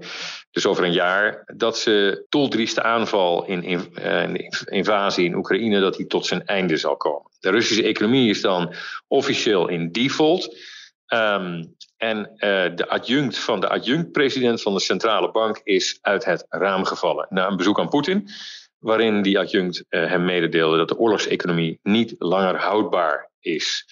dus 0.51 0.66
over 0.66 0.85
een 0.85 0.92
jaar, 0.92 1.42
dat 1.57 1.79
ze 1.79 2.27
doeldrieste 2.29 2.83
aanval 2.83 3.44
in, 3.44 3.62
in, 3.62 3.94
eh, 3.94 4.23
in 4.23 4.51
invasie 4.64 5.25
in 5.25 5.35
Oekraïne, 5.35 5.81
dat 5.81 5.96
die 5.96 6.07
tot 6.07 6.27
zijn 6.27 6.44
einde 6.44 6.77
zal 6.77 6.96
komen. 6.96 7.31
De 7.40 7.51
Russische 7.51 7.85
economie 7.85 8.31
is 8.31 8.40
dan 8.40 8.75
officieel 9.09 9.68
in 9.68 9.92
default. 9.92 10.57
Ehm, 11.07 11.64
en 11.96 12.37
eh, 12.37 12.75
de 12.75 12.88
adjunct 12.88 13.38
van 13.38 13.61
de 13.61 13.68
adjunct-president 13.68 14.62
van 14.62 14.75
de 14.75 14.81
centrale 14.81 15.31
bank 15.31 15.61
is 15.62 15.99
uit 16.01 16.25
het 16.25 16.46
raam 16.49 16.85
gevallen 16.85 17.27
na 17.31 17.46
een 17.46 17.57
bezoek 17.57 17.79
aan 17.81 17.88
Poetin, 17.88 18.29
waarin 18.81 19.23
die 19.23 19.38
adjunct 19.38 19.85
eh, 19.88 20.07
hem 20.07 20.25
mededeelde 20.25 20.77
dat 20.77 20.88
de 20.88 20.99
oorlogseconomie 20.99 21.79
niet 21.83 22.14
langer 22.19 22.57
houdbaar 22.57 23.31
is. 23.40 23.87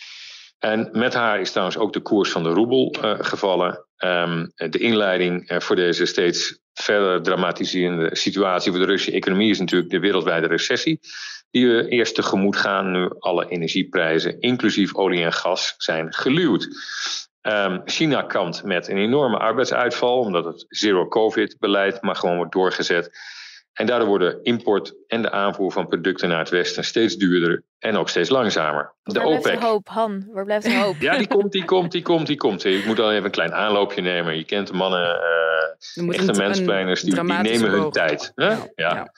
En 0.59 0.88
met 0.92 1.14
haar 1.14 1.40
is 1.40 1.51
trouwens 1.51 1.79
ook 1.79 1.92
de 1.92 2.01
koers 2.01 2.31
van 2.31 2.42
de 2.42 2.48
roebel 2.48 2.94
eh, 3.01 3.14
gevallen. 3.18 3.85
Ehm, 3.96 4.46
de 4.55 4.79
inleiding 4.79 5.48
eh, 5.48 5.61
voor 5.61 5.77
deze 5.77 6.07
steeds 6.07 6.59
verder 6.72 7.22
dramatiserende 7.22 8.16
situatie 8.16 8.70
voor 8.70 8.81
de 8.81 8.87
Russische 8.87 9.16
economie 9.16 9.51
is 9.51 9.59
natuurlijk 9.59 9.90
de 9.90 9.98
wereldwijde 9.98 10.46
recessie. 10.46 11.01
die 11.51 11.68
we 11.68 11.88
eerst 11.88 12.14
tegemoet 12.14 12.57
gaan 12.57 12.90
nu 12.90 13.11
alle 13.18 13.48
energieprijzen, 13.48 14.40
inclusief 14.40 14.94
olie 14.94 15.22
en 15.22 15.33
gas, 15.33 15.74
zijn 15.77 16.14
geluwd. 16.14 16.68
Um, 17.42 17.83
China 17.85 18.22
kampt 18.22 18.64
met 18.64 18.88
een 18.88 18.96
enorme 18.96 19.38
arbeidsuitval, 19.38 20.18
omdat 20.18 20.44
het 20.44 20.64
zero-covid-beleid 20.68 22.03
maar 22.03 22.16
gewoon 22.16 22.37
wordt 22.37 22.53
doorgezet. 22.53 23.11
En 23.72 23.87
daardoor 23.87 24.09
worden 24.09 24.42
import 24.42 24.94
en 25.07 25.22
de 25.22 25.31
aanvoer 25.31 25.72
van 25.72 25.88
producten 25.88 26.28
naar 26.28 26.38
het 26.38 26.48
Westen 26.48 26.85
steeds 26.85 27.16
duurder 27.16 27.62
en 27.78 27.96
ook 27.96 28.09
steeds 28.09 28.28
langzamer. 28.28 28.94
De 29.02 29.12
Waar 29.12 29.26
OPEC. 29.26 29.42
blijft 29.42 29.61
de 29.61 29.66
hoop, 29.66 29.88
Han? 29.88 30.28
Waar 30.33 30.44
blijft 30.44 30.66
de 30.66 30.76
hoop? 30.76 30.96
Ja, 31.00 31.18
die 31.18 31.26
komt, 31.26 31.52
die 31.52 31.64
komt, 31.64 31.92
die 31.92 32.02
komt, 32.02 32.26
die 32.26 32.37
komt. 32.37 32.64
Ik 32.64 32.87
moet 32.87 32.98
al 32.98 33.12
even 33.12 33.24
een 33.24 33.31
klein 33.31 33.54
aanloopje 33.54 34.00
nemen. 34.00 34.37
Je 34.37 34.44
kent 34.44 34.66
de 34.66 34.72
mannen, 34.72 35.20
uh, 35.96 36.14
echte 36.14 36.33
menspleiners, 36.33 37.00
die, 37.00 37.14
die, 37.14 37.22
nemen 37.22 37.70
hun 37.70 37.90
tijd. 37.90 38.33
ja. 38.35 38.68
ja. 38.74 39.12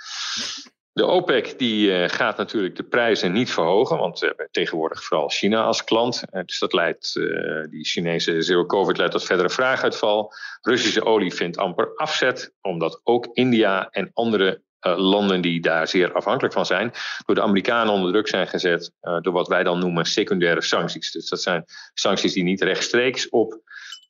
De 0.93 1.07
OPEC 1.07 1.59
die, 1.59 1.89
uh, 1.89 2.09
gaat 2.09 2.37
natuurlijk 2.37 2.77
de 2.77 2.83
prijzen 2.83 3.33
niet 3.33 3.51
verhogen, 3.51 3.99
want 3.99 4.19
we 4.19 4.27
hebben 4.27 4.49
tegenwoordig 4.51 5.05
vooral 5.05 5.29
China 5.29 5.63
als 5.63 5.85
klant. 5.85 6.23
Uh, 6.33 6.43
dus 6.45 6.59
dat 6.59 6.73
leidt, 6.73 7.17
uh, 7.17 7.65
die 7.71 7.85
Chinese 7.85 8.43
zero-covid 8.43 8.97
leidt 8.97 9.13
tot 9.13 9.25
verdere 9.25 9.51
vraaguitval. 9.51 10.33
Russische 10.61 11.05
olie 11.05 11.35
vindt 11.35 11.57
amper 11.57 11.97
afzet, 11.97 12.53
omdat 12.61 13.01
ook 13.05 13.29
India 13.33 13.89
en 13.91 14.11
andere 14.15 14.63
landen 14.83 15.41
die 15.41 15.61
daar 15.61 15.89
zeer 15.89 16.13
afhankelijk 16.13 16.55
van 16.55 16.67
zijn, 16.67 16.93
door 17.27 17.35
de 17.35 17.43
Amerikanen 17.43 17.93
onder 17.93 18.13
druk 18.13 18.29
zijn 18.29 18.49
gezet 18.49 18.93
door 19.01 19.33
wat 19.33 19.49
wij 19.49 19.63
dan 19.63 19.79
noemen 19.79 20.05
secundaire 20.05 20.63
sancties. 20.63 21.11
Dus 21.11 21.29
dat 21.29 21.43
zijn 21.43 21.65
sancties 21.95 22.33
die 22.33 22.43
niet 22.43 22.63
rechtstreeks 22.63 23.29
op 23.29 23.61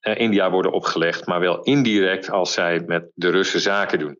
India 0.00 0.50
worden 0.50 0.72
opgelegd, 0.72 1.26
maar 1.26 1.40
wel 1.40 1.62
indirect 1.62 2.30
als 2.30 2.52
zij 2.52 2.82
met 2.86 3.10
de 3.14 3.30
Russen 3.30 3.60
zaken 3.60 3.98
doen. 3.98 4.18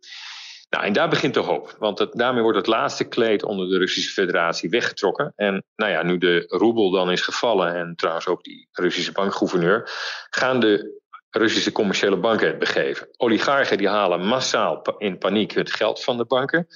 Nou, 0.71 0.85
en 0.85 0.93
daar 0.93 1.09
begint 1.09 1.35
de 1.35 1.41
hoop. 1.41 1.77
Want 1.79 2.07
daarmee 2.13 2.43
wordt 2.43 2.59
het 2.59 2.67
laatste 2.67 3.05
kleed 3.05 3.45
onder 3.45 3.69
de 3.69 3.79
Russische 3.79 4.13
federatie 4.13 4.71
weggetrokken. 4.71 5.33
En 5.37 5.65
nou 5.77 5.91
ja, 5.93 6.03
nu 6.03 6.19
de 6.19 6.45
roebel 6.49 6.91
dan 6.91 7.11
is 7.11 7.21
gevallen, 7.21 7.75
en 7.75 7.95
trouwens 7.97 8.27
ook 8.27 8.45
die 8.45 8.69
Russische 8.73 9.13
bankgouverneur, 9.13 9.91
gaan 10.31 10.61
de 10.61 11.01
Russische 11.31 11.73
commerciële 11.73 12.17
banken 12.17 12.47
het 12.47 12.59
begeven. 12.59 13.09
Oligarchen 13.17 13.79
die 13.79 13.89
halen 13.89 14.27
massaal 14.27 14.83
in 14.99 15.19
paniek 15.19 15.53
het 15.53 15.73
geld 15.73 16.05
van 16.05 16.17
de 16.17 16.25
banken. 16.25 16.67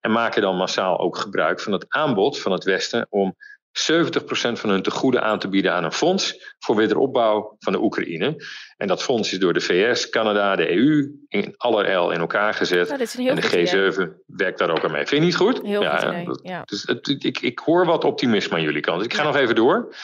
En 0.00 0.12
maken 0.12 0.42
dan 0.42 0.56
massaal 0.56 0.98
ook 0.98 1.16
gebruik 1.16 1.60
van 1.60 1.72
het 1.72 1.84
aanbod 1.88 2.40
van 2.40 2.52
het 2.52 2.64
Westen 2.64 3.06
om 3.10 3.36
70% 3.74 4.52
van 4.52 4.70
hun 4.70 4.82
tegoeden 4.82 5.22
aan 5.22 5.38
te 5.38 5.48
bieden 5.48 5.72
aan 5.72 5.84
een 5.84 5.92
fonds 5.92 6.54
voor 6.58 6.76
wederopbouw 6.76 7.56
van 7.58 7.72
de 7.72 7.82
Oekraïne. 7.82 8.36
En 8.76 8.86
dat 8.86 9.02
fonds 9.02 9.32
is 9.32 9.38
door 9.38 9.52
de 9.52 9.60
VS, 9.60 10.08
Canada, 10.08 10.56
de 10.56 10.70
EU 10.76 11.24
in 11.28 11.54
allerijl 11.56 12.10
in 12.10 12.20
elkaar 12.20 12.54
gezet. 12.54 12.90
en 12.90 13.36
de 13.36 13.92
G7 13.92 14.24
werkt 14.26 14.58
daar 14.58 14.70
ook 14.70 14.84
aan 14.84 14.90
mee. 14.90 15.06
Vind 15.06 15.20
je 15.20 15.26
niet 15.26 15.36
goed? 15.36 15.62
Heel 15.62 15.82
ja, 15.82 16.24
goed 16.24 16.40
ja. 16.42 16.62
Dus 16.64 16.82
het, 16.82 17.24
ik, 17.24 17.40
ik 17.40 17.58
hoor 17.58 17.86
wat 17.86 18.04
optimisme 18.04 18.56
aan 18.56 18.62
jullie 18.62 18.80
kant. 18.80 18.96
Dus 18.96 19.06
ik 19.06 19.14
ga 19.14 19.22
nog 19.22 19.36
even 19.36 19.54
door. 19.54 19.94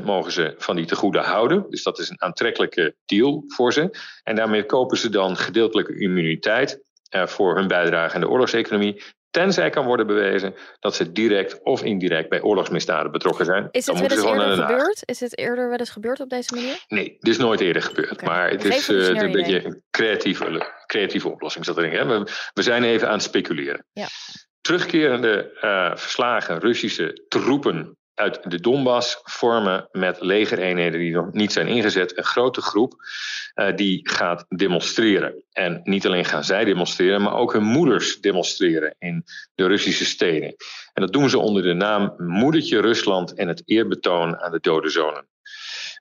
30% 0.00 0.04
mogen 0.04 0.32
ze 0.32 0.54
van 0.58 0.76
die 0.76 0.86
tegoeden 0.86 1.22
houden. 1.22 1.66
Dus 1.68 1.82
dat 1.82 1.98
is 1.98 2.10
een 2.10 2.22
aantrekkelijke 2.22 2.94
deal 3.06 3.44
voor 3.46 3.72
ze. 3.72 3.90
En 4.22 4.36
daarmee 4.36 4.66
kopen 4.66 4.96
ze 4.96 5.08
dan 5.08 5.36
gedeeltelijke 5.36 5.98
immuniteit 5.98 6.82
uh, 7.14 7.26
voor 7.26 7.56
hun 7.56 7.68
bijdrage 7.68 8.14
aan 8.14 8.20
de 8.20 8.28
oorlogseconomie. 8.28 9.02
Tenzij 9.32 9.70
kan 9.70 9.84
worden 9.84 10.06
bewezen 10.06 10.54
dat 10.80 10.94
ze 10.94 11.12
direct 11.12 11.62
of 11.62 11.82
indirect 11.82 12.28
bij 12.28 12.42
oorlogsmisdaden 12.42 13.12
betrokken 13.12 13.44
zijn. 13.44 13.68
Is 13.70 13.86
het 13.86 14.00
wel 14.00 14.10
eens 14.10 14.24
eerder 14.24 14.56
gebeurd? 14.56 15.02
Is 15.04 15.20
het 15.20 15.38
eerder 15.38 15.68
wel 15.68 15.78
eens 15.78 15.90
gebeurd 15.90 16.20
op 16.20 16.28
deze 16.28 16.54
manier? 16.54 16.84
Nee, 16.88 17.16
dit 17.18 17.32
is 17.32 17.38
nooit 17.38 17.60
eerder 17.60 17.82
gebeurd. 17.82 18.22
Maar 18.22 18.50
het 18.50 18.64
is, 18.64 18.88
uh, 18.88 19.08
een 19.08 19.32
beetje 19.32 19.64
een 19.64 19.82
creatieve, 19.90 20.72
creatieve 20.86 21.28
oplossing 21.28 21.64
zat 21.64 21.78
erin. 21.78 21.92
Hè? 21.92 22.06
We, 22.06 22.30
we, 22.54 22.62
zijn 22.62 22.82
even 22.82 23.06
aan 23.08 23.14
het 23.14 23.22
speculeren. 23.22 23.86
Ja. 23.92 24.06
Terugkerende 24.60 25.58
uh, 25.62 25.96
verslagen 25.96 26.58
Russische 26.58 27.24
troepen 27.28 27.96
uit 28.22 28.50
de 28.50 28.60
Donbass 28.60 29.20
vormen 29.22 29.88
met 29.92 30.20
legereenheden 30.20 31.00
die 31.00 31.12
nog 31.12 31.32
niet 31.32 31.52
zijn 31.52 31.66
ingezet 31.66 32.18
een 32.18 32.24
grote 32.24 32.60
groep 32.60 32.94
uh, 33.54 33.76
die 33.76 34.00
gaat 34.08 34.44
demonstreren. 34.48 35.44
En 35.52 35.80
niet 35.84 36.06
alleen 36.06 36.24
gaan 36.24 36.44
zij 36.44 36.64
demonstreren, 36.64 37.22
maar 37.22 37.34
ook 37.34 37.52
hun 37.52 37.62
moeders 37.62 38.20
demonstreren 38.20 38.94
in 38.98 39.24
de 39.54 39.66
Russische 39.66 40.04
steden. 40.04 40.54
En 40.92 41.02
dat 41.02 41.12
doen 41.12 41.30
ze 41.30 41.38
onder 41.38 41.62
de 41.62 41.72
naam 41.72 42.14
Moedertje 42.16 42.80
Rusland 42.80 43.34
en 43.34 43.48
het 43.48 43.62
eerbetoon 43.64 44.38
aan 44.38 44.52
de 44.52 44.60
dode 44.60 44.88
zonen. 44.88 45.26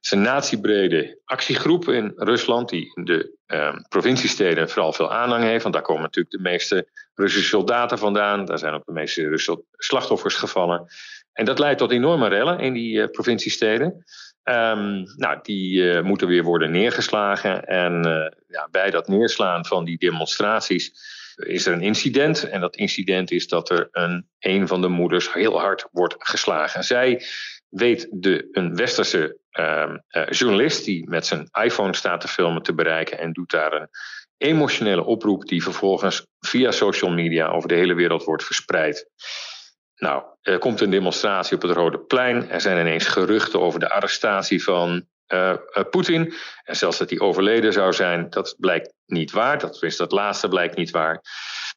Het 0.01 0.11
is 0.11 0.17
een 0.17 0.25
natiebrede 0.25 1.19
actiegroep 1.25 1.89
in 1.89 2.13
Rusland 2.15 2.69
die 2.69 2.91
de 3.03 3.37
uh, 3.47 3.75
provinciesteden 3.89 4.69
vooral 4.69 4.93
veel 4.93 5.11
aanhang 5.11 5.43
heeft. 5.43 5.61
Want 5.61 5.73
daar 5.73 5.83
komen 5.83 6.01
natuurlijk 6.01 6.35
de 6.35 6.41
meeste 6.41 6.87
Russische 7.15 7.47
soldaten 7.47 7.97
vandaan. 7.97 8.45
Daar 8.45 8.59
zijn 8.59 8.73
ook 8.73 8.85
de 8.85 8.91
meeste 8.91 9.27
Russische 9.27 9.63
slachtoffers 9.71 10.35
gevallen. 10.35 10.87
En 11.33 11.45
dat 11.45 11.59
leidt 11.59 11.79
tot 11.79 11.91
enorme 11.91 12.27
rellen 12.27 12.59
in 12.59 12.73
die 12.73 12.97
uh, 12.97 13.07
provinciesteden. 13.07 14.03
Um, 14.43 15.03
nou, 15.15 15.39
die 15.41 15.81
uh, 15.81 16.01
moeten 16.01 16.27
weer 16.27 16.43
worden 16.43 16.71
neergeslagen. 16.71 17.65
En 17.65 18.07
uh, 18.07 18.27
ja, 18.47 18.67
bij 18.71 18.89
dat 18.89 19.07
neerslaan 19.07 19.65
van 19.65 19.85
die 19.85 19.97
demonstraties 19.97 20.93
is 21.35 21.65
er 21.65 21.73
een 21.73 21.81
incident. 21.81 22.49
En 22.49 22.61
dat 22.61 22.75
incident 22.75 23.31
is 23.31 23.47
dat 23.47 23.69
er 23.69 23.87
een, 23.91 24.27
een 24.39 24.67
van 24.67 24.81
de 24.81 24.87
moeders 24.87 25.33
heel 25.33 25.59
hard 25.59 25.87
wordt 25.91 26.15
geslagen. 26.17 26.83
Zij 26.83 27.23
weet 27.69 28.07
de, 28.11 28.47
een 28.51 28.75
westerse 28.75 29.37
uh, 29.59 29.95
journalist 30.29 30.85
die 30.85 31.09
met 31.09 31.25
zijn 31.25 31.49
iPhone 31.63 31.95
staat 31.95 32.21
te 32.21 32.27
filmen 32.27 32.61
te 32.61 32.73
bereiken 32.73 33.19
en 33.19 33.31
doet 33.31 33.51
daar 33.51 33.73
een 33.73 33.89
emotionele 34.37 35.03
oproep 35.03 35.47
die 35.47 35.63
vervolgens 35.63 36.27
via 36.39 36.71
social 36.71 37.11
media 37.11 37.47
over 37.47 37.69
de 37.69 37.75
hele 37.75 37.93
wereld 37.93 38.23
wordt 38.23 38.43
verspreid. 38.43 39.09
Nou, 40.03 40.23
er 40.41 40.57
komt 40.57 40.81
een 40.81 40.89
demonstratie 40.89 41.55
op 41.55 41.61
het 41.61 41.71
Rode 41.71 41.99
Plein. 41.99 42.49
Er 42.49 42.61
zijn 42.61 42.79
ineens 42.79 43.07
geruchten 43.07 43.59
over 43.59 43.79
de 43.79 43.89
arrestatie 43.89 44.63
van 44.63 45.05
uh, 45.33 45.53
uh, 45.73 45.83
Poetin. 45.89 46.33
En 46.63 46.75
zelfs 46.75 46.97
dat 46.97 47.09
hij 47.09 47.19
overleden 47.19 47.73
zou 47.73 47.93
zijn, 47.93 48.29
dat 48.29 48.55
blijkt 48.57 48.93
niet 49.05 49.31
waar. 49.31 49.59
Dat 49.59 49.83
is 49.83 49.97
dat 49.97 50.11
laatste 50.11 50.47
blijkt 50.47 50.75
niet 50.75 50.91
waar. 50.91 51.21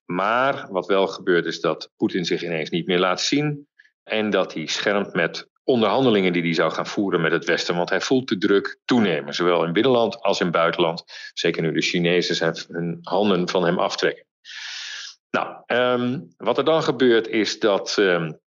Maar 0.05 0.67
wat 0.71 0.87
wel 0.87 1.07
gebeurt 1.07 1.47
is 1.47 1.61
dat 1.61 1.91
Poetin 1.97 2.25
zich 2.25 2.43
ineens 2.43 2.71
niet 2.71 2.87
meer 2.87 2.99
laat 2.99 3.21
zien. 3.21 3.69
En 4.05 4.31
dat 4.31 4.55
hij 4.55 4.67
schermt 4.67 5.15
met 5.15 5.49
onderhandelingen 5.65 6.33
die 6.33 6.43
hij 6.43 6.55
zou 6.55 6.73
gaan 6.73 6.87
voeren 6.87 7.21
met 7.21 7.33
het 7.33 7.45
Westen. 7.45 7.77
Want 7.77 7.91
hij 7.91 8.01
voelt 8.01 8.29
de 8.29 8.39
druk 8.39 8.79
toenemen, 8.85 9.35
zowel 9.35 9.65
in 9.65 9.73
binnenland 9.73 10.23
als 10.23 10.41
in 10.41 10.51
buitenland. 10.51 11.05
Zeker 11.35 11.63
nu 11.63 11.73
de 11.73 11.83
Chinezen 11.83 12.35
zijn 12.35 12.57
hun 12.69 12.99
handen 13.03 13.49
van 13.49 13.65
hem 13.65 13.79
aftrekken. 13.79 14.25
Nou, 15.35 15.57
um, 15.67 16.35
wat 16.37 16.59
er 16.59 16.65
dan 16.65 16.83
gebeurt 16.83 17.29
is 17.29 17.59
dat 17.59 17.97
um, 17.99 18.39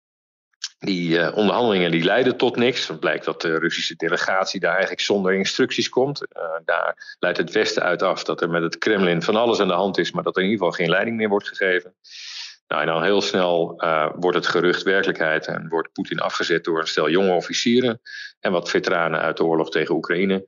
die 0.79 1.19
uh, 1.19 1.37
onderhandelingen 1.37 1.91
die 1.91 2.05
leiden 2.05 2.37
tot 2.37 2.57
niks. 2.57 2.89
Het 2.89 3.01
blijkt 3.01 3.25
dat 3.25 3.41
de 3.41 3.59
Russische 3.59 3.97
delegatie 3.97 4.61
daar 4.61 4.71
eigenlijk 4.71 5.01
zonder 5.01 5.35
instructies 5.35 5.89
komt. 5.89 6.23
Uh, 6.23 6.43
daar 6.65 7.17
leidt 7.19 7.39
het 7.39 7.53
Westen 7.53 7.83
uit 7.83 8.03
af 8.03 8.25
dat 8.25 8.41
er 8.41 8.51
met 8.51 8.63
het 8.63 8.79
Kremlin 8.79 9.23
van 9.23 9.37
alles 9.37 9.61
aan 9.61 9.69
de 9.69 9.75
hand 9.75 9.99
is, 9.99 10.13
maar 10.13 10.23
dat 10.23 10.37
er 10.37 10.43
in 10.43 10.49
ieder 10.49 10.65
geval 10.65 10.79
geen 10.79 10.91
leiding 10.91 11.17
meer 11.17 11.29
wordt 11.29 11.49
gegeven. 11.49 11.95
Nou, 12.69 12.83
en 12.83 12.89
dan 12.89 13.03
heel 13.03 13.23
snel 13.23 13.75
uh, 13.85 14.11
wordt 14.15 14.37
het 14.37 14.47
gerucht 14.47 14.83
werkelijkheid 14.83 15.47
en 15.47 15.69
wordt 15.69 15.93
Poetin 15.93 16.21
afgezet 16.21 16.65
door 16.65 16.81
een 16.81 16.87
stel 16.87 17.11
jonge 17.11 17.33
officieren 17.33 18.01
en 18.41 18.53
wat 18.53 18.71
veteranen 18.71 19.21
uit 19.21 19.37
de 19.37 19.45
oorlog 19.45 19.71
tegen 19.71 19.95
Oekraïne. 19.95 20.47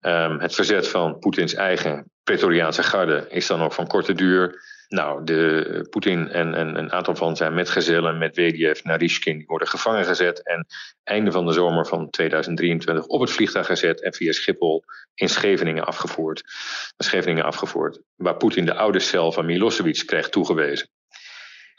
Um, 0.00 0.40
het 0.40 0.54
verzet 0.54 0.88
van 0.88 1.18
Poetins 1.18 1.54
eigen 1.54 2.10
Pretoriaanse 2.22 2.82
garde 2.82 3.26
is 3.28 3.46
dan 3.46 3.62
ook 3.62 3.72
van 3.72 3.86
korte 3.86 4.12
duur. 4.12 4.60
Nou, 4.92 5.24
de, 5.24 5.86
Poetin 5.90 6.28
en, 6.28 6.54
en 6.54 6.78
een 6.78 6.92
aantal 6.92 7.14
van 7.14 7.36
zijn 7.36 7.54
metgezellen, 7.54 8.18
Medvedev, 8.18 8.82
Narishkin, 8.82 9.36
die 9.36 9.46
worden 9.46 9.68
gevangen 9.68 10.04
gezet. 10.04 10.42
En 10.46 10.66
einde 11.04 11.32
van 11.32 11.46
de 11.46 11.52
zomer 11.52 11.86
van 11.86 12.10
2023 12.10 13.06
op 13.06 13.20
het 13.20 13.30
vliegtuig 13.30 13.66
gezet 13.66 14.02
en 14.02 14.14
via 14.14 14.32
Schiphol 14.32 14.84
in 15.14 15.28
Scheveningen 15.28 15.84
afgevoerd. 15.84 16.42
Scheveningen 16.96 17.44
afgevoerd, 17.44 18.00
waar 18.16 18.36
Poetin 18.36 18.64
de 18.64 18.74
oude 18.74 19.00
cel 19.00 19.32
van 19.32 19.46
Milosevic 19.46 20.02
kreeg 20.06 20.28
toegewezen. 20.28 20.88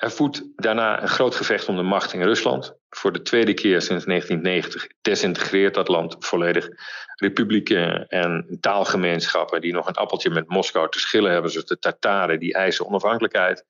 Hij 0.03 0.11
voert 0.11 0.43
daarna 0.55 1.01
een 1.01 1.07
groot 1.07 1.35
gevecht 1.35 1.67
om 1.67 1.75
de 1.75 1.81
macht 1.81 2.13
in 2.13 2.21
Rusland. 2.21 2.75
Voor 2.89 3.11
de 3.11 3.21
tweede 3.21 3.53
keer 3.53 3.81
sinds 3.81 4.05
1990 4.05 4.87
desintegreert 5.01 5.73
dat 5.73 5.87
land 5.87 6.15
volledig. 6.19 6.69
Republieken 7.15 8.07
en 8.07 8.57
taalgemeenschappen 8.59 9.61
die 9.61 9.73
nog 9.73 9.87
een 9.87 9.95
appeltje 9.95 10.29
met 10.29 10.49
Moskou 10.49 10.89
te 10.89 10.99
schillen 10.99 11.31
hebben, 11.31 11.51
zoals 11.51 11.67
de 11.67 11.79
Tataren, 11.79 12.39
die 12.39 12.53
eisen 12.53 12.85
onafhankelijkheid. 12.85 13.65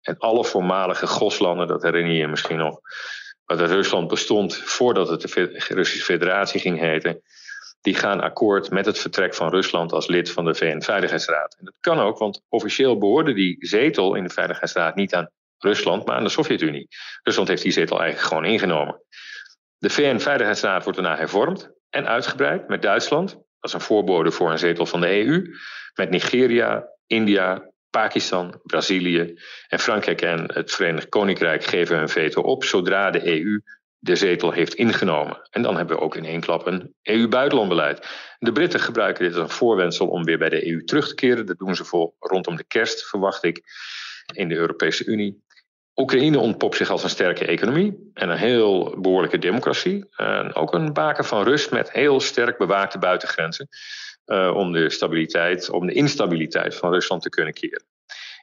En 0.00 0.18
alle 0.18 0.44
voormalige 0.44 1.06
goslanden, 1.06 1.66
dat 1.66 1.82
herinner 1.82 2.12
je 2.12 2.18
je 2.18 2.28
misschien 2.28 2.56
nog, 2.56 2.80
waar 3.44 3.58
Rusland 3.58 4.08
bestond 4.08 4.56
voordat 4.56 5.08
het 5.08 5.20
de 5.20 5.60
Russische 5.68 6.04
Federatie 6.04 6.60
ging 6.60 6.78
heten, 6.78 7.22
die 7.80 7.94
gaan 7.94 8.20
akkoord 8.20 8.70
met 8.70 8.86
het 8.86 8.98
vertrek 8.98 9.34
van 9.34 9.50
Rusland 9.50 9.92
als 9.92 10.06
lid 10.06 10.30
van 10.30 10.44
de 10.44 10.54
VN-veiligheidsraad. 10.54 11.56
En 11.58 11.64
dat 11.64 11.74
kan 11.80 11.98
ook, 11.98 12.18
want 12.18 12.42
officieel 12.48 12.98
behoorde 12.98 13.32
die 13.32 13.56
zetel 13.58 14.14
in 14.14 14.24
de 14.24 14.32
Veiligheidsraad 14.32 14.94
niet 14.94 15.14
aan 15.14 15.30
Rusland, 15.64 16.06
maar 16.06 16.16
aan 16.16 16.24
de 16.24 16.30
Sovjet-Unie. 16.30 16.88
Rusland 17.22 17.48
heeft 17.48 17.62
die 17.62 17.72
zetel 17.72 18.00
eigenlijk 18.00 18.28
gewoon 18.28 18.44
ingenomen. 18.44 19.02
De 19.78 19.90
VN-veiligheidsraad 19.90 20.84
wordt 20.84 20.98
daarna 20.98 21.16
hervormd 21.16 21.70
en 21.90 22.06
uitgebreid 22.06 22.68
met 22.68 22.82
Duitsland. 22.82 23.38
Is 23.60 23.72
een 23.72 23.80
voorbode 23.80 24.30
voor 24.30 24.50
een 24.50 24.58
zetel 24.58 24.86
van 24.86 25.00
de 25.00 25.24
EU. 25.24 25.44
Met 25.94 26.10
Nigeria, 26.10 26.88
India, 27.06 27.70
Pakistan, 27.90 28.60
Brazilië 28.62 29.34
en 29.68 29.78
Frankrijk 29.78 30.22
en 30.22 30.52
het 30.54 30.70
Verenigd 30.70 31.08
Koninkrijk 31.08 31.64
geven 31.64 31.96
hun 31.96 32.08
veto 32.08 32.40
op 32.40 32.64
zodra 32.64 33.10
de 33.10 33.40
EU 33.40 33.62
de 34.02 34.16
zetel 34.16 34.52
heeft 34.52 34.74
ingenomen. 34.74 35.48
En 35.50 35.62
dan 35.62 35.76
hebben 35.76 35.96
we 35.96 36.02
ook 36.02 36.16
in 36.16 36.24
één 36.24 36.40
klap 36.40 36.66
een 36.66 36.94
EU-buitenlandbeleid. 37.02 38.06
De 38.38 38.52
Britten 38.52 38.80
gebruiken 38.80 39.24
dit 39.24 39.34
als 39.34 39.42
een 39.42 39.56
voorwendsel 39.56 40.08
om 40.08 40.24
weer 40.24 40.38
bij 40.38 40.48
de 40.48 40.66
EU 40.66 40.84
terug 40.84 41.08
te 41.08 41.14
keren. 41.14 41.46
Dat 41.46 41.58
doen 41.58 41.74
ze 41.74 41.84
voor 41.84 42.12
rondom 42.18 42.56
de 42.56 42.64
kerst, 42.64 43.08
verwacht 43.08 43.44
ik, 43.44 43.62
in 44.34 44.48
de 44.48 44.54
Europese 44.54 45.04
Unie. 45.04 45.41
Oekraïne 45.94 46.38
ontpopt 46.38 46.76
zich 46.76 46.90
als 46.90 47.02
een 47.02 47.10
sterke 47.10 47.46
economie 47.46 48.10
en 48.14 48.28
een 48.28 48.36
heel 48.36 49.00
behoorlijke 49.00 49.38
democratie. 49.38 50.04
En 50.16 50.54
ook 50.54 50.74
een 50.74 50.92
baken 50.92 51.24
van 51.24 51.44
rust 51.44 51.70
met 51.70 51.92
heel 51.92 52.20
sterk 52.20 52.58
bewaakte 52.58 52.98
buitengrenzen. 52.98 53.68
Uh, 54.26 54.54
om 54.54 54.72
de 54.72 54.90
stabiliteit, 54.90 55.70
om 55.70 55.86
de 55.86 55.92
instabiliteit 55.92 56.74
van 56.74 56.92
Rusland 56.92 57.22
te 57.22 57.28
kunnen 57.28 57.52
keren. 57.52 57.84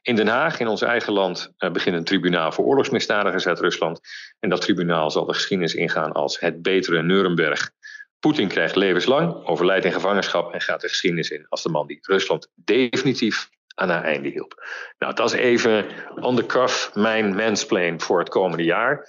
In 0.01 0.15
Den 0.15 0.27
Haag, 0.27 0.59
in 0.59 0.67
ons 0.67 0.81
eigen 0.81 1.13
land, 1.13 1.53
uh, 1.57 1.71
begint 1.71 1.95
een 1.95 2.03
tribunaal 2.03 2.51
voor 2.51 2.65
oorlogsmisdadigers 2.65 3.47
uit 3.47 3.59
Rusland. 3.59 3.99
En 4.39 4.49
dat 4.49 4.61
tribunaal 4.61 5.11
zal 5.11 5.25
de 5.25 5.33
geschiedenis 5.33 5.75
ingaan 5.75 6.11
als 6.11 6.39
het 6.39 6.61
betere 6.61 7.03
Nuremberg. 7.03 7.71
Poetin 8.19 8.47
krijgt 8.47 8.75
levenslang, 8.75 9.45
overlijdt 9.45 9.85
in 9.85 9.91
gevangenschap 9.91 10.53
en 10.53 10.61
gaat 10.61 10.81
de 10.81 10.87
geschiedenis 10.87 11.29
in 11.29 11.45
als 11.49 11.63
de 11.63 11.69
man 11.69 11.87
die 11.87 11.99
Rusland 12.01 12.49
definitief 12.55 13.49
aan 13.79 13.89
haar 13.89 14.03
einde 14.03 14.29
hielp. 14.29 14.67
Nou, 14.97 15.13
dat 15.13 15.33
is 15.33 15.39
even 15.39 15.85
on 16.15 16.35
the 16.35 16.45
cuff 16.45 16.95
mijn 16.95 17.35
mansplain 17.35 18.01
voor 18.01 18.19
het 18.19 18.29
komende 18.29 18.63
jaar. 18.63 19.07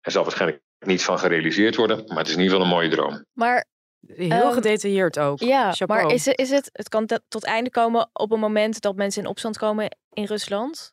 Er 0.00 0.10
zal 0.10 0.22
waarschijnlijk 0.22 0.62
niet 0.78 1.04
van 1.04 1.18
gerealiseerd 1.18 1.76
worden, 1.76 2.04
maar 2.06 2.18
het 2.18 2.26
is 2.26 2.34
in 2.34 2.40
ieder 2.40 2.56
geval 2.56 2.70
een 2.70 2.76
mooie 2.76 2.90
droom. 2.90 3.24
Maar 3.32 3.64
Heel 4.06 4.46
um, 4.46 4.52
gedetailleerd 4.52 5.18
ook. 5.18 5.40
Ja, 5.40 5.72
Chapeau. 5.72 6.02
maar 6.02 6.14
is, 6.14 6.26
is 6.26 6.50
het, 6.50 6.70
het 6.72 6.88
kan 6.88 7.08
tot 7.28 7.44
einde 7.44 7.70
komen 7.70 8.10
op 8.12 8.32
een 8.32 8.40
moment 8.40 8.80
dat 8.80 8.96
mensen 8.96 9.22
in 9.22 9.28
opstand 9.28 9.58
komen 9.58 9.96
in 10.12 10.24
Rusland? 10.24 10.92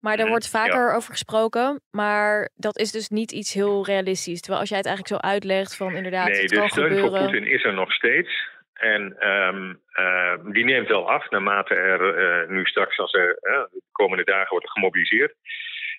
Maar 0.00 0.18
er 0.18 0.28
wordt 0.28 0.48
vaker 0.48 0.88
ja. 0.88 0.94
over 0.94 1.10
gesproken, 1.10 1.80
maar 1.90 2.50
dat 2.54 2.78
is 2.78 2.92
dus 2.92 3.08
niet 3.08 3.32
iets 3.32 3.52
heel 3.52 3.84
realistisch. 3.84 4.40
Terwijl 4.40 4.60
als 4.60 4.68
jij 4.68 4.78
het 4.78 4.86
eigenlijk 4.86 5.22
zo 5.22 5.28
uitlegt 5.28 5.76
van 5.76 5.94
inderdaad, 5.94 6.28
nee, 6.28 6.40
het 6.40 6.50
de 6.50 6.56
kan 6.56 6.68
steun 6.68 6.84
gebeuren. 6.84 7.10
voor 7.10 7.18
Poetin 7.18 7.46
is 7.46 7.64
er 7.64 7.74
nog 7.74 7.92
steeds. 7.92 8.48
En 8.74 9.28
um, 9.28 9.80
uh, 9.94 10.34
die 10.52 10.64
neemt 10.64 10.88
wel 10.88 11.10
af 11.10 11.30
naarmate 11.30 11.74
er 11.74 12.00
uh, 12.18 12.48
nu 12.48 12.64
straks, 12.64 12.98
als 12.98 13.12
er 13.12 13.38
uh, 13.42 13.64
de 13.70 13.82
komende 13.92 14.24
dagen 14.24 14.50
wordt 14.50 14.66
er 14.66 14.72
gemobiliseerd. 14.72 15.34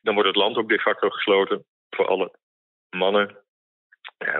Dan 0.01 0.13
wordt 0.13 0.30
het 0.30 0.38
land 0.38 0.57
ook 0.57 0.69
de 0.69 0.80
facto 0.80 1.09
gesloten 1.09 1.65
voor 1.89 2.07
alle 2.07 2.32
mannen. 2.89 3.38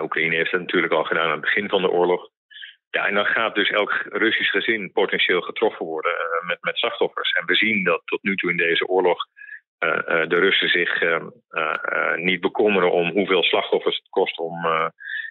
Oekraïne 0.00 0.34
heeft 0.34 0.50
het 0.50 0.60
natuurlijk 0.60 0.92
al 0.92 1.04
gedaan 1.04 1.24
aan 1.24 1.30
het 1.30 1.40
begin 1.40 1.68
van 1.68 1.82
de 1.82 1.90
oorlog. 1.90 2.28
Ja, 2.90 3.06
en 3.06 3.14
dan 3.14 3.26
gaat 3.26 3.54
dus 3.54 3.70
elk 3.70 4.06
Russisch 4.08 4.50
gezin 4.50 4.92
potentieel 4.92 5.40
getroffen 5.40 5.86
worden 5.86 6.12
met, 6.46 6.58
met 6.60 6.76
slachtoffers. 6.76 7.32
En 7.32 7.46
we 7.46 7.54
zien 7.54 7.84
dat 7.84 8.02
tot 8.04 8.22
nu 8.22 8.36
toe 8.36 8.50
in 8.50 8.56
deze 8.56 8.86
oorlog 8.86 9.26
de 10.28 10.38
Russen 10.38 10.68
zich 10.68 11.02
niet 12.16 12.40
bekommeren 12.40 12.92
om 12.92 13.10
hoeveel 13.10 13.42
slachtoffers 13.42 13.96
het 13.96 14.08
kost 14.08 14.38
om 14.38 14.66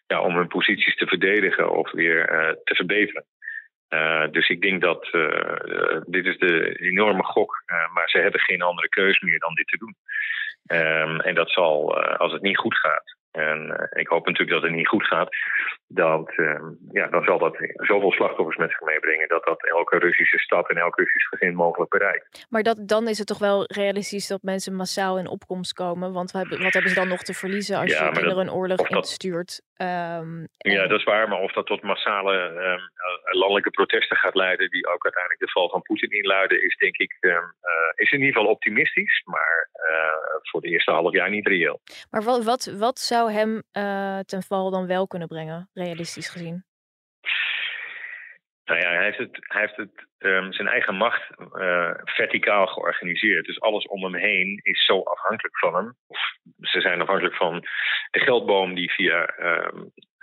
ja, 0.07 0.21
om 0.21 0.35
hun 0.35 0.47
posities 0.47 0.95
te 0.95 1.07
verdedigen 1.07 1.71
of 1.71 1.91
weer 1.91 2.31
uh, 2.31 2.53
te 2.63 2.75
verbeteren. 2.75 3.25
Uh, 3.89 4.27
dus 4.31 4.49
ik 4.49 4.61
denk 4.61 4.81
dat 4.81 5.09
uh, 5.11 6.01
dit 6.05 6.25
is 6.25 6.37
de 6.37 6.75
enorme 6.75 7.23
gok, 7.23 7.63
maar 7.93 8.09
ze 8.09 8.17
hebben 8.17 8.39
geen 8.39 8.61
andere 8.61 8.89
keus 8.89 9.19
meer 9.19 9.39
dan 9.39 9.53
dit 9.53 9.67
te 9.67 9.77
doen. 9.77 9.95
Um, 10.67 11.19
en 11.19 11.35
dat 11.35 11.51
zal, 11.51 11.97
als 11.97 12.31
het 12.31 12.41
niet 12.41 12.57
goed 12.57 12.77
gaat, 12.77 13.15
en 13.36 13.89
ik 13.93 14.07
hoop 14.07 14.25
natuurlijk 14.25 14.53
dat 14.53 14.61
het 14.69 14.71
niet 14.77 14.88
goed 14.88 15.05
gaat, 15.07 15.36
dat, 15.88 16.33
ja, 16.91 17.07
dan 17.07 17.23
zal 17.23 17.38
dat 17.39 17.57
zoveel 17.75 18.11
slachtoffers 18.11 18.57
met 18.57 18.69
zich 18.69 18.81
meebrengen 18.81 19.27
dat 19.27 19.43
dat 19.45 19.65
elke 19.67 19.97
Russische 19.97 20.38
stad 20.39 20.69
en 20.69 20.77
elk 20.77 20.95
Russisch 20.97 21.27
gezin 21.29 21.55
mogelijk 21.55 21.89
bereikt. 21.91 22.45
Maar 22.49 22.63
dat, 22.63 22.77
dan 22.88 23.07
is 23.07 23.17
het 23.17 23.27
toch 23.27 23.39
wel 23.39 23.63
realistisch 23.67 24.27
dat 24.27 24.41
mensen 24.41 24.75
massaal 24.75 25.17
in 25.19 25.27
opkomst 25.27 25.73
komen, 25.73 26.13
want 26.13 26.31
wat 26.31 26.41
hebben, 26.41 26.63
wat 26.63 26.73
hebben 26.73 26.91
ze 26.91 26.99
dan 26.99 27.07
nog 27.07 27.21
te 27.23 27.33
verliezen 27.33 27.77
als 27.77 27.91
Ja, 27.91 28.05
je 28.05 28.11
kinderen 28.11 28.38
een 28.47 28.51
oorlog 28.53 28.77
dat- 28.77 28.91
instuurt? 28.91 29.61
Ehm, 29.75 30.39
Ja, 30.39 30.81
en- 30.81 30.89
dat 30.89 30.99
is 30.99 31.03
waar, 31.03 31.27
maar 31.29 31.39
of 31.39 31.51
dat 31.53 31.65
tot 31.65 31.81
massale 31.83 32.38
ehm, 32.38 32.79
eh, 32.79 33.33
landelijke 33.39 33.69
protesten 33.69 34.17
gaat 34.17 34.36
leiden, 34.36 34.69
die 34.69 34.88
ook 34.88 35.03
uiteindelijk 35.03 35.41
de 35.45 35.51
val 35.51 35.69
van 35.69 35.81
Poetin 35.81 36.09
inluiden, 36.11 36.63
is 36.63 36.75
denk 36.77 36.97
ik 36.97 37.17
ehm, 37.19 37.33
eh, 37.36 37.91
is 37.95 38.11
in 38.11 38.19
ieder 38.19 38.33
geval 38.36 38.51
optimistisch, 38.51 39.21
maar 39.25 39.69
eh, 39.71 40.39
voor 40.41 40.61
de 40.61 40.67
eerste 40.67 40.91
half 40.91 41.13
jaar 41.13 41.29
niet 41.29 41.47
reëel. 41.47 41.79
Maar 42.11 42.21
wat, 42.23 42.43
wat, 42.43 42.65
wat 42.77 42.99
zou 42.99 43.24
hem 43.32 43.63
eh, 43.71 44.19
ten 44.19 44.43
val 44.43 44.71
dan 44.71 44.88
wel 44.88 45.07
kunnen 45.07 45.28
brengen, 45.28 45.69
realistisch 45.73 46.30
gezien? 46.30 46.65
Nou 48.65 48.80
ja, 48.80 48.89
hij 48.89 49.03
heeft, 49.03 49.17
het, 49.17 49.38
hij 49.39 49.61
heeft 49.61 49.76
het, 49.76 50.07
ehm, 50.17 50.51
zijn 50.51 50.67
eigen 50.67 50.95
macht 50.95 51.30
eh, 51.53 51.91
verticaal 52.03 52.67
georganiseerd. 52.67 53.45
Dus 53.45 53.61
alles 53.61 53.88
om 53.88 54.03
hem 54.03 54.15
heen 54.15 54.59
is 54.63 54.86
zo 54.86 55.01
afhankelijk 55.01 55.57
van 55.57 55.76
hem. 55.76 55.95
Of 56.07 56.19
ze 56.59 56.82
zijn 56.82 57.01
afhankelijk 57.01 57.36
van 57.36 57.59
de 58.11 58.19
geldboom 58.19 58.76
die 58.76 58.91
via 58.91 59.26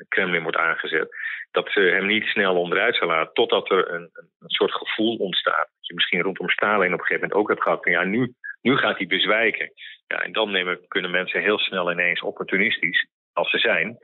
het 0.02 0.08
Kremlin 0.08 0.42
wordt 0.42 0.56
aangezet. 0.56 1.16
Dat 1.50 1.70
ze 1.70 1.80
hem 1.80 2.06
niet 2.06 2.24
snel 2.24 2.56
onderuit 2.56 2.96
zal 2.96 3.08
laten 3.08 3.34
totdat 3.34 3.70
er 3.70 3.90
een, 3.92 4.10
een 4.12 4.50
soort 4.50 4.72
gevoel 4.72 5.16
ontstaat. 5.16 5.68
Dat 5.76 5.86
je 5.86 5.94
misschien 5.94 6.20
rondom 6.20 6.48
Stalin 6.48 6.92
op 6.92 6.98
een 6.98 7.06
gegeven 7.06 7.20
moment 7.20 7.40
ook 7.40 7.48
hebt 7.48 7.62
gehad 7.62 7.82
van 7.82 7.92
ja, 7.92 8.04
nu, 8.04 8.34
nu 8.62 8.76
gaat 8.76 8.96
hij 8.98 9.06
bezwijken. 9.06 9.72
Ja, 10.06 10.18
en 10.22 10.32
dan 10.32 10.50
nemen, 10.50 10.78
kunnen 10.88 11.10
mensen 11.10 11.40
heel 11.42 11.58
snel 11.58 11.90
ineens 11.92 12.20
opportunistisch, 12.22 13.06
als 13.32 13.50
ze 13.50 13.58
zijn. 13.58 13.98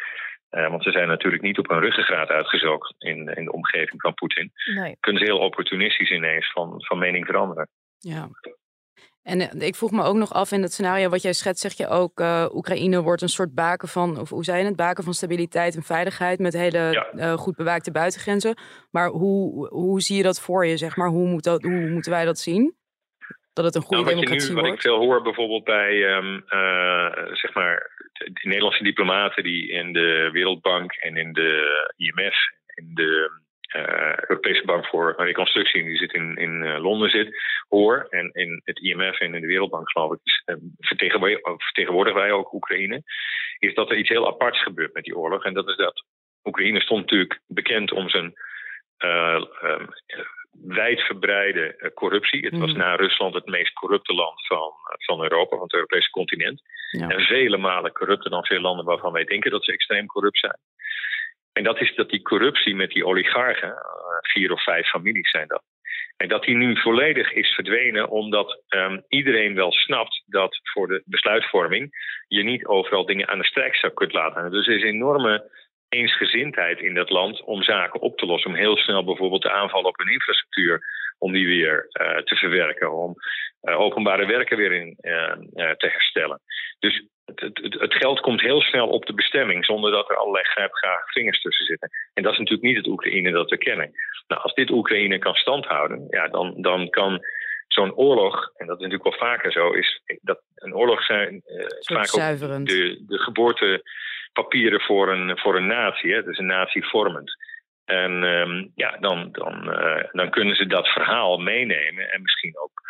eh, 0.48 0.70
want 0.70 0.82
ze 0.82 0.90
zijn 0.90 1.08
natuurlijk 1.08 1.42
niet 1.42 1.58
op 1.58 1.68
hun 1.68 1.80
ruggengraat 1.80 2.28
uitgezocht 2.28 2.94
in, 2.98 3.28
in 3.34 3.44
de 3.44 3.52
omgeving 3.52 4.00
van 4.00 4.14
Poetin 4.14 4.52
Nee. 4.74 4.96
kunnen 5.00 5.22
ze 5.24 5.28
heel 5.32 5.38
opportunistisch 5.40 6.10
ineens 6.10 6.52
van, 6.52 6.74
van 6.84 6.98
mening 6.98 7.26
veranderen. 7.26 7.68
Ja. 7.98 8.28
En 9.22 9.40
eh, 9.40 9.66
ik 9.68 9.74
vroeg 9.74 9.90
me 9.90 10.02
ook 10.02 10.16
nog 10.16 10.32
af 10.32 10.52
in 10.52 10.62
het 10.62 10.72
scenario 10.72 11.08
wat 11.08 11.22
jij 11.22 11.32
schetst, 11.32 11.60
zeg 11.62 11.72
je 11.72 11.88
ook, 11.88 12.20
eh, 12.20 12.46
Oekraïne 12.52 13.02
wordt 13.02 13.22
een 13.22 13.28
soort 13.28 13.54
baken 13.54 13.88
van, 13.88 14.20
of 14.20 14.28
hoe 14.30 14.44
zei 14.44 14.58
je 14.58 14.64
het, 14.64 14.76
baken 14.76 15.04
van 15.04 15.14
stabiliteit 15.14 15.76
en 15.76 15.82
veiligheid 15.82 16.38
met 16.38 16.52
hele 16.52 16.78
Ja. 16.90 17.06
eh, 17.10 17.32
goed 17.32 17.56
bewaakte 17.56 17.90
buitengrenzen. 17.90 18.56
Maar 18.90 19.08
hoe, 19.08 19.68
hoe 19.68 20.00
zie 20.00 20.16
je 20.16 20.22
dat 20.22 20.40
voor 20.40 20.66
je, 20.66 20.76
zeg 20.76 20.96
maar? 20.96 21.08
Hoe, 21.08 21.26
moet 21.28 21.44
dat, 21.44 21.62
hoe 21.62 21.88
moeten 21.90 22.12
wij 22.12 22.24
dat 22.24 22.38
zien? 22.38 22.76
Dat 23.58 23.74
het 23.74 23.82
een 23.82 23.88
goede 23.88 24.02
Nou, 24.02 24.14
wat, 24.14 24.14
je 24.14 24.26
democratie 24.26 24.54
nu, 24.54 24.54
wat 24.54 24.64
ik 24.64 24.70
wordt? 24.70 24.82
veel 24.82 24.98
hoor 24.98 25.22
bijvoorbeeld 25.22 25.64
bij 25.64 26.04
ehm, 26.06 26.40
eh, 26.48 27.34
zeg 27.34 27.54
maar, 27.54 27.90
de, 28.12 28.32
de 28.32 28.48
Nederlandse 28.48 28.82
diplomaten 28.82 29.42
die 29.42 29.70
in 29.70 29.92
de 29.92 30.28
Wereldbank 30.32 30.92
en 30.92 31.16
in 31.16 31.32
de 31.32 31.92
IMF, 31.96 32.36
in 32.74 32.90
de 32.94 33.40
eh, 33.68 34.16
Europese 34.16 34.64
Bank 34.64 34.86
voor 34.86 35.14
Reconstructie, 35.16 35.84
die 35.84 35.96
zit 35.96 36.12
in, 36.12 36.36
in 36.36 36.62
eh, 36.62 36.80
Londen 36.82 37.10
zit, 37.10 37.36
hoor. 37.68 38.06
En 38.10 38.30
in 38.32 38.60
het 38.64 38.78
IMF 38.78 39.18
en 39.18 39.34
in 39.34 39.40
de 39.40 39.46
Wereldbank, 39.46 39.90
geloof 39.90 40.12
ik, 40.12 40.20
dus, 40.22 40.42
eh, 40.44 40.54
vertegenwo- 40.78 41.56
vertegenwoordigen 41.56 42.20
wij 42.20 42.32
ook 42.32 42.52
Oekraïne. 42.52 43.02
Is 43.58 43.74
dat 43.74 43.90
er 43.90 43.96
iets 43.96 44.08
heel 44.08 44.26
aparts 44.26 44.62
gebeurt 44.62 44.94
met 44.94 45.04
die 45.04 45.16
oorlog. 45.16 45.44
En 45.44 45.54
dat 45.54 45.68
is 45.68 45.76
dat 45.76 46.04
Oekraïne 46.44 46.80
stond 46.80 47.00
natuurlijk 47.00 47.40
bekend 47.46 47.92
om 47.92 48.08
zijn 48.08 48.34
eh, 48.98 49.44
ehm, 49.62 49.86
wijdverbreide 50.52 51.76
eh, 51.76 51.90
corruptie. 51.94 52.44
Het 52.44 52.58
was 52.58 52.70
Mhm. 52.70 52.78
na 52.78 52.94
Rusland 52.94 53.34
het 53.34 53.46
meest 53.46 53.72
corrupte 53.72 54.14
land 54.14 54.46
van, 54.46 54.72
van 55.04 55.22
Europa, 55.22 55.56
van 55.56 55.64
het 55.64 55.74
Europese 55.74 56.10
continent. 56.10 56.62
Ja. 56.90 57.08
En 57.08 57.20
vele 57.20 57.56
malen 57.56 57.92
corrupter 57.92 58.30
dan 58.30 58.44
veel 58.44 58.60
landen 58.60 58.84
waarvan 58.84 59.12
wij 59.12 59.24
denken 59.24 59.50
dat 59.50 59.64
ze 59.64 59.72
extreem 59.72 60.06
corrupt 60.06 60.38
zijn. 60.38 60.58
En 61.52 61.64
dat 61.64 61.80
is 61.80 61.94
dat 61.94 62.10
die 62.10 62.22
corruptie 62.22 62.74
met 62.74 62.90
die 62.90 63.06
oligarchen, 63.06 63.68
eh, 63.68 64.30
vier 64.32 64.52
of 64.52 64.62
vijf 64.62 64.88
families 64.88 65.30
zijn 65.30 65.48
dat. 65.48 65.62
En 66.16 66.28
dat 66.28 66.44
die 66.44 66.56
nu 66.56 66.76
volledig 66.80 67.32
is 67.32 67.54
verdwenen 67.54 68.08
omdat 68.08 68.62
ehm, 68.68 69.00
iedereen 69.08 69.54
wel 69.54 69.72
snapt 69.72 70.22
dat 70.26 70.60
voor 70.62 70.88
de 70.88 71.02
besluitvorming 71.04 71.90
je 72.28 72.42
niet 72.42 72.66
overal 72.66 73.06
dingen 73.06 73.28
aan 73.28 73.38
de 73.38 73.44
strijkzak 73.44 73.94
kunt 73.94 74.12
laten. 74.12 74.50
Dus 74.50 74.66
er 74.66 74.76
is 74.76 74.82
enorme 74.82 75.50
eensgezindheid 75.88 76.80
in 76.80 76.94
dat 76.94 77.10
land 77.10 77.42
om 77.42 77.62
zaken 77.62 78.00
op 78.00 78.18
te 78.18 78.26
lossen. 78.26 78.50
Om 78.50 78.56
heel 78.56 78.76
snel 78.76 79.04
bijvoorbeeld 79.04 79.42
de 79.42 79.50
aanval 79.50 79.82
op 79.82 79.98
hun 79.98 80.12
infrastructuur, 80.12 80.80
om 81.18 81.32
die 81.32 81.46
weer 81.46 81.86
eh, 81.90 82.16
te 82.16 82.36
verwerken. 82.36 82.92
Om 82.92 83.14
eh, 83.60 83.80
openbare 83.80 84.26
werken 84.26 84.56
weer 84.56 84.72
in, 84.72 84.96
eh, 85.00 85.70
te 85.70 85.86
herstellen. 85.86 86.40
Dus 86.78 87.06
het, 87.24 87.40
het, 87.40 87.80
het 87.80 87.94
geld 87.94 88.20
komt 88.20 88.40
heel 88.40 88.60
snel 88.60 88.88
op 88.88 89.06
de 89.06 89.14
bestemming 89.14 89.64
zonder 89.64 89.90
dat 89.90 90.10
er 90.10 90.16
allerlei 90.16 90.44
grijpgrage 90.44 91.12
vingers 91.12 91.40
tussen 91.40 91.64
zitten. 91.64 91.90
En 92.14 92.22
dat 92.22 92.32
is 92.32 92.38
natuurlijk 92.38 92.66
niet 92.66 92.76
het 92.76 92.86
Oekraïne 92.86 93.30
dat 93.30 93.50
we 93.50 93.58
kennen. 93.58 93.92
Nou, 94.26 94.42
als 94.42 94.54
dit 94.54 94.70
Oekraïne 94.70 95.18
kan 95.18 95.34
standhouden, 95.34 96.06
ja, 96.10 96.28
dan, 96.28 96.54
dan 96.56 96.90
kan 96.90 97.20
zo'n 97.68 97.94
oorlog, 97.94 98.50
en 98.56 98.66
dat 98.66 98.76
is 98.76 98.82
natuurlijk 98.82 99.18
wel 99.18 99.28
vaker 99.28 99.52
zo, 99.52 99.72
is 99.72 100.02
dat 100.20 100.40
een 100.54 100.74
oorlog 100.74 101.04
zijn 101.04 101.42
vaak 101.78 102.14
ook 102.14 102.66
de, 102.66 103.04
de 103.06 103.18
geboortepapieren 104.38 104.80
voor 104.80 105.08
een, 105.12 105.38
voor 105.38 105.56
een 105.56 105.66
natie. 105.66 106.12
Hè? 106.12 106.22
Dus 106.22 106.38
een 106.38 106.46
natie 106.46 106.86
vormend. 106.88 107.36
En 107.84 108.24
ehm, 108.24 108.66
ja, 108.74 108.96
dan, 109.00 109.28
dan, 109.32 109.72
eh, 109.72 110.04
dan 110.12 110.30
kunnen 110.30 110.56
ze 110.56 110.66
dat 110.66 110.88
verhaal 110.88 111.38
meenemen 111.38 112.12
en 112.12 112.22
misschien 112.22 112.58
ook 112.58 112.80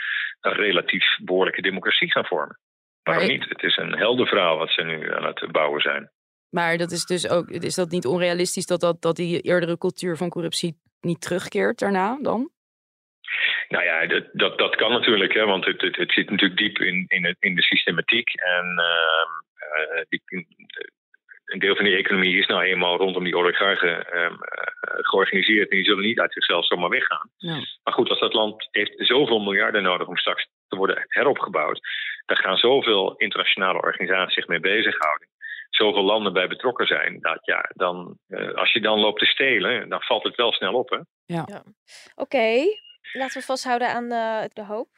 een 0.40 0.52
relatief 0.52 1.04
behoorlijke 1.22 1.62
democratie 1.62 2.10
gaan 2.12 2.24
vormen. 2.24 2.58
Waarom 3.02 3.24
Maar 3.24 3.34
ik- 3.34 3.40
niet? 3.40 3.48
Het 3.48 3.62
is 3.62 3.76
een 3.76 3.96
helder 3.96 4.26
verhaal 4.26 4.58
wat 4.58 4.70
ze 4.70 4.82
nu 4.82 5.14
aan 5.14 5.24
het 5.24 5.52
bouwen 5.52 5.80
zijn. 5.80 6.10
Maar 6.50 6.76
dat 6.76 6.90
is 6.90 7.04
dus 7.04 7.28
ook, 7.28 7.48
is 7.48 7.74
dat 7.74 7.90
niet 7.90 8.06
onrealistisch 8.06 8.66
dat, 8.66 8.80
dat, 8.80 9.02
dat 9.02 9.16
die 9.16 9.40
eerdere 9.40 9.78
cultuur 9.78 10.16
van 10.16 10.28
corruptie 10.28 10.80
niet 11.00 11.20
terugkeert 11.20 11.78
daarna 11.78 12.18
dan? 12.22 12.50
Nou 13.68 13.84
ja, 13.84 14.06
dat, 14.06 14.24
dat, 14.32 14.58
dat 14.58 14.76
kan 14.76 14.90
natuurlijk, 14.90 15.32
hè, 15.34 15.44
want 15.44 15.64
het, 15.64 15.80
het, 15.80 15.96
het 15.96 16.12
zit 16.12 16.30
natuurlijk 16.30 16.60
diep 16.60 16.78
in, 16.78 17.04
in, 17.08 17.24
het, 17.24 17.36
in 17.40 17.54
de 17.54 17.62
systematiek. 17.62 18.28
En 18.34 18.64
ehm, 18.78 19.30
eh, 19.72 20.02
die, 20.08 20.46
een 21.48 21.58
deel 21.58 21.76
van 21.76 21.84
die 21.84 21.96
economie 21.96 22.38
is 22.38 22.46
nou 22.46 22.62
eenmaal 22.62 22.96
rondom 22.96 23.24
die 23.24 23.36
oligarchen 23.36 24.06
ehm, 24.10 24.32
eh, 24.32 24.74
georganiseerd. 24.80 25.70
En 25.70 25.76
die 25.76 25.84
zullen 25.84 26.04
niet 26.04 26.20
uit 26.20 26.32
zichzelf 26.32 26.66
zomaar 26.66 26.88
weggaan. 26.88 27.30
Ja. 27.36 27.54
Maar 27.82 27.94
goed, 27.94 28.08
als 28.08 28.20
dat 28.20 28.32
land 28.32 28.68
heeft 28.70 28.94
zoveel 28.96 29.40
miljarden 29.40 29.82
nodig 29.82 30.06
om 30.06 30.16
straks 30.16 30.48
te 30.68 30.76
worden 30.76 31.04
heropgebouwd. 31.06 31.80
Daar 32.26 32.36
gaan 32.36 32.56
zoveel 32.56 33.16
internationale 33.16 33.82
organisaties 33.82 34.34
zich 34.34 34.46
mee 34.46 34.60
bezighouden. 34.60 35.28
Zoveel 35.70 36.02
landen 36.02 36.32
bij 36.32 36.48
betrokken 36.48 36.86
zijn. 36.86 37.20
Dat 37.20 37.38
ja, 37.42 37.70
dan, 37.74 38.18
eh, 38.28 38.54
als 38.54 38.72
je 38.72 38.80
dan 38.80 38.98
loopt 38.98 39.18
te 39.18 39.26
stelen, 39.26 39.88
dan 39.88 40.02
valt 40.02 40.24
het 40.24 40.36
wel 40.36 40.52
snel 40.52 40.74
op. 40.74 40.90
Hè? 40.90 40.98
Oké, 42.14 42.64
laten 43.12 43.40
we 43.40 43.46
vasthouden 43.46 43.88
aan 43.88 44.10
eh, 44.10 44.44
de 44.52 44.64
hoop. 44.64 44.97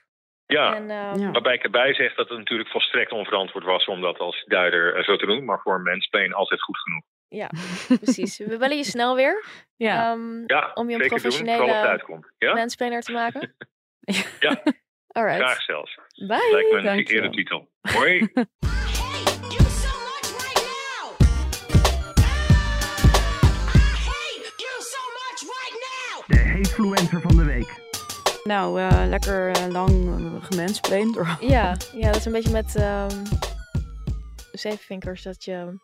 Ja, 0.53 0.75
En, 0.75 0.89
Ja. 1.21 1.31
waarbij 1.31 1.55
ik 1.55 1.63
erbij 1.63 1.95
zeg 1.95 2.15
dat 2.15 2.29
het 2.29 2.39
natuurlijk 2.39 2.69
volstrekt 2.71 3.13
onverantwoord 3.13 3.65
was 3.65 3.85
om 3.87 4.01
dat 4.01 4.19
als 4.19 4.45
duider 4.47 4.95
eh, 4.97 5.03
zo 5.05 5.17
te 5.17 5.27
doen. 5.27 5.45
Maar 5.45 5.61
voor 5.61 5.75
een 5.75 5.83
mens 5.83 6.09
ben 6.09 6.23
je 6.23 6.35
altijd 6.35 6.63
goed 6.63 6.79
genoeg. 6.79 7.03
ja, 7.29 7.51
precies. 8.01 8.39
We 8.39 8.57
bellen 8.57 8.77
je 8.77 8.85
snel 8.85 9.15
weer 9.17 9.45
Ja. 9.77 10.11
ehm, 10.13 10.43
Ja, 10.47 10.71
om 10.75 10.91
je 10.91 10.95
een 11.03 11.09
professionele. 11.09 11.65
Ja, 11.65 11.97
te 13.01 13.13
maken. 13.13 13.55
Ja. 14.41 14.63
Alright. 15.13 15.41
graag 15.43 15.63
zelfs. 15.63 15.95
Bye. 16.15 16.49
Lijkt 16.53 16.71
me 16.73 16.79
een 16.91 17.07
geëerde 17.07 17.31
titel. 17.31 17.71
Hoi. 17.81 18.19
you 18.19 19.65
so 19.69 19.93
much 20.09 20.29
right 20.39 20.63
now. 20.63 21.17
I 23.75 23.95
hate 24.09 24.53
you 24.57 24.75
so 24.79 25.01
much 25.21 25.41
right 25.43 25.77
now. 25.89 26.27
De 26.27 26.49
Hatefluencer 26.49 27.21
van 27.21 27.37
de 27.37 27.45
week. 27.45 27.80
Nou, 28.51 28.81
eh, 28.81 29.03
lekker 29.09 29.51
eh, 29.51 29.67
lang 29.69 29.91
uh, 29.91 30.45
gemansplained 30.45 31.15
door 31.15 31.37
Ja, 31.41 31.77
ja, 31.93 32.07
dat 32.07 32.17
is 32.17 32.25
een 32.25 32.33
beetje 32.33 32.51
met 32.51 32.77
ehm 32.77 33.25
zevenvinkers 34.53 35.23
dat 35.23 35.45
je... 35.45 35.79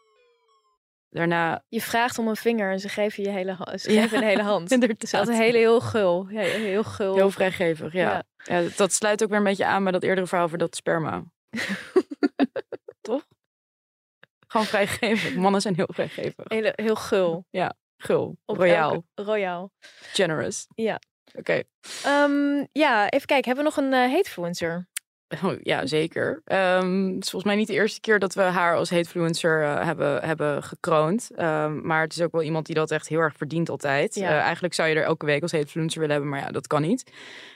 Daarna 1.09 1.65
Je 1.69 1.81
vraagt 1.81 2.19
om 2.19 2.29
een 2.29 2.37
vinger 2.37 2.73
en 2.73 2.81
ze 2.81 2.89
geven 2.89 3.23
je 3.23 3.29
hele, 3.29 3.79
ze 3.79 3.93
Ja, 3.93 4.03
geven 4.03 4.19
een 4.19 4.25
hele 4.25 4.43
hand. 4.53 4.71
inderdaad. 4.73 5.01
Het 5.01 5.13
is 5.13 5.19
altijd 5.19 5.39
heel, 5.39 5.53
heel 5.53 5.81
gul. 5.81 6.27
Ja, 6.29 6.41
heel 6.41 6.85
gul. 6.85 7.15
heel 7.15 7.31
vrijgevig, 7.31 7.93
ja. 7.93 8.25
Ja. 8.45 8.61
ja. 8.61 8.69
Dat 8.77 8.93
sluit 8.93 9.23
ook 9.23 9.29
weer 9.29 9.39
een 9.39 9.45
beetje 9.45 9.67
aan 9.67 9.83
bij 9.83 9.93
dat 9.93 10.03
eerdere 10.03 10.27
verhaal 10.27 10.47
over 10.47 10.59
dat 10.59 10.77
sperma. 10.77 11.25
Toch? 13.01 13.27
Gewoon 14.47 14.67
vrijgevig. 14.67 15.35
Mannen 15.35 15.61
zijn 15.61 15.75
heel 15.75 15.91
vrijgevig. 15.93 16.45
Hele, 16.49 16.73
heel 16.75 16.97
gul. 16.97 17.47
Gul. 17.97 18.37
Op 18.45 18.57
Royaal. 18.57 19.05
royaal. 19.15 19.71
Generous. 20.13 20.67
Ja. 20.75 21.01
Oké. 21.35 21.63
Ehm, 22.05 22.65
ja, 22.73 23.09
even 23.09 23.27
kijken. 23.27 23.55
Hebben 23.55 23.65
we 23.65 23.71
nog 23.71 23.77
een 23.77 23.93
eh 23.93 24.13
hatefluencer? 24.13 24.89
Oh, 25.45 25.53
ja, 25.63 25.87
zeker. 25.87 26.43
Ehm, 26.45 27.15
het 27.15 27.25
is 27.25 27.31
volgens 27.31 27.45
mij 27.45 27.57
niet 27.57 27.67
de 27.67 27.73
eerste 27.73 28.01
keer 28.01 28.19
dat 28.19 28.35
we 28.35 28.41
haar 28.41 28.77
als 28.77 28.91
hatefluencer 28.91 29.63
eh, 29.63 29.85
hebben, 29.85 30.23
hebben 30.25 30.63
gekroond. 30.63 31.31
Ehm, 31.37 31.87
maar 31.87 32.03
het 32.03 32.13
is 32.13 32.23
ook 32.23 32.33
wel 32.33 32.43
iemand 32.43 32.67
die 32.67 32.75
dat 32.75 32.91
echt 32.91 33.09
heel 33.09 33.19
erg 33.21 33.37
verdient 33.37 33.69
altijd. 33.69 34.15
Ja. 34.15 34.29
Eh, 34.31 34.39
eigenlijk 34.39 34.75
zou 34.75 34.89
je 34.89 34.95
er 34.95 35.05
elke 35.05 35.27
week 35.27 35.43
als 35.43 35.53
hatefluencer 35.53 36.01
willen 36.01 36.15
hebben, 36.15 36.33
maar 36.33 36.41
ja, 36.41 36.51
dat 36.51 36.67
kan 36.67 36.83
niet. 36.83 37.13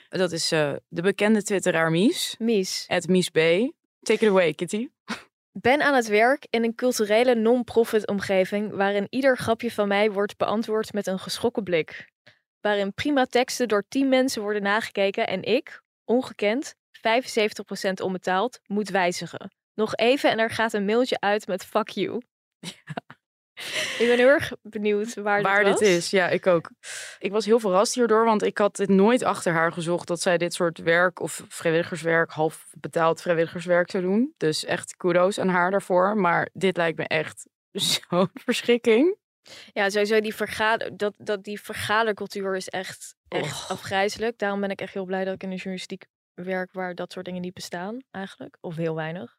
Dat 0.09 0.31
is 0.31 0.51
eh, 0.51 0.71
de 0.87 1.01
bekende 1.01 1.43
twitteraar 1.43 1.91
Mies. 1.91 2.35
Mies. 2.39 2.83
Het 2.87 3.07
Mies 3.07 3.29
B. 3.29 3.37
Take 4.01 4.25
it 4.25 4.29
away, 4.29 4.53
Kitty. 4.53 4.89
Ben 5.51 5.81
aan 5.81 5.95
het 5.95 6.07
werk 6.07 6.47
in 6.49 6.63
een 6.63 6.75
culturele 6.75 7.35
non-profit 7.35 8.07
omgeving 8.07 8.71
waarin 8.73 9.07
ieder 9.09 9.37
grapje 9.37 9.71
van 9.71 9.87
mij 9.87 10.11
wordt 10.11 10.37
beantwoord 10.37 10.93
met 10.93 11.07
een 11.07 11.19
geschrokken 11.19 11.63
blik. 11.63 12.10
Waarin 12.61 12.93
prima 12.93 13.25
teksten 13.25 13.67
door 13.67 13.83
10 13.87 14.09
mensen 14.09 14.41
worden 14.41 14.61
nagekeken 14.61 15.27
en 15.27 15.43
ik, 15.43 15.81
ongekend, 16.05 16.75
75% 16.97 17.93
onbetaald, 18.03 18.59
moet 18.67 18.89
wijzigen. 18.89 19.51
Nog 19.73 19.95
even 19.95 20.29
en 20.29 20.39
er 20.39 20.49
gaat 20.49 20.73
een 20.73 20.85
mailtje 20.85 21.19
uit 21.19 21.47
met 21.47 21.65
fuck 21.65 21.89
you. 21.89 22.21
Ik 23.99 24.07
ben 24.07 24.17
heel 24.17 24.27
erg 24.27 24.51
benieuwd 24.61 25.13
waar, 25.13 25.41
Waar 25.41 25.63
dit 25.63 25.77
dit 25.77 25.87
is, 25.87 26.09
ja, 26.09 26.29
ik 26.29 26.47
ook. 26.47 26.69
Ik 27.19 27.31
was 27.31 27.45
heel 27.45 27.59
verrast 27.59 27.95
hierdoor, 27.95 28.25
want 28.25 28.43
ik 28.43 28.57
had 28.57 28.77
het 28.77 28.89
nooit 28.89 29.23
achter 29.23 29.53
haar 29.53 29.71
gezocht 29.71 30.07
dat 30.07 30.21
zij 30.21 30.37
dit 30.37 30.53
soort 30.53 30.77
werk 30.77 31.19
of 31.19 31.43
vrijwilligerswerk, 31.47 32.31
half 32.31 32.65
betaald 32.79 33.21
vrijwilligerswerk 33.21 33.91
zou 33.91 34.03
doen. 34.03 34.33
Dus 34.37 34.65
echt 34.65 34.97
kudo's 34.97 35.39
aan 35.39 35.47
haar 35.47 35.71
daarvoor. 35.71 36.17
Maar 36.17 36.49
dit 36.53 36.77
lijkt 36.77 36.97
me 36.97 37.07
echt 37.07 37.47
zo'n 38.09 38.29
verschrikking. 38.33 39.19
Ja, 39.73 39.89
sowieso 39.89 40.19
die, 40.19 40.35
vergader, 40.35 40.97
dat, 40.97 41.13
dat 41.17 41.43
die 41.43 41.61
vergadercultuur 41.61 42.55
is 42.55 42.69
echt, 42.69 43.15
echt 43.27 43.43
Och. 43.43 43.69
afgrijzelijk. 43.69 44.37
Daarom 44.37 44.59
ben 44.61 44.69
ik 44.69 44.81
echt 44.81 44.93
heel 44.93 45.05
blij 45.05 45.23
dat 45.25 45.33
ik 45.33 45.43
in 45.43 45.49
de 45.49 45.55
journalistiek 45.55 46.05
werk 46.33 46.71
waar 46.71 46.95
dat 46.95 47.11
soort 47.11 47.25
dingen 47.25 47.41
niet 47.41 47.53
bestaan 47.53 47.99
eigenlijk. 48.11 48.57
Of 48.61 48.75
heel 48.75 48.95
weinig. 48.95 49.37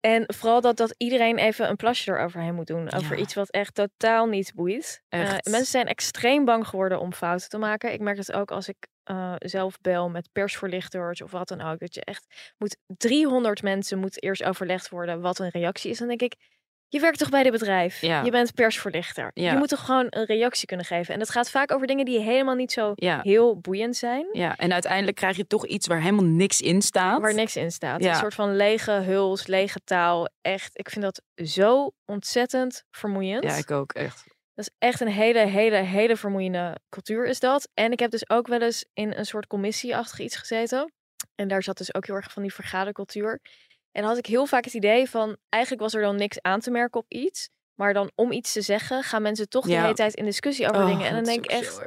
En 0.00 0.24
vooral 0.34 0.60
dat, 0.60 0.76
dat 0.76 0.94
iedereen 0.96 1.38
even 1.38 1.68
een 1.68 1.76
plasje 1.76 2.10
eroverheen 2.10 2.54
moet 2.54 2.66
doen. 2.66 2.92
Over 2.92 3.16
Ja. 3.16 3.22
iets 3.22 3.34
wat 3.34 3.50
echt 3.50 3.74
totaal 3.74 4.26
niet 4.26 4.52
boeit. 4.54 5.02
Echt. 5.08 5.44
mensen 5.50 5.70
zijn 5.70 5.86
extreem 5.86 6.44
bang 6.44 6.66
geworden 6.66 7.00
om 7.00 7.12
fouten 7.12 7.48
te 7.48 7.58
maken. 7.58 7.92
Ik 7.92 8.00
merk 8.00 8.16
het 8.16 8.32
ook 8.32 8.50
als 8.50 8.68
ik 8.68 8.76
eh, 9.04 9.34
zelf 9.38 9.80
bel 9.80 10.08
met 10.08 10.28
persvoorlichters 10.32 11.22
of 11.22 11.30
wat 11.30 11.48
dan 11.48 11.60
ook. 11.60 11.78
Dat 11.78 11.94
je 11.94 12.04
echt 12.04 12.52
moet 12.58 12.76
300 12.86 13.62
mensen 13.62 13.98
moet 13.98 14.22
eerst 14.22 14.42
overlegd 14.44 14.88
worden 14.88 15.20
wat 15.20 15.38
een 15.38 15.48
reactie 15.50 15.90
is. 15.90 15.98
Dan 15.98 16.08
denk 16.08 16.22
ik, 16.22 16.34
je 16.88 17.00
werkt 17.00 17.18
toch 17.18 17.28
bij 17.28 17.42
dit 17.42 17.52
bedrijf? 17.52 18.00
Ja. 18.00 18.22
Je 18.22 18.30
bent 18.30 18.54
persvoorlichter. 18.54 19.30
Ja. 19.34 19.52
Je 19.52 19.58
moet 19.58 19.68
toch 19.68 19.84
gewoon 19.84 20.06
een 20.10 20.24
reactie 20.24 20.66
kunnen 20.66 20.86
geven. 20.86 21.12
En 21.12 21.18
dat 21.18 21.30
gaat 21.30 21.50
vaak 21.50 21.72
over 21.72 21.86
dingen 21.86 22.04
die 22.04 22.20
helemaal 22.20 22.54
niet 22.54 22.72
zo 22.72 22.92
Ja. 22.94 23.20
heel 23.22 23.58
boeiend 23.58 23.96
zijn. 23.96 24.26
Ja, 24.32 24.56
en 24.56 24.72
uiteindelijk 24.72 25.16
krijg 25.16 25.36
je 25.36 25.46
toch 25.46 25.66
iets 25.66 25.86
waar 25.86 26.00
helemaal 26.00 26.24
niks 26.24 26.60
in 26.60 26.82
staat. 26.82 27.20
Waar 27.20 27.34
niks 27.34 27.56
in 27.56 27.70
staat. 27.70 28.02
Ja. 28.02 28.10
Een 28.10 28.16
soort 28.16 28.34
van 28.34 28.56
lege 28.56 28.90
huls, 28.92 29.46
lege 29.46 29.80
taal. 29.84 30.28
Echt, 30.40 30.78
ik 30.78 30.90
vind 30.90 31.04
dat 31.04 31.22
zo 31.46 31.92
ontzettend 32.04 32.84
vermoeiend. 32.90 33.44
Ja, 33.44 33.54
ik 33.56 33.70
ook, 33.70 33.92
echt. 33.92 34.24
Dat 34.54 34.66
is 34.66 34.74
echt 34.78 35.00
een 35.00 35.08
hele, 35.08 35.38
hele, 35.38 35.76
hele 35.76 36.16
vermoeiende 36.16 36.76
cultuur 36.88 37.26
is 37.26 37.40
dat. 37.40 37.68
En 37.74 37.92
ik 37.92 37.98
heb 37.98 38.10
dus 38.10 38.30
ook 38.30 38.46
wel 38.46 38.60
eens 38.60 38.84
in 38.94 39.12
een 39.12 39.26
soort 39.26 39.46
commissieachtig 39.46 40.18
iets 40.18 40.36
gezeten. 40.36 40.92
En 41.34 41.48
daar 41.48 41.62
zat 41.62 41.78
dus 41.78 41.94
ook 41.94 42.06
heel 42.06 42.14
erg 42.16 42.32
van 42.32 42.42
die 42.42 42.54
vergadercultuur. 42.54 43.40
En 43.92 44.00
dan 44.00 44.10
had 44.10 44.18
ik 44.18 44.26
heel 44.26 44.46
vaak 44.46 44.64
het 44.64 44.74
idee 44.74 45.10
van, 45.10 45.36
eigenlijk 45.48 45.82
was 45.82 45.94
er 45.94 46.02
dan 46.02 46.16
niks 46.16 46.42
aan 46.42 46.60
te 46.60 46.70
merken 46.70 47.00
op 47.00 47.06
iets. 47.08 47.48
Maar 47.74 47.92
dan 47.92 48.10
om 48.14 48.32
iets 48.32 48.52
te 48.52 48.60
zeggen, 48.60 49.02
gaan 49.02 49.22
mensen 49.22 49.48
toch 49.48 49.66
de 49.66 49.80
hele 49.80 49.94
tijd 49.94 50.14
in 50.14 50.24
discussie 50.24 50.68
over 50.68 50.82
Oh, 50.82 50.88
dingen. 50.88 51.06
En 51.06 51.14
dan 51.14 51.24
denk 51.24 51.44
ik 51.44 51.50
echt, 51.50 51.80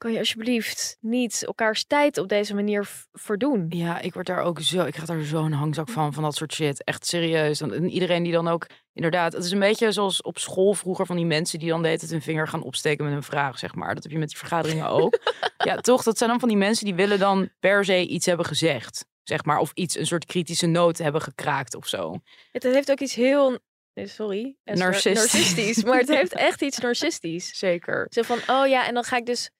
kan 0.00 0.12
je 0.12 0.18
alsjeblieft 0.18 0.96
niet 1.00 1.44
elkaars 1.44 1.84
tijd 1.84 2.18
op 2.18 2.28
deze 2.28 2.54
manier 2.54 2.88
verdoen? 3.12 3.66
Ja, 3.68 4.00
ik 4.00 4.14
word 4.14 4.26
daar 4.26 4.42
ook 4.42 4.60
zo. 4.60 4.84
Ik 4.84 4.92
krijg 4.92 5.08
daar 5.08 5.22
zo'n 5.22 5.52
hangzak 5.52 5.88
van, 5.88 6.12
van 6.12 6.22
dat 6.22 6.34
soort 6.34 6.52
shit. 6.52 6.84
Echt 6.84 7.06
serieus. 7.06 7.60
En 7.60 7.90
iedereen 7.90 8.22
die 8.22 8.32
dan 8.32 8.48
ook, 8.48 8.66
inderdaad, 8.92 9.32
het 9.32 9.44
is 9.44 9.50
een 9.50 9.58
beetje 9.58 9.92
zoals 9.92 10.22
op 10.22 10.38
school 10.38 10.74
vroeger 10.74 11.06
van 11.06 11.16
die 11.16 11.26
mensen 11.26 11.58
die 11.58 11.68
dan 11.68 11.82
de 11.82 11.86
hele 11.86 12.00
tijd 12.00 12.10
hun 12.10 12.22
vinger 12.22 12.48
gaan 12.48 12.62
opsteken 12.62 13.04
met 13.04 13.14
een 13.14 13.22
vraag, 13.22 13.58
zeg 13.58 13.74
maar. 13.74 13.94
Dat 13.94 14.02
heb 14.02 14.12
je 14.12 14.18
met 14.18 14.28
die 14.28 14.38
vergaderingen 14.38 14.88
ook. 14.88 15.18
ja, 15.68 15.76
toch? 15.76 16.02
Dat 16.02 16.18
zijn 16.18 16.30
dan 16.30 16.40
van 16.40 16.48
die 16.48 16.58
mensen 16.58 16.84
die 16.84 16.94
willen 16.94 17.18
dan 17.18 17.48
per 17.58 17.84
se 17.84 18.06
iets 18.06 18.26
hebben 18.26 18.46
gezegd, 18.46 19.06
zeg 19.30 19.44
maar. 19.44 19.58
Of 19.58 19.70
iets, 19.74 19.96
een 19.96 20.06
soort 20.06 20.24
kritische 20.24 20.66
noot 20.66 20.98
hebben 20.98 21.20
gekraakt 21.20 21.74
of 21.74 21.86
zo. 21.86 22.20
Het, 22.52 22.62
het 22.62 22.74
heeft 22.74 22.90
ook 22.90 23.00
iets 23.00 23.14
heel, 23.14 23.58
sorry, 23.94 24.56
narcistisch. 24.64 25.84
Maar 25.84 25.98
het 25.98 26.08
heeft 26.18 26.32
echt 26.32 26.62
iets 26.62 26.78
narcistisch. 26.78 27.58
Zeker. 27.58 28.06
Zo 28.10 28.22
van, 28.22 28.38
oh 28.46 28.66
ja, 28.66 28.86
en 28.86 28.94
dan 28.94 29.04
ga 29.04 29.16
ik 29.16 29.26
dus... 29.26 29.50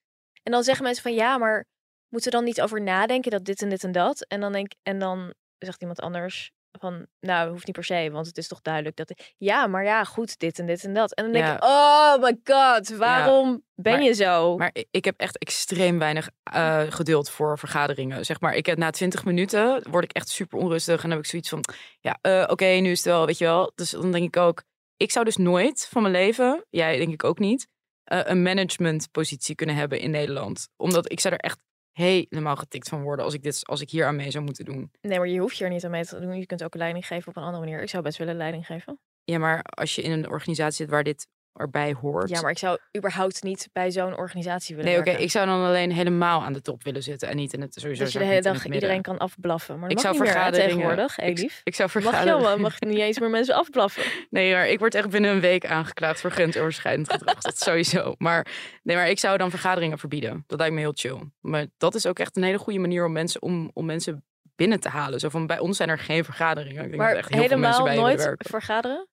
En 0.42 0.52
dan 0.52 0.62
zeggen 0.62 0.84
mensen 0.84 1.02
van, 1.02 1.14
ja, 1.14 1.38
maar 1.38 1.66
moeten 2.08 2.30
we 2.30 2.36
dan 2.36 2.46
niet 2.46 2.60
over 2.60 2.82
nadenken 2.82 3.30
dat 3.30 3.44
dit 3.44 3.62
en 3.62 3.68
dit 3.68 3.84
en 3.84 3.92
dat? 3.92 4.26
En 4.26 4.40
dan, 4.40 4.52
denk, 4.52 4.72
en 4.82 4.98
dan 4.98 5.34
zegt 5.58 5.80
iemand 5.80 6.00
anders 6.00 6.52
van, 6.78 7.06
nou, 7.20 7.50
hoeft 7.50 7.66
niet 7.66 7.74
per 7.74 7.84
se, 7.84 8.08
want 8.12 8.26
het 8.26 8.38
is 8.38 8.48
toch 8.48 8.60
duidelijk 8.60 8.96
dat... 8.96 9.32
Ja, 9.38 9.66
maar 9.66 9.84
ja, 9.84 10.04
goed, 10.04 10.38
dit 10.38 10.58
en 10.58 10.66
dit 10.66 10.84
en 10.84 10.92
dat. 10.94 11.12
En 11.14 11.24
dan 11.24 11.32
denk 11.32 11.44
Ja. 11.44 11.54
ik, 11.56 11.64
oh 11.64 12.22
my 12.22 12.40
god, 12.44 12.88
waarom 12.96 13.62
ben 13.74 13.92
Maar- 13.92 14.02
je 14.02 14.12
zo? 14.14 14.56
Maar 14.56 14.74
ik 14.90 15.04
heb 15.04 15.20
echt 15.20 15.38
extreem 15.38 15.98
weinig 15.98 16.30
eh, 16.42 16.82
geduld 16.88 17.30
voor 17.30 17.58
vergaderingen. 17.58 18.24
Zeg 18.24 18.40
maar, 18.40 18.54
ik 18.54 18.66
heb 18.66 18.78
na 18.78 18.90
20 18.90 19.24
minuten 19.24 19.90
word 19.90 20.04
ik 20.04 20.12
echt 20.12 20.28
super 20.28 20.58
onrustig. 20.58 20.94
En 20.94 21.00
dan 21.02 21.10
heb 21.10 21.20
ik 21.20 21.26
zoiets 21.26 21.48
van, 21.48 21.64
ja, 22.00 22.18
eh, 22.20 22.44
oké, 22.48 22.64
nu 22.66 22.90
is 22.90 22.98
het 22.98 23.06
wel, 23.06 23.26
weet 23.26 23.38
je 23.38 23.44
wel. 23.44 23.72
Dus 23.74 23.90
dan 23.90 24.12
denk 24.12 24.24
ik 24.26 24.36
ook, 24.36 24.62
ik 24.96 25.10
zou 25.10 25.24
dus 25.24 25.36
nooit 25.36 25.86
van 25.90 26.02
mijn 26.02 26.14
leven, 26.14 26.64
jij 26.70 26.96
denk 26.96 27.12
ik 27.12 27.24
ook 27.24 27.38
niet, 27.38 27.66
eh, 28.04 28.20
een 28.22 28.42
managementpositie 28.42 29.54
kunnen 29.54 29.74
hebben 29.76 30.00
in 30.00 30.10
Nederland. 30.10 30.68
Omdat 30.76 31.12
ik 31.12 31.20
zou 31.20 31.34
er 31.34 31.40
echt 31.40 31.58
helemaal 32.00 32.56
getikt 32.56 32.88
van 32.88 33.02
worden 33.02 33.24
als 33.24 33.34
ik, 33.34 33.42
dit, 33.42 33.66
als 33.66 33.80
ik 33.80 33.90
hier 33.90 34.06
aan 34.06 34.16
mee 34.16 34.30
zou 34.30 34.44
moeten 34.44 34.64
doen. 34.64 34.90
Nee, 35.00 35.18
maar 35.18 35.28
je 35.28 35.40
hoeft 35.40 35.56
je 35.56 35.64
er 35.64 35.70
niet 35.70 35.84
aan 35.84 35.90
mee 35.90 36.04
te 36.04 36.20
doen. 36.20 36.38
Je 36.38 36.46
kunt 36.46 36.64
ook 36.64 36.74
leiding 36.74 37.06
geven 37.06 37.28
op 37.28 37.36
een 37.36 37.42
andere 37.42 37.64
manier. 37.64 37.82
Ik 37.82 37.88
zou 37.88 38.02
best 38.02 38.18
willen 38.18 38.36
leiding 38.36 38.66
geven. 38.66 39.00
Ja, 39.24 39.38
maar 39.38 39.62
als 39.62 39.94
je 39.94 40.02
in 40.02 40.10
een 40.10 40.30
organisatie 40.30 40.76
zit 40.76 40.90
waar 40.90 41.04
dit 41.04 41.26
erbij 41.60 41.92
hoort. 42.00 42.28
Ja, 42.28 42.40
maar 42.40 42.50
ik 42.50 42.58
zou 42.58 42.78
überhaupt 42.96 43.42
niet 43.42 43.68
bij 43.72 43.90
zo'n 43.90 44.16
organisatie 44.16 44.76
willen 44.76 44.90
Nee, 44.90 45.00
oké, 45.00 45.10
ik 45.10 45.30
zou 45.30 45.46
dan 45.46 45.64
alleen 45.64 45.92
helemaal 45.92 46.42
aan 46.42 46.52
de 46.52 46.60
top 46.62 46.82
willen 46.84 47.02
zitten 47.02 47.28
en 47.28 47.36
niet 47.36 47.52
in 47.52 47.60
het 47.60 47.74
sowieso. 47.74 48.02
Dat 48.02 48.12
je 48.12 48.18
de 48.18 48.24
hele 48.24 48.40
dag 48.40 48.66
iedereen 48.66 49.02
kan 49.02 49.18
afblaffen. 49.18 49.78
Maar 49.78 49.88
dat 49.88 49.98
Ik 49.98 50.04
mag 50.04 50.14
zou 50.14 50.14
niet 50.14 50.22
meer, 50.22 50.32
vergaderingen- 50.32 50.76
tegenwoordig, 50.76 51.18
Elief. 51.18 51.60
Ik 51.64 51.74
zou 51.74 51.90
Mag 51.94 52.02
je 52.02 52.08
vergaderingen. 52.08 52.60
mag 52.60 52.76
je 52.78 52.86
niet 52.86 52.98
eens 52.98 53.18
meer 53.18 53.30
mensen 53.30 53.54
afblaffen. 53.54 54.02
Nee, 54.30 54.52
maar 54.52 54.68
ik 54.68 54.78
word 54.78 54.94
echt 54.94 55.10
binnen 55.10 55.30
een 55.30 55.40
week 55.40 55.66
aangeklaagd 55.66 56.20
voor 56.20 56.30
grensoverschrijdend 56.30 57.12
gedrag. 57.12 57.38
dat 57.38 57.58
sowieso. 57.58 58.14
Maar 58.18 58.46
nee, 58.82 58.96
maar 58.96 59.08
ik 59.10 59.18
zou 59.18 59.38
dan 59.38 59.50
vergaderingen 59.50 59.98
verbieden. 59.98 60.44
Dat 60.46 60.58
lijkt 60.58 60.74
me 60.74 60.80
heel 60.80 60.92
chill. 60.94 61.18
Maar 61.40 61.66
dat 61.76 61.94
is 61.94 62.06
ook 62.06 62.18
echt 62.18 62.36
een 62.36 62.42
hele 62.42 62.58
goede 62.58 62.78
manier 62.78 63.04
om 63.04 63.12
mensen, 63.12 63.42
om, 63.42 63.70
om 63.74 63.84
mensen 63.86 64.24
binnen 64.56 64.80
te 64.80 64.88
halen. 64.88 65.20
Zo 65.20 65.28
van 65.28 65.46
bij 65.46 65.58
ons 65.58 65.76
zijn 65.76 65.88
er 65.88 65.98
geen 65.98 66.24
vergaderingen. 66.24 66.82
Ik 66.82 66.88
denk 66.88 66.96
Maar 67.02 67.08
dat 67.08 67.18
echt 67.18 67.28
heel 67.28 67.38
veel 67.48 67.58
mensen 67.58 67.84
helemaal 67.84 67.84
bij 67.84 67.94
willen 67.94 68.08
nooit 68.10 68.24
werken. 68.26 68.50
vergaderen? 68.50 69.08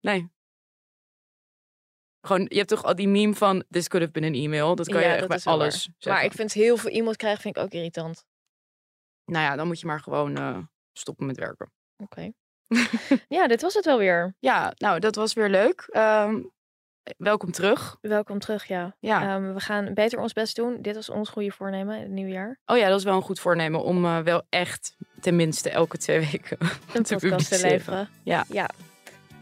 Nee. 0.00 0.30
Gewoon, 2.20 2.46
je 2.48 2.56
hebt 2.56 2.68
toch 2.68 2.84
al 2.84 2.94
die 2.94 3.08
meme 3.08 3.34
van 3.34 3.64
this 3.70 3.88
could 3.88 4.06
have 4.06 4.20
been 4.20 4.34
an 4.34 4.40
email. 4.40 4.74
Dat 4.74 4.88
kan 4.88 5.00
Ja, 5.00 5.08
je 5.08 5.14
echt 5.14 5.28
bij 5.28 5.40
alles 5.44 5.82
zeggen. 5.82 6.12
Maar 6.12 6.24
ik 6.24 6.32
vind 6.32 6.52
heel 6.52 6.76
veel 6.76 6.90
e-mails 6.90 7.16
krijgen 7.16 7.40
vind 7.42 7.56
ik 7.56 7.62
ook 7.62 7.72
irritant. 7.72 8.24
Nou 9.24 9.44
ja, 9.44 9.56
dan 9.56 9.66
moet 9.66 9.80
je 9.80 9.86
maar 9.86 10.00
gewoon 10.00 10.36
eh, 10.36 10.58
stoppen 10.92 11.26
met 11.26 11.36
werken. 11.36 11.72
Oké. 11.96 12.32
ja, 13.28 13.46
dit 13.46 13.62
was 13.62 13.74
het 13.74 13.84
wel 13.84 13.98
weer. 13.98 14.34
Ja, 14.38 14.72
nou, 14.76 14.98
dat 14.98 15.14
was 15.14 15.32
weer 15.32 15.48
leuk. 15.48 15.86
Ehm, 15.90 16.42
welkom 17.16 17.50
terug. 17.52 17.96
Welkom 18.00 18.38
terug, 18.38 18.64
ja. 18.64 18.96
Ja. 18.98 19.22
Ehm, 19.34 19.52
we 19.52 19.60
gaan 19.60 19.94
beter 19.94 20.18
ons 20.18 20.32
best 20.32 20.56
doen. 20.56 20.82
Dit 20.82 20.94
was 20.94 21.08
ons 21.10 21.28
goede 21.28 21.50
voornemen 21.50 21.96
in 21.96 22.02
het 22.02 22.10
nieuwe 22.10 22.30
jaar. 22.30 22.60
Oh 22.66 22.76
ja, 22.76 22.88
dat 22.88 22.98
is 22.98 23.04
wel 23.04 23.16
een 23.16 23.22
goed 23.22 23.40
voornemen 23.40 23.82
om 23.82 24.04
eh, 24.04 24.18
wel 24.18 24.42
echt 24.48 24.96
tenminste 25.20 25.70
elke 25.70 25.98
twee 25.98 26.20
weken 26.30 26.58
Een 26.94 27.02
te 27.02 27.14
podcast 27.16 27.48
te 27.48 27.68
leveren. 27.68 28.08
Ja. 28.22 28.44
Ja. 28.48 28.68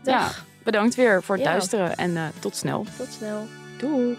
Ja, 0.03 0.19
Dag. 0.19 0.45
Bedankt 0.71 0.95
weer 0.95 1.23
voor 1.23 1.35
het 1.35 1.45
Ja. 1.45 1.51
luisteren 1.51 1.97
en 1.97 2.17
eh, 2.17 2.23
tot 2.39 2.57
snel. 2.57 2.85
Tot 2.97 3.13
snel. 3.13 3.47
Doeg! 3.79 4.19